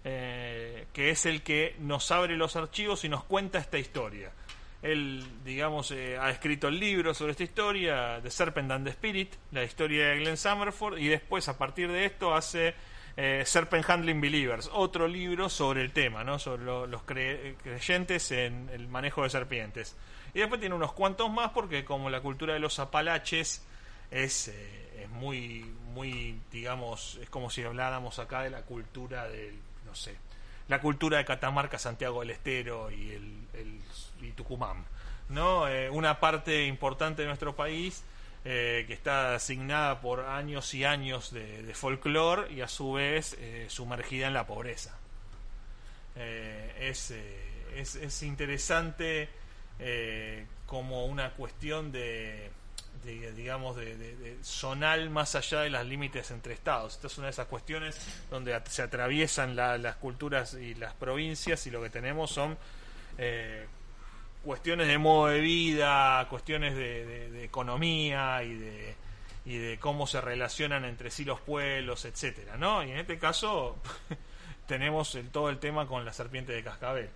eh, 0.05 0.87
que 0.93 1.11
es 1.11 1.27
el 1.27 1.43
que 1.43 1.77
nos 1.81 2.11
abre 2.11 2.37
los 2.37 2.57
archivos 2.57 3.05
y 3.05 3.09
nos 3.09 3.25
cuenta 3.25 3.59
esta 3.59 3.79
historia. 3.79 4.33
Él, 4.81 5.25
digamos, 5.45 5.91
eh, 5.91 6.17
ha 6.19 6.31
escrito 6.31 6.69
el 6.69 6.79
libro 6.79 7.13
sobre 7.13 7.33
esta 7.33 7.43
historia, 7.43 8.21
The 8.23 8.31
Serpent 8.31 8.71
and 8.71 8.85
the 8.85 8.91
Spirit, 8.91 9.35
la 9.51 9.65
historia 9.65 10.09
de 10.09 10.19
Glenn 10.21 10.37
Summerford, 10.37 10.99
y 10.99 11.09
después, 11.09 11.49
a 11.49 11.59
partir 11.59 11.91
de 11.91 12.05
esto, 12.05 12.33
hace 12.33 12.75
eh, 13.17 13.43
Serpent 13.45 13.89
Handling 13.91 14.21
Believers, 14.21 14.71
otro 14.73 15.09
libro 15.09 15.49
sobre 15.49 15.83
el 15.83 15.91
tema, 15.91 16.23
¿no? 16.23 16.39
sobre 16.39 16.65
los 16.65 17.03
creyentes 17.03 18.31
en 18.31 18.71
el 18.73 18.87
manejo 18.87 19.25
de 19.25 19.31
serpientes. 19.31 19.97
Y 20.33 20.39
después 20.39 20.61
tiene 20.61 20.77
unos 20.77 20.93
cuantos 20.93 21.29
más 21.29 21.51
porque 21.51 21.85
como 21.85 22.09
la 22.09 22.21
cultura 22.21 22.55
de 22.55 22.61
los 22.61 22.79
apalaches 22.79 23.67
es, 24.13 24.47
es 24.47 25.09
muy, 25.11 25.65
muy, 25.93 26.39
digamos, 26.53 27.19
es 27.21 27.29
como 27.29 27.51
si 27.51 27.65
habláramos 27.65 28.21
acá 28.21 28.43
de 28.43 28.51
la 28.51 28.63
cultura 28.63 29.27
del, 29.27 29.59
no 29.89 29.95
sé, 29.95 30.17
la 30.69 30.81
cultura 30.81 31.19
de 31.19 31.25
Catamarca, 31.25 31.79
Santiago 31.79 32.21
del 32.21 32.31
Estero 32.31 32.91
y, 32.91 33.11
el, 33.11 33.39
Tucumán. 34.37 34.85
¿no? 35.31 35.67
Eh, 35.67 35.91
una 35.91 36.21
parte 36.21 36.67
importante 36.67 37.23
de 37.23 37.29
nuestro 37.29 37.57
país 37.57 38.05
eh, 38.45 38.85
que 38.87 38.93
está 38.93 39.35
asignada 39.35 40.01
por 40.01 40.21
años 40.21 40.73
y 40.75 40.85
años 40.85 41.33
de, 41.33 41.65
de 41.65 41.75
folclore 41.75 42.53
y 42.53 42.61
a 42.61 42.69
su 42.69 42.93
vez 42.93 43.37
eh, 43.41 43.67
sumergida 43.69 44.29
en 44.29 44.35
la 44.35 44.47
pobreza. 44.47 44.97
es, 46.15 47.13
es, 47.75 47.97
es, 47.97 48.23
interesante 48.23 49.29
como 50.67 51.07
una 51.07 51.31
cuestión 51.31 51.91
de, 51.91 52.51
digamos, 53.05 53.77
de, 53.77 53.97
de, 53.97 54.37
zonal 54.43 55.11
más 55.11 55.35
allá 55.35 55.61
de 55.61 55.71
los 55.71 55.87
límites 55.87 56.31
entre 56.31 56.55
estados. 56.55 56.95
Esta 56.95 57.07
es 57.07 57.19
una 57.19 57.27
de 57.27 57.33
esas 57.33 57.47
cuestiones 57.47 57.99
donde 58.31 58.61
se 58.69 58.83
atraviesan 58.83 59.57
las 59.57 59.97
culturas 59.97 60.55
y 60.55 60.75
las 60.75 60.95
provincias 60.95 61.67
y 61.67 61.71
lo 61.71 61.83
que 61.83 61.91
tenemos 61.91 62.31
son 62.31 62.57
eh, 63.19 63.67
cuestiones 64.45 64.87
de 64.89 64.99
modo 64.99 65.29
de 65.29 65.41
vida, 65.41 66.27
cuestiones 66.29 66.75
de, 66.75 67.45
economía 67.45 68.43
y 68.43 68.55
de, 68.55 68.95
y 69.45 69.57
de 69.57 69.79
cómo 69.79 70.07
se 70.07 70.21
relacionan 70.21 70.85
entre 70.85 71.11
sí 71.11 71.25
los 71.25 71.41
pueblos, 71.41 72.05
etcétera, 72.05 72.57
¿no? 72.57 72.83
Y 72.85 72.91
en 72.91 72.99
este 72.99 73.19
caso 73.19 73.77
tenemos 74.67 75.15
el, 75.15 75.31
todo 75.31 75.51
el 75.51 75.59
tema 75.59 75.87
con 75.87 76.05
la 76.05 76.13
serpiente 76.13 76.53
de 76.53 76.63
cascabel 76.63 77.11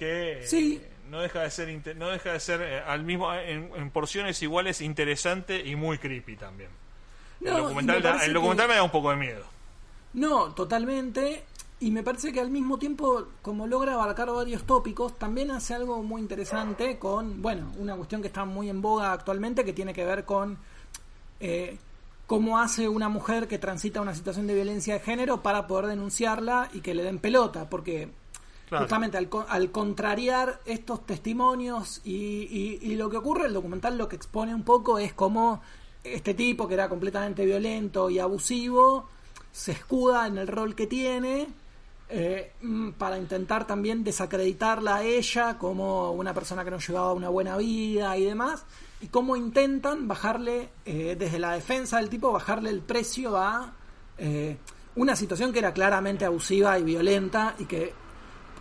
que 0.00 0.40
sí. 0.46 0.80
no 1.10 1.20
deja 1.20 1.42
de 1.42 1.50
ser 1.50 1.96
no 1.96 2.08
deja 2.08 2.32
de 2.32 2.40
ser 2.40 2.62
eh, 2.62 2.80
al 2.80 3.04
mismo 3.04 3.32
en, 3.34 3.90
porciones 3.90 4.42
iguales 4.42 4.80
interesante 4.80 5.60
y 5.64 5.76
muy 5.76 5.98
creepy 5.98 6.36
también. 6.36 6.70
el 7.42 7.54
documental, 7.54 8.20
el 8.22 8.32
documental 8.32 8.68
me 8.68 8.74
da 8.76 8.82
un 8.82 8.90
poco 8.90 9.10
de 9.10 9.16
miedo. 9.16 9.44
No, 10.14 10.54
totalmente. 10.54 11.44
Y 11.80 11.90
me 11.90 12.02
parece 12.02 12.32
que 12.32 12.40
al 12.40 12.50
mismo 12.50 12.78
tiempo, 12.78 13.26
como 13.42 13.66
logra 13.66 13.94
abarcar 13.94 14.30
varios 14.30 14.64
tópicos, 14.64 15.18
también 15.18 15.50
hace 15.50 15.74
algo 15.74 16.02
muy 16.02 16.20
interesante 16.20 16.98
con, 16.98 17.40
bueno, 17.40 17.72
una 17.78 17.94
cuestión 17.96 18.20
que 18.22 18.28
está 18.28 18.44
muy 18.44 18.68
en 18.68 18.82
boga 18.82 19.12
actualmente, 19.12 19.64
que 19.64 19.72
tiene 19.72 19.94
que 19.94 20.04
ver 20.04 20.24
con 20.24 20.58
eh, 21.40 21.78
cómo 22.26 22.58
hace 22.58 22.88
una 22.88 23.08
mujer 23.08 23.48
que 23.48 23.58
transita 23.58 24.00
una 24.00 24.14
situación 24.14 24.46
de 24.46 24.54
violencia 24.54 24.94
de 24.94 25.00
género 25.00 25.42
para 25.42 25.66
poder 25.66 25.86
denunciarla 25.86 26.70
y 26.72 26.80
que 26.80 26.94
le 26.94 27.02
den 27.02 27.18
pelota, 27.18 27.70
porque 27.70 28.10
Justamente 28.70 29.18
al, 29.18 29.70
contrariar 29.70 30.60
estos 30.64 31.04
testimonios 31.04 32.00
y, 32.04 32.78
y, 32.80 32.94
lo 32.94 33.10
que 33.10 33.16
ocurre, 33.16 33.46
el 33.46 33.52
documental 33.52 33.98
lo 33.98 34.08
que 34.08 34.16
expone 34.16 34.54
un 34.54 34.62
poco 34.62 34.98
es 34.98 35.12
cómo 35.12 35.60
este 36.04 36.34
tipo, 36.34 36.68
que 36.68 36.74
era 36.74 36.88
completamente 36.88 37.44
violento 37.44 38.10
y 38.10 38.20
abusivo, 38.20 39.08
se 39.50 39.72
escuda 39.72 40.26
en 40.26 40.38
el 40.38 40.46
rol 40.46 40.74
que 40.74 40.86
tiene 40.86 41.48
eh, 42.12 42.54
mm, 42.62 42.90
para 42.92 43.18
intentar 43.18 43.68
también 43.68 44.02
desacreditarla 44.02 44.96
a 44.96 45.02
ella 45.04 45.56
como 45.58 46.10
una 46.10 46.34
persona 46.34 46.64
que 46.64 46.70
no 46.72 46.78
llevaba 46.78 47.12
una 47.12 47.28
buena 47.28 47.56
vida 47.56 48.16
y 48.16 48.24
demás, 48.24 48.64
y 49.00 49.06
cómo 49.06 49.36
intentan 49.36 50.08
bajarle, 50.08 50.70
eh, 50.84 51.16
desde 51.16 51.38
la 51.38 51.52
defensa 51.52 51.98
del 51.98 52.08
tipo, 52.08 52.32
bajarle 52.32 52.70
el 52.70 52.80
precio 52.80 53.36
a 53.36 53.74
eh, 54.18 54.56
una 54.96 55.14
situación 55.14 55.52
que 55.52 55.60
era 55.60 55.72
claramente 55.72 56.24
abusiva 56.24 56.76
y 56.80 56.82
violenta 56.82 57.54
y 57.60 57.66
que 57.66 57.94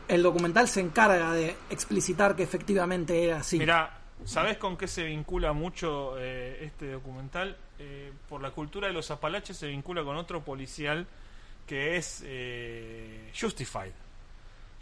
el 0.10 0.24
documental 0.24 0.68
se 0.68 0.82
encarga 0.82 1.32
de 1.34 1.56
explicitar 1.70 2.36
que 2.36 2.44
efectivamente 2.44 3.24
era 3.24 3.38
así. 3.38 3.60
Mira, 3.60 4.00
¿sabes 4.26 4.58
con 4.58 4.76
qué 4.76 4.88
se 4.88 5.04
vincula 5.04 5.54
mucho 5.54 6.16
eh, 6.18 6.66
este 6.66 6.92
documental? 6.92 7.56
Eh, 7.78 8.12
por 8.28 8.42
la 8.42 8.52
cultura 8.52 8.88
de 8.88 8.94
los 8.94 9.10
Apalaches 9.12 9.56
se 9.56 9.68
vincula 9.68 10.04
con 10.04 10.18
otro 10.18 10.44
policial 10.44 11.08
que 11.66 11.96
es 11.96 12.24
eh, 12.26 13.32
Justified. 13.40 13.94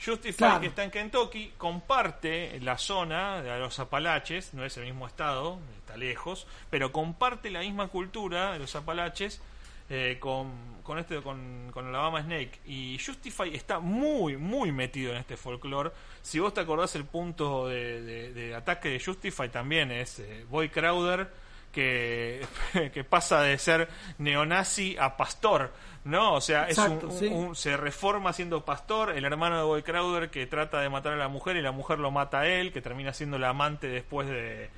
Justified, 0.04 0.60
que 0.62 0.68
está 0.68 0.84
en 0.84 0.92
Kentucky, 0.92 1.54
comparte 1.58 2.60
la 2.62 2.78
zona 2.78 3.42
de 3.42 3.60
los 3.60 3.80
Apalaches, 3.80 4.54
no 4.54 4.64
es 4.64 4.78
el 4.78 4.86
mismo 4.86 5.08
estado, 5.08 5.60
está 5.80 5.98
lejos, 5.98 6.48
pero 6.70 6.92
comparte 6.92 7.50
la 7.50 7.62
misma 7.62 7.88
cultura 7.88 8.54
de 8.54 8.60
los 8.60 8.76
Apalaches 8.76 9.42
eh, 9.90 10.18
con, 10.20 10.82
con, 10.84 11.00
este 11.00 11.22
con, 11.22 11.70
con 11.72 11.88
Alabama 11.88 12.22
Snake. 12.22 12.60
Y 12.66 12.98
Justify 13.04 13.56
está 13.56 13.80
muy 13.80 14.38
muy 14.38 14.72
metido 14.72 15.12
en 15.12 15.18
este 15.18 15.38
folclore. 15.38 15.92
Si 16.22 16.40
vos 16.40 16.54
te 16.54 16.62
acordás 16.62 16.96
el 16.96 17.06
punto 17.06 17.68
de, 17.68 18.54
ataque 18.56 18.90
de 18.90 19.00
Justify 19.00 19.50
también 19.50 19.92
es 19.92 20.20
eh, 20.20 20.46
Boy 20.50 20.70
Crowder 20.70 21.30
que, 21.72 22.46
que 22.94 23.04
pasa 23.04 23.42
de 23.42 23.58
ser 23.58 23.88
neonazi 24.18 24.98
a 25.00 25.16
pastor 25.16 25.72
¿no? 26.08 26.36
O 26.36 26.42
sea, 26.42 26.68
es 26.70 26.78
un, 26.78 27.56
se 27.56 27.76
reforma 27.76 28.32
siendo 28.32 28.64
pastor, 28.64 29.12
el 29.12 29.26
hermano 29.26 29.58
de 29.58 29.64
Boy 29.64 29.84
Crowder 29.84 30.30
que 30.30 30.48
trata 30.48 30.80
de 30.80 30.90
matar 30.90 31.14
a 31.14 31.18
la 31.18 31.28
mujer 31.28 31.58
y 31.58 31.62
la 31.62 31.74
mujer 31.74 32.00
lo 32.00 32.12
mata 32.12 32.42
a 32.42 32.48
él, 32.48 32.72
que 32.72 32.82
termina 32.82 33.14
siendo 33.14 33.38
la 33.38 33.50
amante 33.50 33.88
después 33.88 34.28
de, 34.28 34.70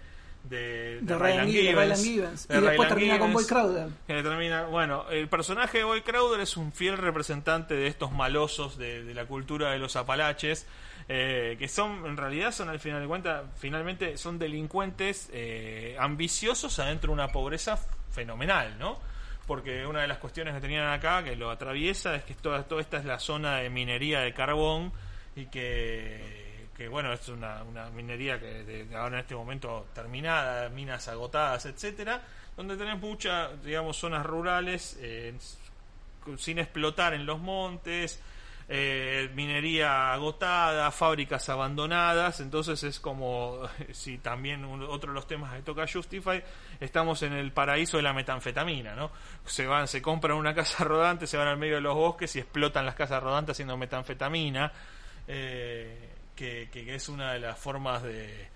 de, 0.43 0.99
Ryan, 1.01 1.47
Givens, 1.47 2.47
y 2.49 2.53
después 2.53 2.89
termina 2.89 3.19
con 3.19 3.33
Boy 3.33 3.45
Crowder. 3.45 3.89
termina, 4.07 4.63
bueno, 4.63 5.05
el 5.09 5.27
personaje 5.27 5.79
de 5.79 5.83
Boy 5.83 6.01
Crowder 6.01 6.39
es 6.39 6.57
un 6.57 6.71
fiel 6.71 6.97
representante 6.97 7.75
de 7.75 7.87
estos 7.87 8.11
malosos 8.11 8.77
de, 8.77 9.13
la 9.13 9.25
cultura 9.25 9.71
de 9.71 9.79
los 9.79 9.95
apalaches. 9.95 10.65
Eh, 11.11 11.55
que 11.57 11.67
son, 11.67 12.05
en 12.05 12.17
realidad, 12.17 12.51
son 12.51 12.69
al 12.69 12.79
final 12.79 13.01
de 13.01 13.07
cuentas, 13.07 13.43
finalmente 13.57 14.15
son 14.15 14.37
delincuentes 14.37 15.27
eh, 15.33 15.95
ambiciosos 15.97 16.77
adentro 16.77 17.09
de 17.09 17.13
una 17.15 17.29
pobreza 17.29 17.79
fenomenal, 18.11 18.77
¿no? 18.77 18.99
Porque 19.47 19.87
una 19.87 20.01
de 20.01 20.07
las 20.07 20.19
cuestiones 20.19 20.53
que 20.53 20.61
tenían 20.61 20.85
acá, 20.87 21.23
que 21.23 21.35
lo 21.35 21.49
atraviesa, 21.49 22.13
es 22.13 22.23
que 22.25 22.35
toda, 22.35 22.61
toda 22.63 22.81
esta 22.81 22.97
es 22.97 23.05
la 23.05 23.17
zona 23.17 23.57
de 23.57 23.71
minería 23.71 24.19
de 24.19 24.35
carbón 24.35 24.91
y 25.35 25.47
que 25.47 26.49
que 26.80 26.88
bueno, 26.88 27.11
es 27.11 27.27
una, 27.27 27.61
una 27.63 27.89
minería 27.89 28.39
que 28.39 28.88
ahora 28.95 29.17
en 29.17 29.23
este 29.23 29.36
momento 29.36 29.88
terminada, 29.93 30.69
minas 30.69 31.09
agotadas, 31.09 31.65
etcétera, 31.65 32.21
donde 32.55 32.77
tenés 32.77 32.97
muchas, 32.97 33.61
digamos, 33.61 33.97
zonas 33.97 34.25
rurales 34.25 34.97
eh, 35.01 35.34
sin 36.38 36.57
explotar 36.57 37.13
en 37.13 37.25
los 37.25 37.38
montes, 37.38 38.21
eh, 38.69 39.30
minería 39.36 40.13
agotada, 40.13 40.89
fábricas 40.91 41.49
abandonadas, 41.49 42.39
entonces 42.39 42.82
es 42.84 43.01
como 43.01 43.59
si 43.91 44.17
también 44.19 44.63
otro 44.63 45.11
de 45.11 45.15
los 45.15 45.27
temas 45.27 45.53
que 45.55 45.63
toca 45.63 45.86
Justify, 45.86 46.41
estamos 46.80 47.23
en 47.23 47.34
el 47.34 47.51
paraíso 47.51 47.97
de 47.97 48.03
la 48.03 48.13
metanfetamina, 48.13 48.95
¿no? 48.95 49.11
Se 49.43 49.67
van, 49.67 49.89
se 49.89 50.01
compran 50.01 50.38
una 50.38 50.55
casa 50.55 50.86
rodante, 50.86 51.27
se 51.27 51.36
van 51.36 51.49
al 51.49 51.57
medio 51.57 51.75
de 51.75 51.82
los 51.82 51.95
bosques 51.95 52.34
y 52.38 52.39
explotan 52.39 52.86
las 52.86 52.95
casas 52.95 53.21
rodantes 53.21 53.51
haciendo 53.55 53.75
metanfetamina. 53.75 54.71
Eh, 55.27 56.18
que, 56.39 56.95
es 56.95 57.09
una 57.09 57.33
de 57.33 57.39
las 57.39 57.59
formas 57.59 58.01
de 58.03 58.47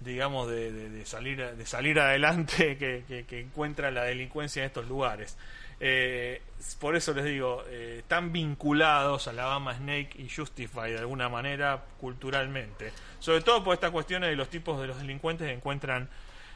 digamos 0.00 0.48
de, 0.48 1.02
salir 1.04 1.44
de 1.56 1.66
salir 1.66 1.98
adelante 1.98 2.76
que, 3.08 3.40
encuentra 3.40 3.90
la 3.90 4.04
delincuencia 4.04 4.62
en 4.62 4.66
estos 4.66 4.88
lugares. 4.88 5.36
Eh, 5.80 6.42
por 6.80 6.96
eso 6.96 7.14
les 7.14 7.24
digo 7.24 7.62
eh, 7.68 7.98
están 8.00 8.32
vinculados 8.32 9.28
a 9.28 9.30
Alabama 9.30 9.76
Snake 9.76 10.10
y 10.18 10.28
Justify 10.28 10.90
de 10.90 10.98
alguna 10.98 11.28
manera 11.28 11.84
culturalmente. 12.00 12.92
Sobre 13.20 13.42
todo 13.42 13.62
por 13.62 13.74
estas 13.74 13.92
cuestiones 13.92 14.30
de 14.30 14.36
los 14.36 14.48
tipos 14.48 14.80
de 14.80 14.88
los 14.88 14.98
delincuentes 14.98 15.46
que 15.46 15.54
encuentran 15.54 16.08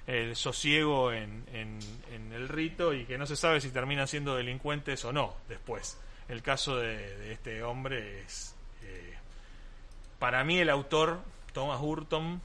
el 0.08 0.34
sosiego 0.34 1.12
en, 1.12 1.44
en, 1.52 1.78
el 2.32 2.48
rito 2.48 2.92
y 2.92 3.04
que 3.04 3.18
no 3.18 3.26
se 3.26 3.36
sabe 3.36 3.60
si 3.60 3.70
terminan 3.70 4.08
siendo 4.08 4.34
delincuentes 4.34 5.04
o 5.04 5.12
no 5.12 5.36
después. 5.48 6.00
El 6.28 6.42
caso 6.42 6.76
de 6.76 7.32
este 7.32 7.62
hombre 7.62 8.22
es 8.22 8.51
para 10.22 10.44
mí 10.44 10.60
el 10.60 10.70
autor, 10.70 11.18
Thomas 11.52 11.80
Hurton, 11.80 12.40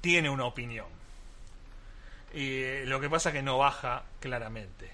tiene 0.00 0.30
una 0.30 0.46
opinión. 0.46 0.86
Y 2.32 2.62
eh, 2.62 2.84
lo 2.86 3.00
que 3.00 3.10
pasa 3.10 3.28
es 3.28 3.34
que 3.34 3.42
no 3.42 3.58
baja 3.58 4.04
claramente. 4.18 4.90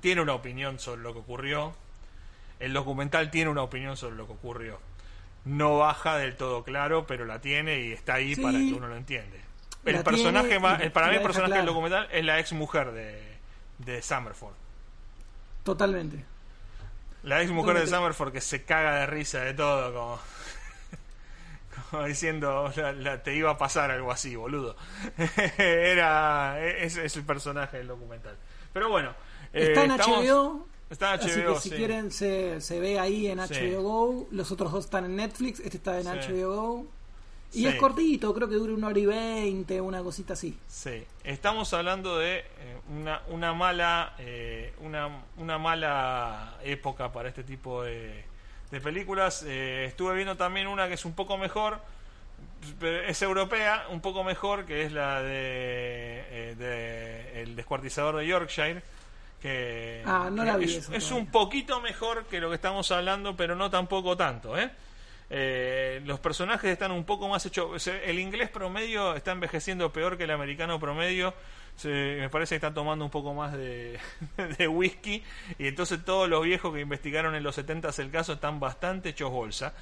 Tiene 0.00 0.22
una 0.22 0.32
opinión 0.32 0.78
sobre 0.78 1.02
lo 1.02 1.12
que 1.12 1.18
ocurrió. 1.18 1.74
El 2.58 2.72
documental 2.72 3.30
tiene 3.30 3.50
una 3.50 3.62
opinión 3.62 3.98
sobre 3.98 4.16
lo 4.16 4.26
que 4.26 4.32
ocurrió. 4.32 4.80
No 5.44 5.76
baja 5.76 6.16
del 6.16 6.38
todo 6.38 6.64
claro, 6.64 7.06
pero 7.06 7.26
la 7.26 7.38
tiene 7.42 7.80
y 7.80 7.92
está 7.92 8.14
ahí 8.14 8.34
para 8.34 8.56
que 8.56 8.72
uno 8.72 8.88
lo 8.88 8.96
entiende. 8.96 9.42
El 9.84 10.02
personaje 10.02 10.58
más, 10.58 10.80
para 10.88 11.08
mí 11.08 11.16
el 11.16 11.22
personaje 11.22 11.52
del 11.52 11.66
documental 11.66 12.08
es 12.12 12.24
la 12.24 12.40
ex 12.40 12.54
mujer 12.54 12.92
de, 12.92 13.36
de 13.76 14.00
Summerford. 14.00 14.54
Totalmente. 15.64 16.24
La 17.24 17.42
ex 17.42 17.50
mujer 17.50 17.78
de 17.78 17.86
Summerford 17.86 18.32
que 18.32 18.40
se 18.40 18.64
caga 18.64 19.00
de 19.00 19.06
risa 19.06 19.40
de 19.40 19.52
todo, 19.52 19.92
como 19.92 20.18
diciendo 22.06 22.72
te 23.22 23.34
iba 23.34 23.50
a 23.50 23.58
pasar 23.58 23.90
algo 23.90 24.10
así, 24.12 24.36
boludo. 24.36 24.76
Era 25.58 26.64
es, 26.64 26.96
es, 26.96 27.16
el 27.16 27.24
personaje 27.24 27.78
del 27.78 27.88
documental. 27.88 28.36
Pero 28.72 28.88
bueno, 28.88 29.14
eh, 29.52 29.68
está 29.68 29.84
en 29.84 29.90
HBO, 29.90 30.66
Está 30.90 31.14
en 31.14 31.20
Así 31.20 31.40
HBO, 31.40 31.54
que 31.54 31.60
si 31.60 31.70
sí. 31.70 31.76
quieren 31.76 32.10
se, 32.10 32.60
se 32.60 32.80
ve 32.80 32.98
ahí 32.98 33.28
en 33.28 33.46
Sí. 33.46 33.54
HBO 33.54 33.82
Go. 33.82 34.28
Los 34.32 34.50
otros 34.50 34.72
dos 34.72 34.84
están 34.86 35.04
en 35.04 35.16
Netflix. 35.16 35.60
Este 35.60 35.76
está 35.76 36.00
en 36.00 36.04
Sí. 36.22 36.32
HBO 36.32 36.54
Go. 36.54 36.86
Y 37.52 37.66
es 37.66 37.74
cortito, 37.76 38.32
creo 38.32 38.48
que 38.48 38.54
dura 38.54 38.72
una 38.74 38.86
hora 38.88 38.98
y 38.98 39.06
veinte, 39.06 39.80
una 39.80 40.02
cosita 40.04 40.34
así. 40.34 40.56
Sí, 40.68 41.04
estamos 41.24 41.74
hablando 41.74 42.16
de 42.16 42.38
eh, 42.38 42.44
una, 42.88 43.22
una 43.28 43.52
mala 43.52 44.14
eh, 44.20 44.72
una, 44.80 45.24
una 45.36 45.58
mala 45.58 46.58
época 46.62 47.10
para 47.12 47.28
este 47.28 47.42
tipo 47.42 47.82
de, 47.82 48.24
de 48.70 48.80
películas. 48.80 49.44
Eh, 49.46 49.84
estuve 49.86 50.14
viendo 50.14 50.36
también 50.36 50.66
una 50.66 50.88
que 50.88 50.94
es 50.94 51.04
un 51.04 51.14
poco 51.14 51.36
mejor, 51.38 51.80
es 52.82 53.22
europea, 53.22 53.86
un 53.90 54.00
poco 54.00 54.24
mejor, 54.24 54.64
que 54.64 54.84
es 54.84 54.92
la 54.92 55.22
de, 55.22 56.24
eh, 56.30 56.54
de 56.56 57.42
El 57.42 57.56
descuartizador 57.56 58.16
de 58.16 58.26
Yorkshire. 58.26 58.82
Que, 59.40 60.02
Ah, 60.04 60.28
no 60.30 60.44
la 60.44 60.56
vi 60.56 60.66
es, 60.66 60.90
es 60.90 61.10
un 61.10 61.26
poquito 61.26 61.80
mejor 61.80 62.26
que 62.26 62.40
lo 62.40 62.50
que 62.50 62.56
estamos 62.56 62.90
hablando, 62.92 63.36
pero 63.36 63.56
no 63.56 63.70
tampoco 63.70 64.16
tanto, 64.16 64.58
¿eh? 64.58 64.70
Eh, 65.32 66.02
los 66.04 66.18
personajes 66.18 66.70
están 66.70 66.90
un 66.90 67.04
poco 67.04 67.28
más 67.28 67.46
hechos. 67.46 67.86
El 67.86 68.18
inglés 68.18 68.50
promedio 68.50 69.14
está 69.14 69.30
envejeciendo 69.30 69.92
peor 69.92 70.18
que 70.18 70.24
el 70.24 70.32
americano 70.32 70.78
promedio. 70.80 71.32
Me 71.88 72.28
parece 72.28 72.50
que 72.50 72.56
están 72.56 72.74
tomando 72.74 73.04
un 73.04 73.10
poco 73.10 73.34
más 73.34 73.52
de, 73.52 73.98
de 74.58 74.68
whisky. 74.68 75.22
Y 75.58 75.68
entonces 75.68 76.04
todos 76.04 76.28
los 76.28 76.44
viejos 76.44 76.72
que 76.74 76.80
investigaron 76.80 77.34
en 77.34 77.42
los 77.42 77.54
70 77.54 77.90
el 77.98 78.10
caso 78.10 78.34
están 78.34 78.60
bastante 78.60 79.10
hechos 79.10 79.30
bolsa. 79.30 79.72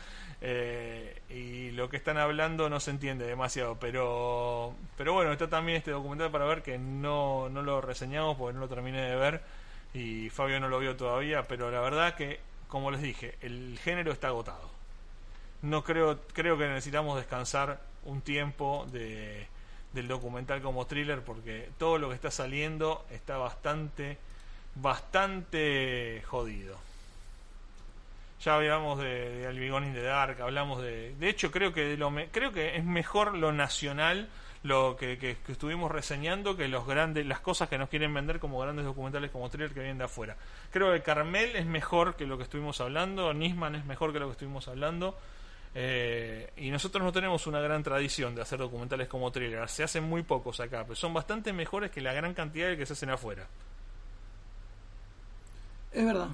Eh, 0.41 1.21
y 1.31 1.71
lo 1.73 1.89
que 1.89 1.97
están 1.97 2.17
hablando 2.17 2.71
no 2.71 2.81
se 2.81 2.91
entiende 2.91 3.27
demasiado. 3.27 3.77
Pero, 3.81 4.75
pero 4.97 5.13
bueno, 5.13 5.33
está 5.33 5.49
también 5.49 5.79
este 5.79 5.91
documental 5.91 6.31
para 6.31 6.45
ver 6.45 6.63
que 6.63 6.79
no, 6.79 7.49
no 7.49 7.63
lo 7.63 7.81
reseñamos 7.81 8.37
porque 8.37 8.55
no 8.55 8.61
lo 8.61 8.69
terminé 8.69 9.03
de 9.03 9.17
ver. 9.17 9.43
Y 9.95 10.31
Fabio 10.31 10.61
no 10.61 10.69
lo 10.69 10.79
vio 10.79 10.97
todavía. 10.97 11.43
Pero 11.49 11.71
la 11.71 11.81
verdad 11.81 12.15
que, 12.15 12.41
como 12.69 12.91
les 12.91 13.03
dije, 13.03 13.37
el 13.41 13.79
género 13.83 14.13
está 14.13 14.29
agotado 14.29 14.79
no 15.63 15.83
creo 15.83 16.21
creo 16.33 16.57
que 16.57 16.69
necesitamos 16.69 17.17
descansar 17.17 17.81
un 18.05 18.21
tiempo 18.21 18.87
de, 18.93 19.47
del 19.93 20.09
documental 20.09 20.61
como 20.63 20.87
thriller 20.87 21.23
porque 21.23 21.71
todo 21.79 21.99
lo 21.99 22.09
que 22.11 22.15
está 22.15 22.31
saliendo 22.31 23.05
está 23.11 23.37
bastante 23.39 24.19
bastante 24.75 26.23
jodido. 26.27 26.77
Ya 28.45 28.55
hablamos 28.55 29.01
de, 29.01 29.39
de 29.39 29.47
Albigón 29.49 29.85
in 29.85 29.95
the 29.95 30.03
Dark 30.03 30.41
hablamos 30.41 30.81
de 30.83 31.15
de 31.17 31.29
hecho 31.29 31.51
creo 31.51 31.73
que 31.73 31.83
de 31.85 31.97
lo 31.97 32.11
me- 32.11 32.29
creo 32.29 32.53
que 32.53 32.77
es 32.77 32.85
mejor 32.85 33.35
lo 33.37 33.53
nacional 33.53 34.29
lo 34.63 34.97
que, 34.97 35.19
que- 35.19 35.37
que 35.45 35.53
estuvimos 35.53 35.91
reseñando 35.91 36.57
que 36.57 36.69
los 36.69 36.87
grandes 36.87 37.27
las 37.27 37.41
cosas 37.41 37.69
que 37.69 37.79
nos 37.79 37.89
quieren 37.89 38.13
vender 38.15 38.39
como 38.39 38.61
grandes 38.61 38.85
documentales 38.85 39.31
como 39.31 39.49
thriller 39.51 39.71
que 39.73 39.81
vienen 39.81 39.99
de 39.99 40.05
afuera. 40.05 40.37
Creo 40.73 40.93
que 40.93 41.03
Carmel 41.03 41.57
es 41.57 41.67
mejor 41.67 42.15
que 42.17 42.27
lo 42.27 42.37
que 42.37 42.45
estuvimos 42.45 42.81
hablando 42.81 43.33
Nisman 43.35 43.75
es 43.75 43.85
mejor 43.87 44.13
que 44.13 44.19
lo 44.21 44.27
que 44.27 44.33
estuvimos 44.33 44.69
hablando 44.69 45.17
eh, 45.75 46.53
y 46.57 46.71
nosotros 46.71 47.05
no 47.05 47.13
tenemos 47.13 47.47
una 47.47 47.61
gran 47.61 47.83
tradición 47.83 48.35
de 48.35 48.43
hacer 48.43 48.59
documentales 48.59 49.09
como 49.09 49.31
thriller. 49.31 49.69
Se 49.69 49.85
hacen 49.85 50.05
muy 50.05 50.23
pocos 50.23 50.61
acá, 50.61 50.83
pero 50.85 50.97
son 50.97 51.15
bastante 51.15 51.53
mejores 51.53 51.91
que 51.91 52.01
la 52.01 52.13
gran 52.13 52.35
cantidad 52.35 52.69
de 52.69 52.77
que 52.77 52.87
se 52.87 52.95
hacen 52.95 53.11
afuera. 53.11 53.47
Es 55.93 56.05
verdad. 56.05 56.29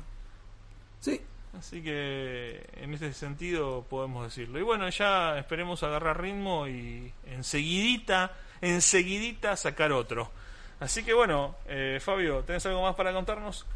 Sí, 1.01 1.21
Así 1.59 1.83
que 1.83 2.67
en 2.75 2.95
ese 2.95 3.13
sentido 3.13 3.85
podemos 3.89 4.25
decirlo. 4.25 4.59
Y 4.59 4.63
bueno, 4.63 4.89
ya 4.89 5.39
esperemos 5.39 5.83
agarrar 5.83 6.21
ritmo 6.21 6.67
y 6.67 7.13
enseguidita, 7.27 8.33
enseguidita 8.61 9.57
sacar 9.57 9.93
otro. 9.93 10.31
Así 10.81 11.05
que 11.05 11.15
bueno, 11.15 11.55
eh, 11.69 12.01
Fabio, 12.03 12.43
¿tenés 12.43 12.67
algo 12.67 12.83
más 12.83 12.97
para 12.97 13.13
contarnos? 13.13 13.67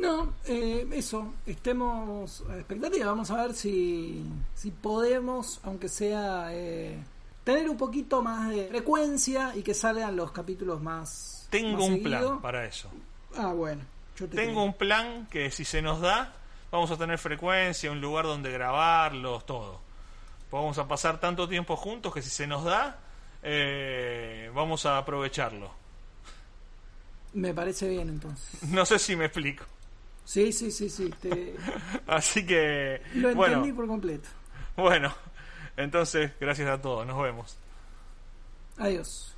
No, 0.00 0.32
eh, 0.46 0.88
eso, 0.92 1.34
estemos 1.46 2.42
a 2.48 2.56
expectativa, 2.56 3.06
vamos 3.06 3.30
a 3.30 3.42
ver 3.42 3.54
si, 3.54 4.24
si 4.54 4.70
podemos, 4.70 5.60
aunque 5.64 5.88
sea, 5.88 6.48
eh, 6.50 6.98
tener 7.44 7.68
un 7.68 7.76
poquito 7.76 8.22
más 8.22 8.50
de 8.50 8.68
frecuencia 8.68 9.52
y 9.54 9.62
que 9.62 9.74
salgan 9.74 10.16
los 10.16 10.32
capítulos 10.32 10.80
más. 10.80 11.46
Tengo 11.50 11.78
más 11.78 11.88
un 11.88 11.94
seguido. 11.96 12.18
plan 12.28 12.40
para 12.40 12.64
eso. 12.64 12.90
Ah, 13.36 13.52
bueno, 13.52 13.82
yo 14.16 14.26
te 14.28 14.36
Tengo 14.36 14.52
creo. 14.54 14.64
un 14.64 14.72
plan 14.74 15.26
que 15.30 15.50
si 15.50 15.64
se 15.64 15.82
nos 15.82 16.00
da, 16.00 16.32
vamos 16.70 16.90
a 16.90 16.96
tener 16.96 17.18
frecuencia, 17.18 17.90
un 17.92 18.00
lugar 18.00 18.24
donde 18.24 18.50
grabarlos, 18.50 19.44
todo. 19.44 19.80
Vamos 20.50 20.78
a 20.78 20.88
pasar 20.88 21.20
tanto 21.20 21.46
tiempo 21.48 21.76
juntos 21.76 22.12
que 22.14 22.22
si 22.22 22.30
se 22.30 22.46
nos 22.46 22.64
da, 22.64 22.98
eh, 23.42 24.50
vamos 24.54 24.86
a 24.86 24.96
aprovecharlo. 24.98 25.70
Me 27.34 27.52
parece 27.54 27.88
bien 27.88 28.08
entonces. 28.08 28.62
No 28.64 28.84
sé 28.86 28.98
si 28.98 29.16
me 29.16 29.26
explico. 29.26 29.64
Sí, 30.24 30.52
sí, 30.52 30.70
sí, 30.70 30.88
sí, 30.88 31.10
te- 31.20 31.54
Así 32.06 32.46
que, 32.46 33.02
lo 33.14 33.30
entendí 33.30 33.34
bueno, 33.34 33.76
por 33.76 33.86
completo. 33.86 34.28
bueno, 34.76 35.12
entonces, 35.76 36.32
gracias 36.40 36.68
a 36.68 36.80
todos, 36.80 37.06
nos 37.06 37.20
vemos. 37.22 37.56
Adiós. 38.78 39.31